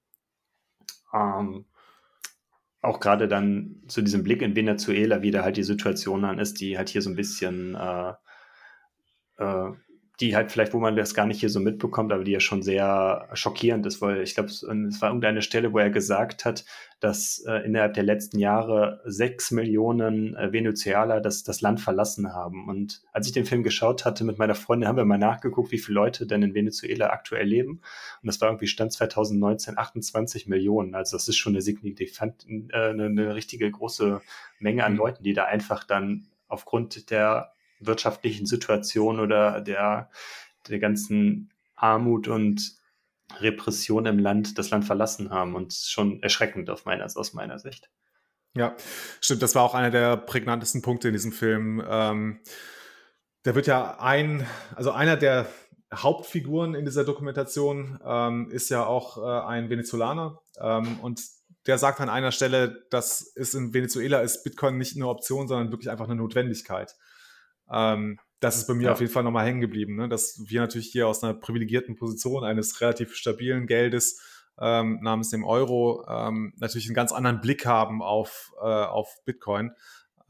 [1.12, 1.64] Ähm,
[2.80, 6.60] auch gerade dann zu diesem Blick in Venezuela, wie da halt die Situation dann ist,
[6.60, 8.12] die halt hier so ein bisschen äh,
[9.38, 9.72] äh,
[10.20, 12.62] die halt vielleicht, wo man das gar nicht hier so mitbekommt, aber die ja schon
[12.62, 16.64] sehr schockierend ist, weil ich glaube, es war irgendeine Stelle, wo er gesagt hat,
[16.98, 22.68] dass äh, innerhalb der letzten Jahre sechs Millionen äh, Venezuelaner das, das Land verlassen haben.
[22.68, 25.78] Und als ich den Film geschaut hatte mit meiner Freundin, haben wir mal nachgeguckt, wie
[25.78, 27.80] viele Leute denn in Venezuela aktuell leben.
[28.22, 30.96] Und das war irgendwie Stand 2019 28 Millionen.
[30.96, 34.20] Also das ist schon eine signifikant, äh, eine, eine richtige große
[34.58, 34.98] Menge an mhm.
[34.98, 40.10] Leuten, die da einfach dann aufgrund der wirtschaftlichen Situation oder der,
[40.68, 42.76] der ganzen Armut und
[43.40, 47.90] Repression im Land das Land verlassen haben und schon erschreckend auf meiner, aus meiner Sicht.
[48.54, 48.76] Ja,
[49.20, 49.42] stimmt.
[49.42, 51.84] Das war auch einer der prägnantesten Punkte in diesem Film.
[51.86, 52.40] Ähm,
[53.42, 55.46] da wird ja ein, also einer der
[55.94, 61.20] Hauptfiguren in dieser Dokumentation ähm, ist ja auch äh, ein Venezolaner ähm, und
[61.66, 65.70] der sagt an einer Stelle, dass es in Venezuela ist Bitcoin nicht eine Option, sondern
[65.70, 66.96] wirklich einfach eine Notwendigkeit.
[67.70, 68.92] Ähm, das ist bei mir ja.
[68.92, 70.08] auf jeden Fall nochmal hängen geblieben, ne?
[70.08, 74.20] dass wir natürlich hier aus einer privilegierten Position eines relativ stabilen Geldes
[74.60, 79.72] ähm, namens dem Euro ähm, natürlich einen ganz anderen Blick haben auf, äh, auf Bitcoin.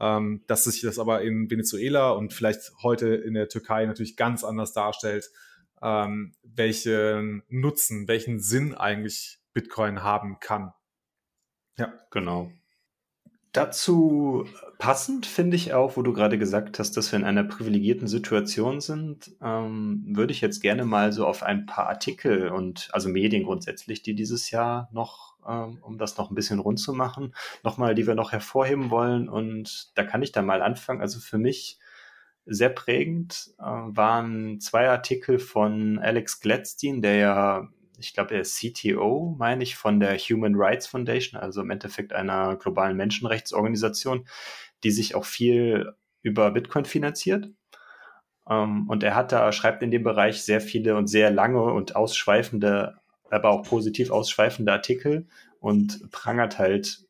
[0.01, 4.45] Ähm, dass sich das aber in Venezuela und vielleicht heute in der Türkei natürlich ganz
[4.45, 5.29] anders darstellt,
[5.81, 10.71] ähm, welchen Nutzen, welchen Sinn eigentlich Bitcoin haben kann.
[11.77, 12.49] Ja, genau.
[13.51, 14.47] Dazu
[14.79, 18.79] passend finde ich auch, wo du gerade gesagt hast, dass wir in einer privilegierten Situation
[18.79, 23.43] sind, ähm, würde ich jetzt gerne mal so auf ein paar Artikel und also Medien
[23.43, 27.93] grundsätzlich, die dieses Jahr noch, ähm, um das noch ein bisschen rund zu machen, nochmal,
[27.93, 29.27] die wir noch hervorheben wollen.
[29.27, 31.01] Und da kann ich dann mal anfangen.
[31.01, 31.77] Also für mich
[32.45, 37.69] sehr prägend äh, waren zwei Artikel von Alex Gladstein, der ja
[37.99, 42.13] ich glaube, er ist CTO, meine ich, von der Human Rights Foundation, also im Endeffekt
[42.13, 44.25] einer globalen Menschenrechtsorganisation,
[44.83, 47.49] die sich auch viel über Bitcoin finanziert.
[48.45, 51.61] Um, ähm, und er hat da, schreibt in dem Bereich sehr viele und sehr lange
[51.61, 52.95] und ausschweifende,
[53.29, 55.27] aber auch positiv ausschweifende Artikel
[55.59, 57.05] und prangert halt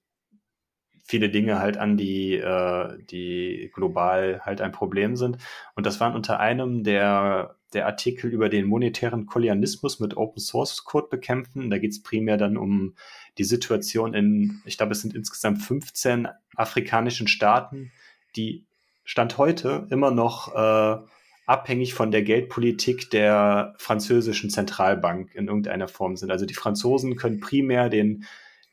[1.09, 5.37] viele Dinge halt an, die, äh, die global halt ein Problem sind.
[5.75, 10.83] Und das waren unter einem der der Artikel über den monetären Kolonialismus mit Open Source
[10.83, 11.69] Code bekämpfen.
[11.69, 12.95] Da geht es primär dann um
[13.37, 17.91] die Situation in, ich glaube, es sind insgesamt 15 afrikanischen Staaten,
[18.35, 18.65] die
[19.03, 20.97] Stand heute immer noch äh,
[21.45, 26.29] abhängig von der Geldpolitik der französischen Zentralbank in irgendeiner Form sind.
[26.29, 28.25] Also die Franzosen können primär den,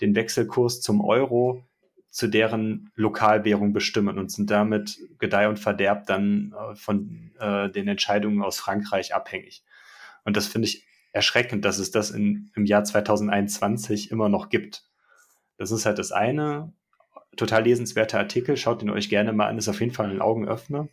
[0.02, 1.64] den Wechselkurs zum Euro
[2.16, 7.88] zu deren Lokalwährung bestimmen und sind damit Gedeih und Verderb dann äh, von äh, den
[7.88, 9.62] Entscheidungen aus Frankreich abhängig.
[10.24, 14.84] Und das finde ich erschreckend, dass es das in, im Jahr 2021 immer noch gibt.
[15.58, 16.72] Das ist halt das eine.
[17.36, 20.88] Total lesenswerter Artikel, schaut ihn euch gerne mal an, ist auf jeden Fall ein Augenöffner.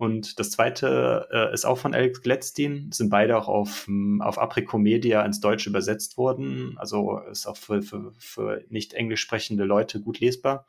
[0.00, 4.38] Und das zweite äh, ist auch von Alex Gladstein, sind beide auch auf, ähm, auf
[4.38, 9.64] Aprico Media ins Deutsche übersetzt worden, also ist auch für, für, für nicht englisch sprechende
[9.64, 10.66] Leute gut lesbar.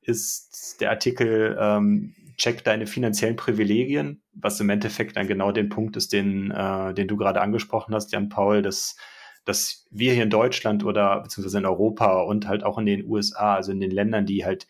[0.00, 5.96] Ist der Artikel ähm, Check deine finanziellen Privilegien, was im Endeffekt dann genau den Punkt
[5.96, 8.96] ist, den, äh, den du gerade angesprochen hast, Jan Paul, dass,
[9.44, 13.54] dass wir hier in Deutschland oder beziehungsweise in Europa und halt auch in den USA,
[13.54, 14.66] also in den Ländern, die halt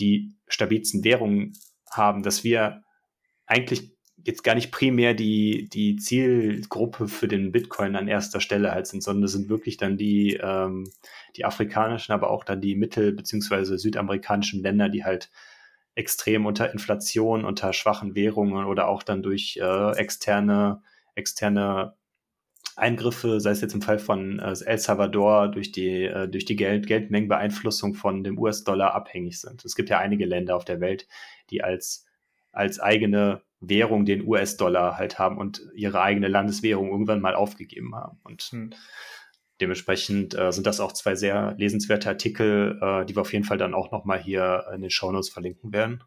[0.00, 1.52] die stabilsten Währungen
[1.90, 2.83] haben, dass wir
[3.46, 3.94] eigentlich
[4.24, 9.02] jetzt gar nicht primär die, die Zielgruppe für den Bitcoin an erster Stelle halt sind,
[9.02, 10.90] sondern es sind wirklich dann die, ähm,
[11.36, 15.30] die afrikanischen, aber auch dann die mittel- beziehungsweise südamerikanischen Länder, die halt
[15.94, 20.82] extrem unter Inflation, unter schwachen Währungen oder auch dann durch äh, externe,
[21.14, 21.94] externe
[22.76, 26.56] Eingriffe, sei es jetzt im Fall von äh, El Salvador, durch die, äh, durch die
[26.56, 29.64] Geld Geldmengenbeeinflussung von dem US-Dollar abhängig sind.
[29.64, 31.06] Es gibt ja einige Länder auf der Welt,
[31.50, 32.06] die als
[32.54, 38.18] als eigene Währung den US-Dollar halt haben und ihre eigene Landeswährung irgendwann mal aufgegeben haben.
[38.24, 38.70] Und hm.
[39.60, 43.58] dementsprechend äh, sind das auch zwei sehr lesenswerte Artikel, äh, die wir auf jeden Fall
[43.58, 46.02] dann auch nochmal hier in den Shownotes verlinken werden.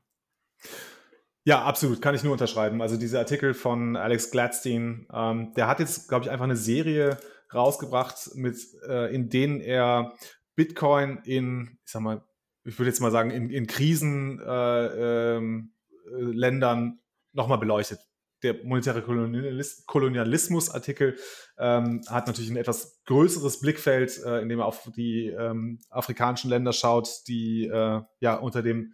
[1.44, 2.82] Ja, absolut, kann ich nur unterschreiben.
[2.82, 7.18] Also dieser Artikel von Alex Gladstein, ähm, der hat jetzt, glaube ich, einfach eine Serie
[7.54, 10.14] rausgebracht, mit, äh, in denen er
[10.58, 12.22] Bitcoin in, ich sag mal,
[12.66, 15.77] ich würde jetzt mal sagen, in, in Krisen äh, ähm, äh,
[16.10, 17.00] Ländern
[17.34, 18.00] nochmal beleuchtet.
[18.44, 21.18] Der monetäre Kolonialismus-Artikel
[21.58, 26.52] ähm, hat natürlich ein etwas größeres Blickfeld, äh, in dem er auf die ähm, afrikanischen
[26.52, 28.94] Länder schaut, die äh, ja unter dem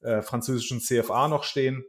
[0.00, 1.84] äh, französischen CFA noch stehen.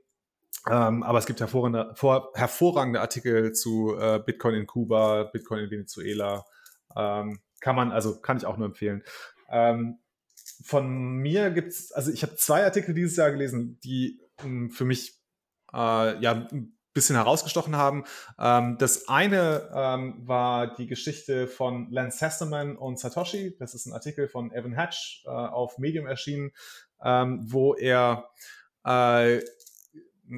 [0.69, 5.71] Ähm, aber es gibt hervorragende, vor, hervorragende Artikel zu äh, Bitcoin in Kuba, Bitcoin in
[5.71, 6.45] Venezuela.
[6.95, 9.03] Ähm, kann man, also kann ich auch nur empfehlen.
[9.49, 9.97] Ähm,
[10.63, 14.20] von mir gibt es, also ich habe zwei Artikel dieses Jahr gelesen, die
[14.71, 15.19] für mich
[15.73, 18.03] äh, ja ein bisschen herausgestochen haben.
[18.37, 23.55] Ähm, das eine ähm, war die Geschichte von Lance Sesselman und Satoshi.
[23.57, 26.51] Das ist ein Artikel von Evan Hatch äh, auf Medium erschienen,
[27.03, 28.29] ähm, wo er
[28.85, 29.41] äh,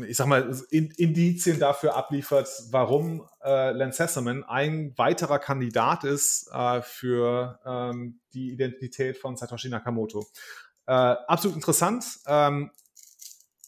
[0.08, 6.82] ich sag mal, Indizien dafür abliefert, warum äh, Lance Sesselman ein weiterer Kandidat ist äh,
[6.82, 10.26] für ähm, die Identität von Satoshi Nakamoto.
[10.88, 12.06] Äh, absolut interessant.
[12.26, 12.72] Ähm,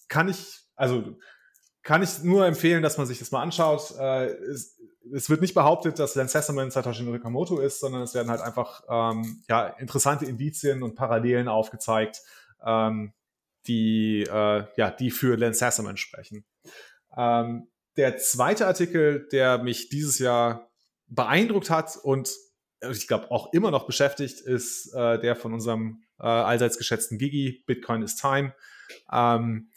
[0.08, 1.18] kann ich, also
[1.84, 3.94] kann ich nur empfehlen, dass man sich das mal anschaut.
[3.98, 4.80] Äh, es,
[5.14, 8.84] es, wird nicht behauptet, dass Lance Sesselman Satoshi Nakamoto ist, sondern es werden halt einfach
[8.90, 12.22] ähm, ja, interessante Indizien und Parallelen aufgezeigt,
[12.66, 13.14] ähm,
[13.68, 16.44] die, äh, ja, die für Lance Sesselman sprechen.
[17.16, 17.68] Ähm,
[17.98, 20.72] der zweite Artikel, der mich dieses Jahr
[21.08, 22.30] beeindruckt hat und
[22.92, 27.64] ich glaube auch immer noch beschäftigt, ist äh, der von unserem äh, allseits geschätzten Gigi,
[27.66, 28.54] Bitcoin is Time.
[29.12, 29.70] Ähm,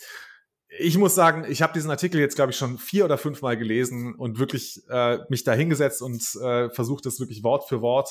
[0.68, 3.56] ich muss sagen, ich habe diesen Artikel jetzt, glaube ich, schon vier oder fünf Mal
[3.56, 8.10] gelesen und wirklich äh, mich da hingesetzt und äh, versucht, das wirklich Wort für Wort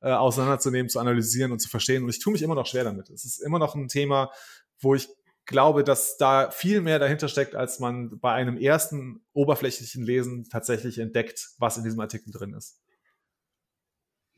[0.00, 2.02] äh, auseinanderzunehmen, zu analysieren und zu verstehen.
[2.02, 3.08] Und ich tue mich immer noch schwer damit.
[3.10, 4.32] Es ist immer noch ein Thema,
[4.80, 5.08] wo ich
[5.46, 10.98] glaube, dass da viel mehr dahinter steckt, als man bei einem ersten oberflächlichen Lesen tatsächlich
[10.98, 12.80] entdeckt, was in diesem Artikel drin ist.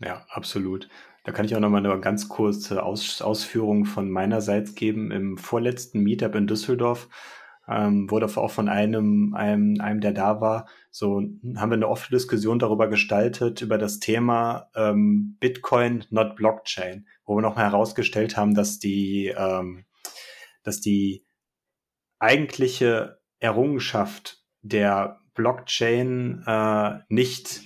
[0.01, 0.89] Ja, absolut.
[1.25, 5.11] Da kann ich auch nochmal eine ganz kurze Aus Ausführung von meinerseits geben.
[5.11, 7.09] Im vorletzten Meetup in Düsseldorf
[7.67, 11.17] ähm, wurde auch von einem, einem, einem, der da war, so
[11.57, 17.37] haben wir eine offene Diskussion darüber gestaltet, über das Thema ähm, Bitcoin, not Blockchain, wo
[17.37, 19.87] wir nochmal herausgestellt haben, dass die, ähm,
[20.63, 21.25] dass die
[22.19, 27.63] eigentliche Errungenschaft der Blockchain äh, nicht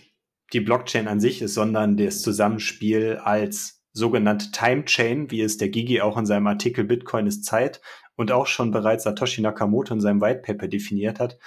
[0.53, 5.69] die Blockchain an sich ist, sondern das Zusammenspiel als sogenannte Time Chain, wie es der
[5.69, 7.81] Gigi auch in seinem Artikel Bitcoin ist Zeit
[8.17, 11.39] und auch schon bereits Satoshi Nakamoto in seinem White Paper definiert hat,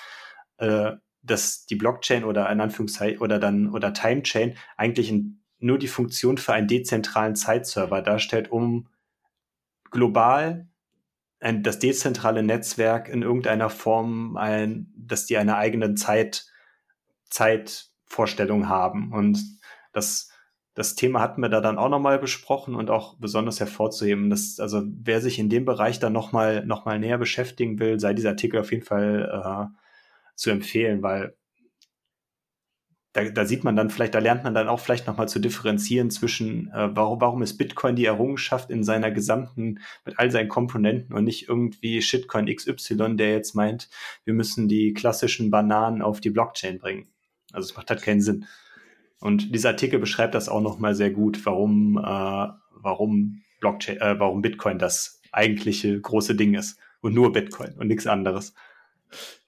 [0.57, 0.91] äh,
[1.23, 5.88] dass die Blockchain oder in Anführungszeichen oder dann oder Time Chain eigentlich ein, nur die
[5.88, 8.88] Funktion für einen dezentralen Zeitserver darstellt, um
[9.91, 10.68] global
[11.40, 16.48] ein, das dezentrale Netzwerk in irgendeiner Form, ein, dass die eine eigene Zeit,
[18.12, 19.12] Zeitvorstellung haben.
[19.12, 19.40] Und
[19.94, 20.30] das,
[20.74, 24.84] das Thema hatten wir da dann auch nochmal besprochen und auch besonders hervorzuheben, dass, also
[24.86, 28.60] wer sich in dem Bereich dann nochmal noch mal näher beschäftigen will, sei dieser Artikel
[28.60, 29.78] auf jeden Fall äh,
[30.36, 31.36] zu empfehlen, weil
[33.14, 36.10] da, da sieht man dann vielleicht, da lernt man dann auch vielleicht nochmal zu differenzieren
[36.12, 41.14] zwischen, äh, warum, warum ist Bitcoin die Errungenschaft in seiner gesamten, mit all seinen Komponenten
[41.14, 43.90] und nicht irgendwie Shitcoin XY, der jetzt meint,
[44.24, 47.11] wir müssen die klassischen Bananen auf die Blockchain bringen.
[47.53, 48.45] Also es macht halt keinen Sinn.
[49.19, 54.41] Und dieser Artikel beschreibt das auch nochmal sehr gut, warum, äh, warum Blockchain, äh, warum
[54.41, 58.53] Bitcoin das eigentliche große Ding ist und nur Bitcoin und nichts anderes.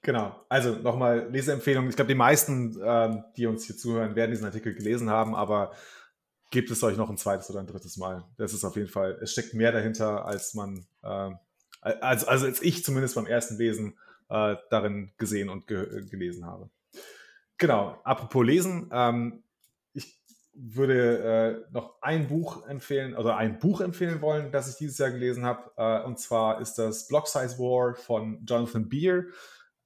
[0.02, 0.44] Genau.
[0.48, 1.88] Also nochmal Leseempfehlung.
[1.88, 5.72] Ich glaube, die meisten, ähm, die uns hier zuhören, werden diesen Artikel gelesen haben, aber
[6.50, 8.24] gebt es euch noch ein zweites oder ein drittes Mal.
[8.36, 11.30] Das ist auf jeden Fall, es steckt mehr dahinter, als man, äh,
[11.80, 13.98] als, also als ich zumindest beim ersten Lesen
[14.28, 16.68] äh, darin gesehen und ge gelesen habe.
[17.58, 18.00] Genau.
[18.04, 19.44] Apropos Lesen, ähm,
[19.92, 20.20] ich
[20.54, 25.10] würde äh, noch ein Buch empfehlen, oder ein Buch empfehlen wollen, das ich dieses Jahr
[25.10, 25.70] gelesen habe.
[25.76, 29.24] Äh, und zwar ist das Block Size War von Jonathan Beer.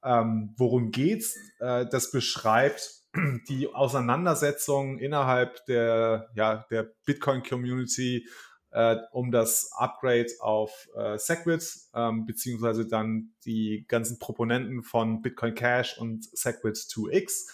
[0.05, 1.37] Ähm, worum geht's?
[1.59, 3.03] Äh, das beschreibt
[3.49, 8.27] die Auseinandersetzung innerhalb der, ja, der Bitcoin-Community
[8.71, 11.65] äh, um das Upgrade auf äh, Segwit,
[11.95, 17.49] ähm, beziehungsweise dann die ganzen Proponenten von Bitcoin Cash und Segwit 2x.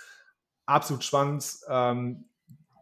[0.66, 1.44] Absolut spannend.
[1.68, 2.24] Ähm,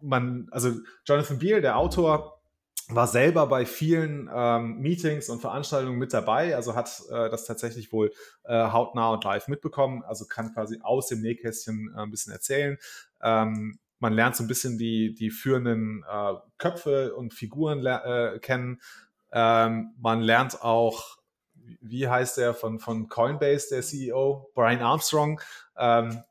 [0.01, 0.73] man, also
[1.07, 2.43] Jonathan Beal, der Autor,
[2.89, 7.93] war selber bei vielen ähm, Meetings und Veranstaltungen mit dabei, also hat äh, das tatsächlich
[7.93, 8.13] wohl
[8.45, 12.79] äh, hautnah und live mitbekommen, also kann quasi aus dem Nähkästchen äh, ein bisschen erzählen.
[13.23, 18.81] Ähm, man lernt so ein bisschen die, die führenden äh, Köpfe und Figuren äh, kennen.
[19.33, 21.19] Ähm, man lernt auch,
[21.81, 25.41] wie heißt der von, von Coinbase, der CEO, Brian Armstrong,
[25.79, 26.25] ähm,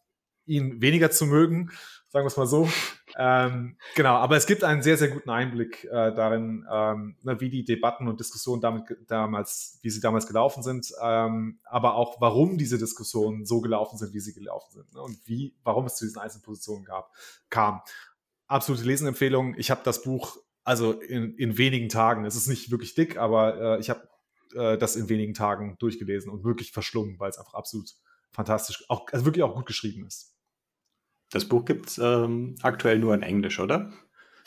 [0.45, 1.71] ihn weniger zu mögen,
[2.09, 2.69] sagen wir es mal so.
[3.17, 7.65] Ähm, genau, aber es gibt einen sehr, sehr guten Einblick äh, darin, ähm, wie die
[7.65, 12.77] Debatten und Diskussionen damit, damals, wie sie damals gelaufen sind, ähm, aber auch warum diese
[12.77, 16.19] Diskussionen so gelaufen sind, wie sie gelaufen sind ne, und wie, warum es zu diesen
[16.21, 17.11] einzelnen Positionen gab,
[17.49, 17.81] kam.
[18.47, 19.55] Absolute Lesenempfehlung.
[19.57, 23.77] Ich habe das Buch also in, in wenigen Tagen, es ist nicht wirklich dick, aber
[23.77, 24.07] äh, ich habe
[24.53, 27.95] äh, das in wenigen Tagen durchgelesen und wirklich verschlungen, weil es einfach absolut
[28.31, 30.30] fantastisch, auch, also wirklich auch gut geschrieben ist.
[31.31, 33.91] Das Buch gibt es ähm, aktuell nur in Englisch, oder?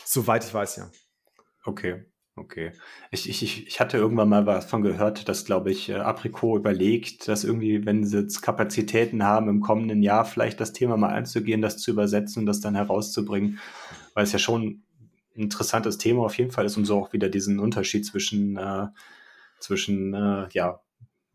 [0.05, 0.91] Soweit ich weiß, ja.
[1.65, 2.05] Okay,
[2.37, 2.73] okay.
[3.11, 7.27] Ich, ich, ich hatte irgendwann mal was von gehört, dass, glaube ich, äh, Apricot überlegt,
[7.27, 11.63] dass irgendwie, wenn sie jetzt Kapazitäten haben, im kommenden Jahr vielleicht das Thema mal einzugehen,
[11.63, 13.59] das zu übersetzen und das dann herauszubringen,
[14.13, 14.83] weil es ja schon
[15.37, 18.89] ein interessantes Thema auf jeden Fall ist, um so auch wieder diesen Unterschied zwischen, äh,
[19.59, 20.84] zwischen äh, ja,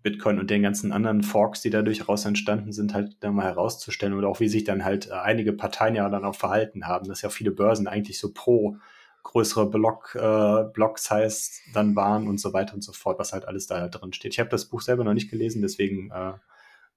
[0.01, 4.13] Bitcoin und den ganzen anderen Forks, die dadurch heraus entstanden sind, halt dann mal herauszustellen
[4.13, 7.21] oder auch wie sich dann halt äh, einige Parteien ja dann auch verhalten haben, dass
[7.21, 8.77] ja viele Börsen eigentlich so pro
[9.23, 13.67] größere Block, äh, Block-Size dann waren und so weiter und so fort, was halt alles
[13.67, 14.33] da drin steht.
[14.33, 16.33] Ich habe das Buch selber noch nicht gelesen, deswegen äh,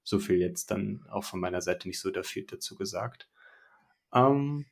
[0.05, 3.29] so viel jetzt dann auch von meiner Seite nicht so viel dazu gesagt.
[4.15, 4.66] Ähm,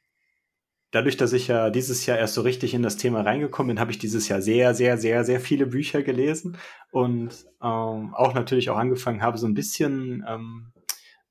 [0.90, 3.92] dadurch, dass ich ja dieses Jahr erst so richtig in das Thema reingekommen bin, habe
[3.92, 6.56] ich dieses Jahr sehr, sehr, sehr, sehr viele Bücher gelesen
[6.90, 7.30] und
[7.62, 10.72] ähm, auch natürlich auch angefangen habe, so ein bisschen ähm,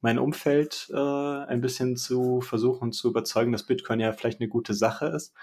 [0.01, 4.73] mein Umfeld äh, ein bisschen zu versuchen zu überzeugen, dass Bitcoin ja vielleicht eine gute
[4.73, 5.33] Sache ist.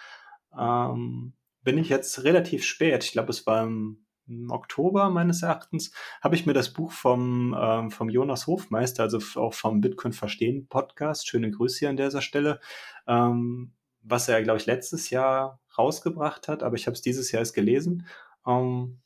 [0.58, 4.02] Ähm, bin ich jetzt relativ spät, ich glaube, es war im,
[4.48, 9.54] Oktober meines Erachtens, habe ich mir das Buch vom, ähm, vom Jonas Hofmeister, also auch
[9.54, 12.58] vom Bitcoin Verstehen Podcast, schöne Grüße hier an dieser Stelle,
[13.06, 13.75] ähm,
[14.08, 17.54] was er, glaube ich, letztes Jahr rausgebracht hat, aber ich habe es dieses Jahr erst
[17.54, 18.06] gelesen,
[18.46, 19.00] ähm,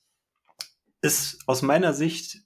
[1.02, 2.43] ist aus meiner Sicht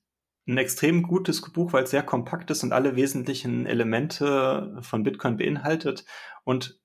[0.47, 5.37] ein extrem gutes Buch, weil es sehr kompakt ist und alle wesentlichen Elemente von Bitcoin
[5.37, 6.05] beinhaltet
[6.45, 6.79] und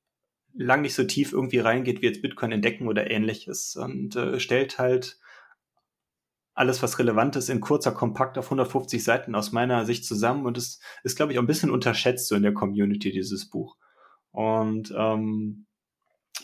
[0.54, 4.80] lang nicht so tief irgendwie reingeht wie jetzt Bitcoin entdecken oder ähnliches und äh, stellt
[4.80, 5.20] halt
[6.54, 10.58] alles, was relevant ist, in kurzer Kompakt auf 150 Seiten aus meiner Sicht zusammen und
[10.58, 13.78] es ist, glaube ich, auch ein bisschen unterschätzt so in der Community, dieses Buch.
[14.32, 15.66] Und ähm,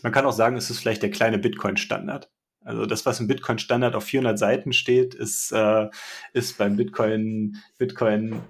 [0.02, 2.32] man kann auch sagen, es ist vielleicht der kleine Bitcoin-Standard.
[2.62, 5.88] Also das, was im Bitcoin-Standard auf 400 Seiten steht, ist, äh,
[6.34, 8.42] ist beim Bitcoin, Bitcoin,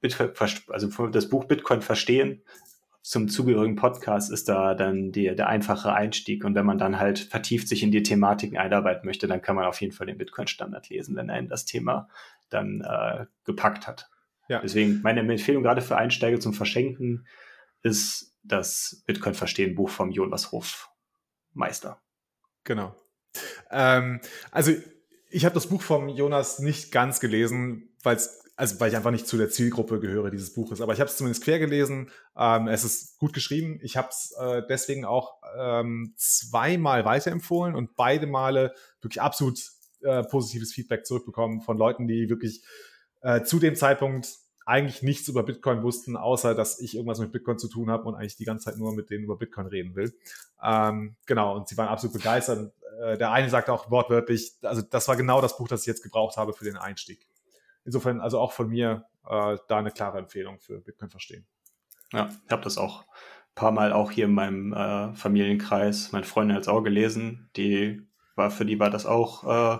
[0.00, 0.30] Bitcoin,
[0.68, 2.42] also das Buch Bitcoin verstehen
[3.02, 6.44] zum zugehörigen Podcast ist da dann die, der einfache Einstieg.
[6.44, 9.64] Und wenn man dann halt vertieft sich in die Thematiken einarbeiten möchte, dann kann man
[9.64, 12.08] auf jeden Fall den Bitcoin-Standard lesen, wenn einen das Thema
[12.50, 14.10] dann äh, gepackt hat.
[14.48, 14.60] Ja.
[14.60, 17.26] Deswegen meine Empfehlung gerade für Einsteiger zum Verschenken
[17.82, 22.00] ist das Bitcoin-Verstehen-Buch vom Jonas Hofmeister.
[22.64, 22.94] Genau.
[23.70, 24.72] Ähm, also
[25.30, 29.10] ich habe das Buch vom Jonas nicht ganz gelesen, weil es also weil ich einfach
[29.10, 30.82] nicht zu der Zielgruppe gehöre dieses Buches.
[30.82, 32.10] Aber ich habe es zumindest quer gelesen.
[32.36, 33.80] Ähm, es ist gut geschrieben.
[33.82, 39.58] Ich habe es äh, deswegen auch ähm, zweimal weiterempfohlen und beide Male wirklich absolut
[40.02, 42.62] äh, positives Feedback zurückbekommen von Leuten, die wirklich
[43.22, 44.28] äh, zu dem Zeitpunkt
[44.66, 48.14] eigentlich nichts über Bitcoin wussten, außer dass ich irgendwas mit Bitcoin zu tun habe und
[48.14, 50.14] eigentlich die ganze Zeit nur mit denen über Bitcoin reden will.
[50.62, 52.72] Ähm, genau, und sie waren absolut begeistert.
[53.00, 56.02] Äh, der eine sagte auch wortwörtlich, also das war genau das Buch, das ich jetzt
[56.02, 57.26] gebraucht habe für den Einstieg.
[57.84, 61.46] Insofern also auch von mir äh, da eine klare Empfehlung für Bitcoin verstehen.
[62.12, 66.26] Ja, ich habe das auch ein paar Mal auch hier in meinem äh, Familienkreis, meine
[66.26, 68.02] Freundin hat es auch gelesen, die
[68.36, 69.78] war, für die war das auch äh,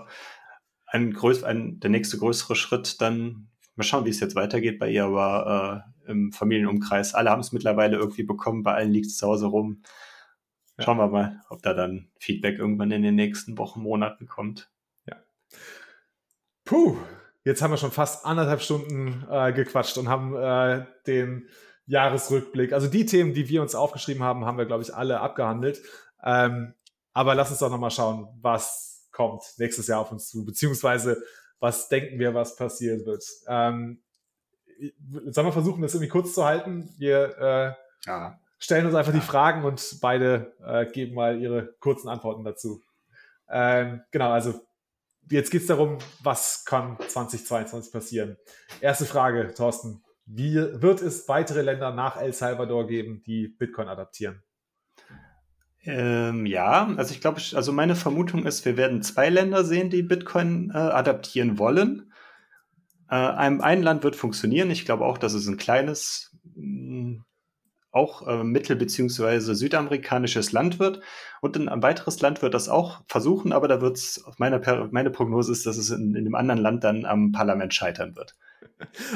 [0.87, 3.47] ein, größ ein der nächste größere Schritt dann.
[3.75, 7.51] Mal schauen, wie es jetzt weitergeht bei ihr, aber äh, im Familienumkreis, alle haben es
[7.51, 9.83] mittlerweile irgendwie bekommen, bei allen liegt es zu Hause rum.
[10.79, 14.71] Schauen wir mal, ob da dann Feedback irgendwann in den nächsten Wochen, Monaten kommt.
[15.05, 15.17] Ja.
[16.65, 16.97] Puh,
[17.43, 21.49] Jetzt haben wir schon fast anderthalb Stunden äh, gequatscht und haben äh, den
[21.87, 22.71] Jahresrückblick.
[22.71, 25.81] Also die Themen, die wir uns aufgeschrieben haben, haben wir, glaube ich, alle abgehandelt.
[26.23, 26.75] Ähm,
[27.13, 31.23] aber lass uns doch nochmal schauen, was kommt nächstes Jahr auf uns zu, beziehungsweise
[31.61, 33.23] was denken wir, was passieren wird.
[33.47, 34.01] Ähm,
[35.29, 36.89] sollen wir versuchen, das irgendwie kurz zu halten?
[36.97, 38.39] Wir äh, ja.
[38.57, 39.19] stellen uns einfach ja.
[39.19, 42.81] die Fragen und beide äh, geben mal ihre kurzen Antworten dazu.
[43.47, 44.59] Ähm, genau, also
[45.29, 48.37] jetzt geht es darum, was kann 2022 passieren.
[48.79, 50.03] Erste Frage, Thorsten.
[50.25, 54.41] Wie wird es weitere Länder nach El Salvador geben, die Bitcoin adaptieren?
[55.83, 60.03] Ähm, ja, also ich glaube, also meine Vermutung ist, wir werden zwei Länder sehen, die
[60.03, 62.11] Bitcoin äh, adaptieren wollen.
[63.09, 64.69] Äh, ein, ein Land wird funktionieren.
[64.69, 66.37] Ich glaube auch, dass es ein kleines
[67.91, 71.01] auch äh, mittel- beziehungsweise südamerikanisches Land wird.
[71.41, 75.51] Und ein weiteres Land wird das auch versuchen, aber da wird es, meine, meine Prognose
[75.51, 78.35] ist, dass es in, in dem anderen Land dann am Parlament scheitern wird.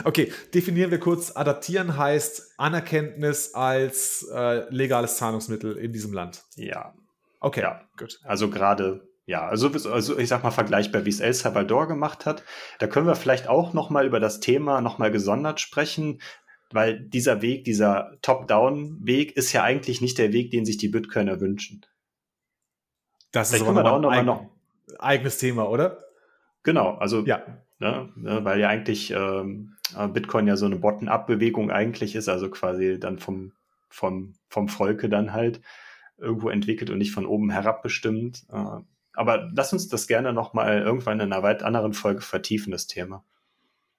[0.04, 1.36] Okay, definieren wir kurz.
[1.36, 6.44] Adaptieren heißt Anerkenntnis als äh, legales Zahlungsmittel in diesem Land.
[6.56, 6.94] Ja.
[7.40, 7.82] Okay, ja.
[7.98, 8.20] gut.
[8.24, 12.44] Also gerade ja, also, also ich sag mal vergleichbar, wie es El Salvador gemacht hat.
[12.78, 16.22] Da können wir vielleicht auch noch mal über das Thema noch mal gesondert sprechen,
[16.72, 21.40] weil dieser Weg, dieser Top-Down-Weg ist ja eigentlich nicht der Weg, den sich die Bitcoiner
[21.40, 21.86] wünschen.
[23.32, 24.46] Das Vielleicht ist aber auch noch ein noch
[25.00, 26.04] eigenes Thema, oder?
[26.62, 27.65] Genau, also ja.
[27.78, 29.76] Ne, ne, weil ja eigentlich ähm,
[30.14, 33.52] Bitcoin ja so eine Bottom-up-Bewegung eigentlich ist, also quasi dann vom,
[33.90, 35.62] vom, vom Volke dann halt
[36.18, 38.46] irgendwo entwickelt und nicht von oben herab bestimmt.
[38.50, 38.80] Äh,
[39.14, 43.24] aber lass uns das gerne nochmal irgendwann in einer weit anderen Folge vertiefen, das Thema.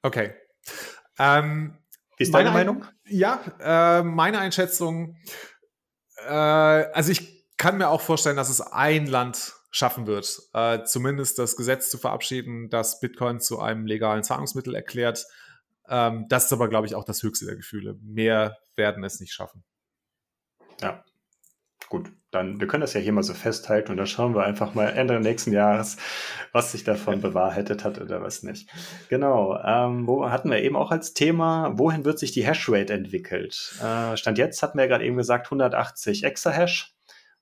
[0.03, 0.35] Okay.
[1.19, 1.77] Ähm,
[2.17, 2.85] wie ist deine Meinung?
[3.05, 5.17] Ja, äh, meine Einschätzung,
[6.27, 11.39] äh, also ich kann mir auch vorstellen, dass es ein Land schaffen wird, äh, zumindest
[11.39, 15.27] das Gesetz zu verabschieden, das Bitcoin zu einem legalen Zahlungsmittel erklärt.
[15.89, 17.99] Ähm, das ist aber, glaube ich, auch das höchste der Gefühle.
[18.03, 19.65] Mehr werden es nicht schaffen.
[20.81, 21.05] Ja,
[21.89, 24.75] gut dann, wir können das ja hier mal so festhalten und dann schauen wir einfach
[24.75, 25.97] mal Ende nächsten Jahres,
[26.53, 28.69] was sich davon bewahrheitet hat oder was nicht.
[29.09, 33.75] Genau, ähm, wo hatten wir eben auch als Thema, wohin wird sich die Hashrate entwickelt?
[33.83, 36.95] Äh, Stand jetzt hatten wir ja gerade eben gesagt 180 Exahash.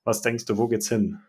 [0.03, 1.19] Was denkst du, wo geht's hin?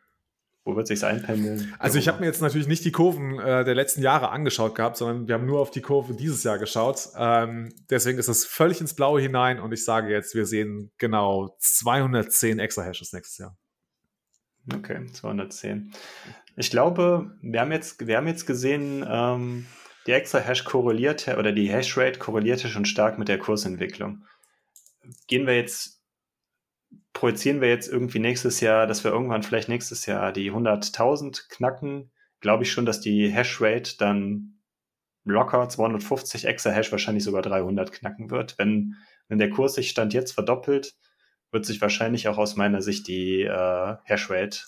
[0.66, 1.72] Wo wird sich einpendeln?
[1.78, 4.96] Also ich habe mir jetzt natürlich nicht die Kurven äh, der letzten Jahre angeschaut gehabt,
[4.96, 7.08] sondern wir haben nur auf die Kurve dieses Jahr geschaut.
[7.16, 11.56] Ähm, deswegen ist das völlig ins Blaue hinein und ich sage jetzt, wir sehen genau
[11.60, 13.56] 210 Extra-Hashes nächstes Jahr.
[14.74, 15.92] Okay, 210.
[16.56, 19.66] Ich glaube, wir haben jetzt, wir haben jetzt gesehen, ähm,
[20.08, 24.24] die Extra-Hash korreliert oder die Hashrate korrelierte schon stark mit der Kursentwicklung.
[25.28, 25.95] Gehen wir jetzt
[27.12, 32.10] projizieren wir jetzt irgendwie nächstes Jahr, dass wir irgendwann vielleicht nächstes Jahr die 100.000 knacken,
[32.40, 34.60] glaube ich schon, dass die Hashrate dann
[35.24, 38.58] locker 250 Exahash, wahrscheinlich sogar 300 knacken wird.
[38.58, 38.96] Wenn,
[39.28, 40.94] wenn der Kurs sich Stand jetzt verdoppelt,
[41.50, 44.60] wird sich wahrscheinlich auch aus meiner Sicht die äh, Hashrate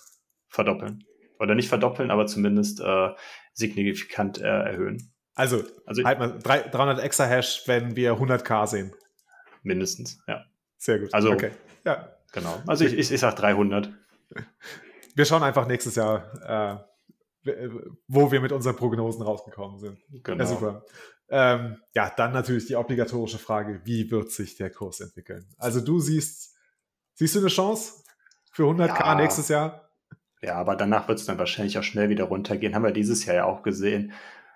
[0.48, 1.04] verdoppeln.
[1.38, 3.10] Oder nicht verdoppeln, aber zumindest äh,
[3.52, 5.12] signifikant äh, erhöhen.
[5.34, 8.92] Also, also halt mal 300 extra Hash, wenn wir 100k sehen.
[9.62, 10.44] Mindestens, ja.
[10.78, 11.14] Sehr gut.
[11.14, 11.52] Also, okay.
[11.88, 12.08] Ja.
[12.32, 12.62] Genau.
[12.66, 13.90] Also ich, ich, ich sage 300.
[15.14, 16.84] Wir schauen einfach nächstes Jahr,
[17.44, 17.68] äh,
[18.06, 19.98] wo wir mit unseren Prognosen rausgekommen sind.
[20.22, 20.44] Genau.
[20.44, 20.84] Ja, super.
[21.30, 25.46] Ähm, ja, dann natürlich die obligatorische Frage, wie wird sich der Kurs entwickeln?
[25.56, 26.56] Also du siehst,
[27.14, 28.02] siehst du eine Chance
[28.52, 29.14] für 100k ja.
[29.14, 29.90] nächstes Jahr?
[30.40, 32.74] Ja, aber danach wird es dann wahrscheinlich auch schnell wieder runtergehen.
[32.74, 34.12] Haben wir dieses Jahr ja auch gesehen.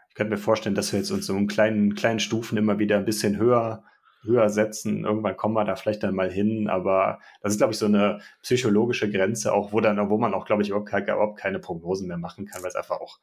[0.09, 2.99] Ich könnte mir vorstellen, dass wir jetzt uns so in kleinen, kleinen Stufen immer wieder
[2.99, 3.85] ein bisschen höher,
[4.23, 5.05] höher setzen.
[5.05, 6.69] Irgendwann kommen wir da vielleicht dann mal hin.
[6.69, 10.47] Aber das ist, glaube ich, so eine psychologische Grenze, auch wo dann, wo man auch,
[10.47, 13.19] glaube ich, überhaupt, überhaupt keine Prognosen mehr machen kann, weil es einfach auch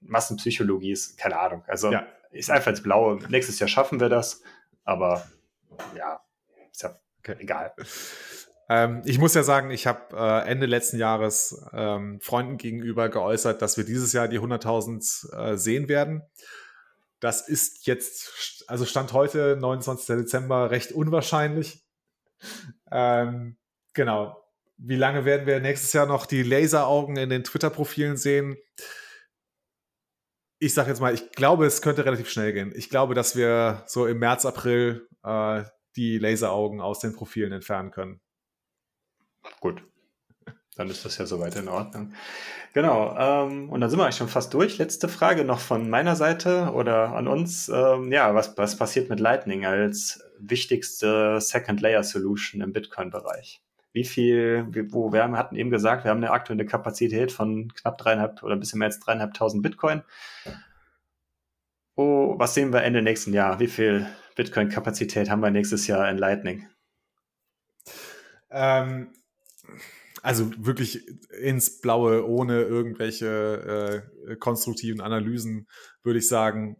[0.00, 1.64] Massenpsychologie ist, keine Ahnung.
[1.66, 2.06] Also ja.
[2.30, 3.18] ist einfach ins Blaue.
[3.28, 4.42] Nächstes Jahr schaffen wir das.
[4.84, 5.26] Aber
[5.96, 6.20] ja,
[6.70, 7.36] ist ja okay.
[7.38, 7.72] egal.
[8.68, 13.60] Ähm, ich muss ja sagen, ich habe äh, Ende letzten Jahres ähm, Freunden gegenüber geäußert,
[13.60, 16.22] dass wir dieses Jahr die 100.000 äh, sehen werden.
[17.20, 20.06] Das ist jetzt, also Stand heute, 29.
[20.16, 21.84] Dezember, recht unwahrscheinlich.
[22.90, 23.56] Ähm,
[23.94, 24.40] genau.
[24.76, 28.56] Wie lange werden wir nächstes Jahr noch die Laseraugen in den Twitter-Profilen sehen?
[30.58, 32.72] Ich sage jetzt mal, ich glaube, es könnte relativ schnell gehen.
[32.74, 35.64] Ich glaube, dass wir so im März, April äh,
[35.96, 38.20] die Laseraugen aus den Profilen entfernen können.
[39.60, 39.82] Gut.
[40.76, 42.12] Dann ist das ja soweit in Ordnung.
[42.72, 43.16] Genau.
[43.16, 44.78] Ähm, und dann sind wir eigentlich schon fast durch.
[44.78, 47.68] Letzte Frage noch von meiner Seite oder an uns.
[47.68, 53.62] Ähm, ja, was, was passiert mit Lightning als wichtigste Second Layer Solution im Bitcoin-Bereich?
[53.92, 58.42] Wie viel, wo wir hatten eben gesagt, wir haben eine aktuelle Kapazität von knapp dreieinhalb
[58.42, 60.02] oder ein bisschen mehr als dreieinhalbtausend Bitcoin.
[61.94, 63.60] Oh, was sehen wir Ende nächsten Jahr?
[63.60, 66.68] Wie viel Bitcoin-Kapazität haben wir nächstes Jahr in Lightning?
[68.50, 69.12] Ähm,
[70.24, 71.06] also wirklich
[71.38, 75.68] ins Blaue, ohne irgendwelche äh, konstruktiven Analysen,
[76.02, 76.78] würde ich sagen,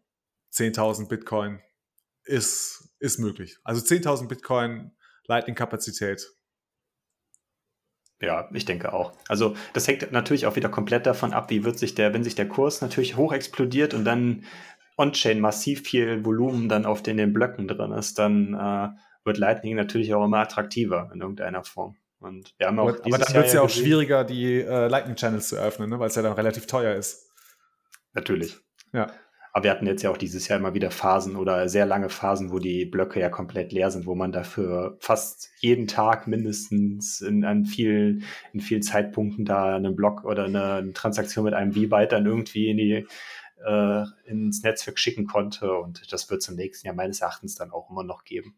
[0.54, 1.60] 10.000 Bitcoin
[2.24, 3.58] ist, ist möglich.
[3.62, 4.92] Also 10.000 Bitcoin
[5.26, 6.26] Lightning-Kapazität.
[8.18, 9.12] Ja, ich denke auch.
[9.28, 12.34] Also das hängt natürlich auch wieder komplett davon ab, wie wird sich der, wenn sich
[12.34, 14.44] der Kurs natürlich hoch explodiert und dann
[14.96, 18.88] on-chain massiv viel Volumen dann auf den, den Blöcken drin ist, dann äh,
[19.26, 21.98] wird Lightning natürlich auch immer attraktiver in irgendeiner Form.
[22.24, 23.84] Und wir haben auch aber, aber dann wird es ja auch gesehen.
[23.84, 25.98] schwieriger, die äh, Lightning Channels zu öffnen, ne?
[25.98, 27.30] weil es ja dann relativ teuer ist.
[28.14, 28.58] Natürlich.
[28.92, 29.12] Ja.
[29.52, 32.50] Aber wir hatten jetzt ja auch dieses Jahr immer wieder Phasen oder sehr lange Phasen,
[32.50, 37.44] wo die Blöcke ja komplett leer sind, wo man dafür fast jeden Tag mindestens in,
[37.44, 42.10] an vielen, in vielen Zeitpunkten da einen Block oder eine, eine Transaktion mit einem V-Byte
[42.10, 43.06] dann irgendwie in die,
[43.64, 45.72] äh, ins Netzwerk schicken konnte.
[45.72, 48.56] Und das wird zum nächsten Jahr meines Erachtens dann auch immer noch geben.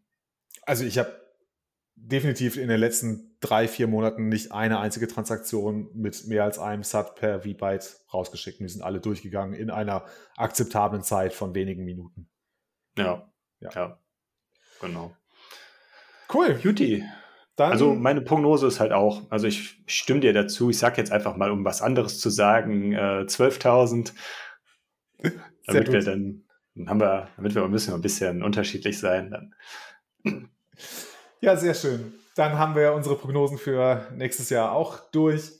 [0.62, 1.25] Also ich habe
[1.97, 6.82] definitiv in den letzten drei, vier Monaten nicht eine einzige Transaktion mit mehr als einem
[6.82, 8.60] Sat per V-Byte rausgeschickt.
[8.60, 10.05] Die sind alle durchgegangen in einer
[10.36, 12.28] akzeptablen Zeit von wenigen Minuten.
[12.97, 13.98] Ja, ja, ja.
[14.81, 15.16] genau.
[16.32, 16.55] Cool.
[16.62, 17.05] Beauty.
[17.56, 21.10] Dann also meine Prognose ist halt auch, also ich stimme dir dazu, ich sage jetzt
[21.10, 24.12] einfach mal, um was anderes zu sagen, äh, 12.000,
[25.66, 26.44] damit wir dann,
[26.74, 30.51] dann haben wir, damit wir ein bisschen, ein bisschen unterschiedlich sein, dann
[31.47, 32.12] ja, sehr schön.
[32.35, 35.52] Dann haben wir unsere Prognosen für nächstes Jahr auch durch.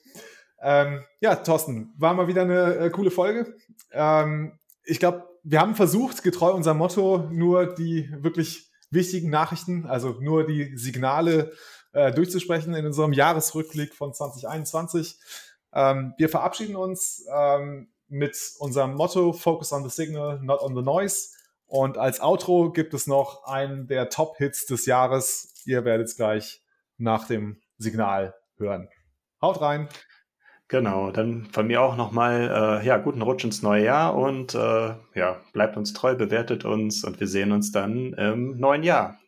[0.61, 3.55] Ähm, ja, Thorsten, war mal wieder eine äh, coole Folge.
[3.93, 10.17] Ähm, ich glaube, wir haben versucht, getreu unserem Motto, nur die wirklich wichtigen Nachrichten, also
[10.21, 11.53] nur die Signale
[11.93, 15.21] äh, durchzusprechen in unserem Jahresrückblick von 2021.
[15.73, 20.83] Ähm, wir verabschieden uns ähm, mit unserem Motto Focus on the Signal, not on the
[20.83, 21.36] Noise.
[21.67, 25.53] Und als Outro gibt es noch einen der Top-Hits des Jahres.
[25.67, 26.63] Ihr werdet es gleich
[26.97, 28.89] nach dem Signal hören.
[29.43, 29.89] Haut rein.
[30.69, 34.95] Genau, dann von mir auch nochmal, äh, ja, guten Rutsch ins neue Jahr und äh,
[35.15, 39.19] ja, bleibt uns treu, bewertet uns und wir sehen uns dann im neuen Jahr.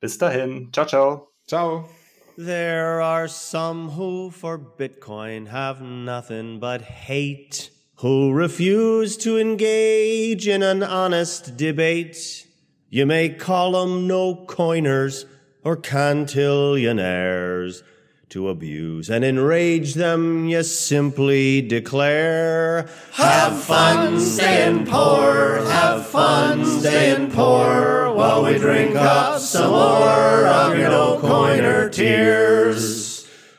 [0.00, 0.70] Bis dahin.
[0.72, 1.28] Ciao, ciao.
[1.46, 1.88] Ciao.
[2.36, 7.73] There are some who for Bitcoin have nothing but hate.
[7.96, 12.46] Who refuse to engage in an honest debate.
[12.90, 15.26] You may call them no coiners
[15.62, 17.82] or cantillionaires.
[18.30, 27.30] To abuse and enrage them, you simply declare, Have fun staying poor, have fun staying
[27.30, 33.13] poor, while we drink up some more of your no coiner tears.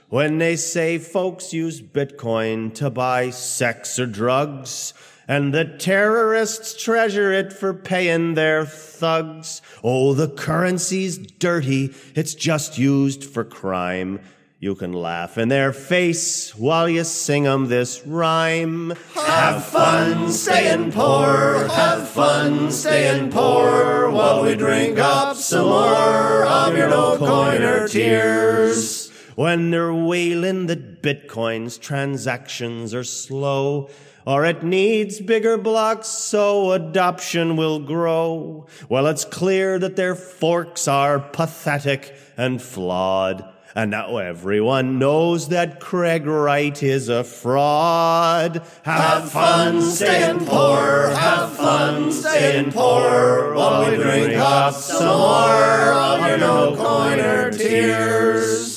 [0.09, 4.93] When they say folks use Bitcoin to buy sex or drugs,
[5.27, 9.63] and the terrorists treasure it for paying their thugs.
[9.83, 11.95] Oh, the currency's dirty.
[12.13, 14.19] It's just used for crime.
[14.59, 18.93] You can laugh in their face while you sing 'em this rhyme.
[19.15, 21.67] Have fun staying poor.
[21.73, 29.04] Have fun staying poor while we drink up some more of your no coiner tears.
[29.35, 33.89] When they're wailing that Bitcoin's transactions are slow,
[34.25, 38.65] or it needs bigger blocks so adoption will grow.
[38.89, 43.45] Well, it's clear that their forks are pathetic and flawed.
[43.75, 48.65] And now everyone knows that Craig Wright is a fraud.
[48.83, 56.25] Have fun staying poor, have fun staying poor, while we drink up some more of
[56.25, 58.74] your no coiner tears.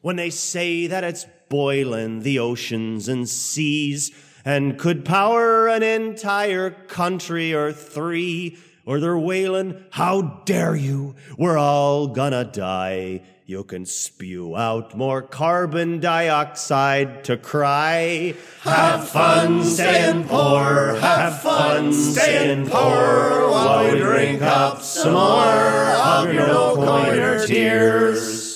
[0.00, 4.10] When they say that it's boiling the oceans and seas,
[4.44, 8.56] and could power an entire country or three.
[8.86, 11.14] Or they're wailing, how dare you?
[11.36, 13.22] We're all gonna die.
[13.44, 18.34] You can spew out more carbon dioxide to cry.
[18.62, 26.32] Have fun staying poor, have fun staying poor, while we drink up some more of
[26.32, 28.49] your no coiner tears.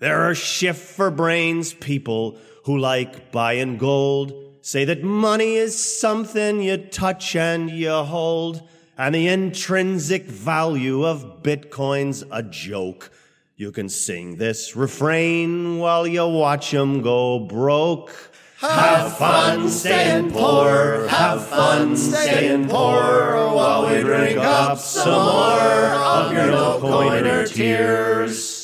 [0.00, 6.62] There are shift for brains people who like buying gold say that money is something
[6.62, 8.62] you touch and you hold,
[8.96, 13.10] and the intrinsic value of Bitcoin's a joke.
[13.56, 18.12] You can sing this refrain while you watch 'em go broke.
[18.60, 26.32] Have fun staying poor, have fun staying poor, while we drink up some more of
[26.32, 28.57] your no coiner tears.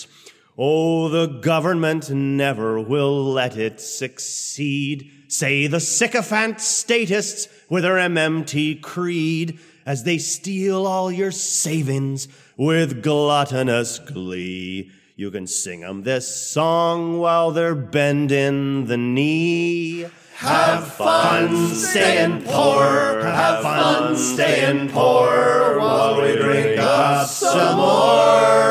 [0.57, 5.11] Oh, the government never will let it succeed.
[5.27, 13.03] Say the sycophant statists with their MMT creed as they steal all your savings with
[13.03, 14.93] gluttonous glee.
[15.17, 20.07] You can sing 'em this song while they're bending the knee.
[20.37, 28.65] Have fun staying poor, have fun staying poor while we drink up some more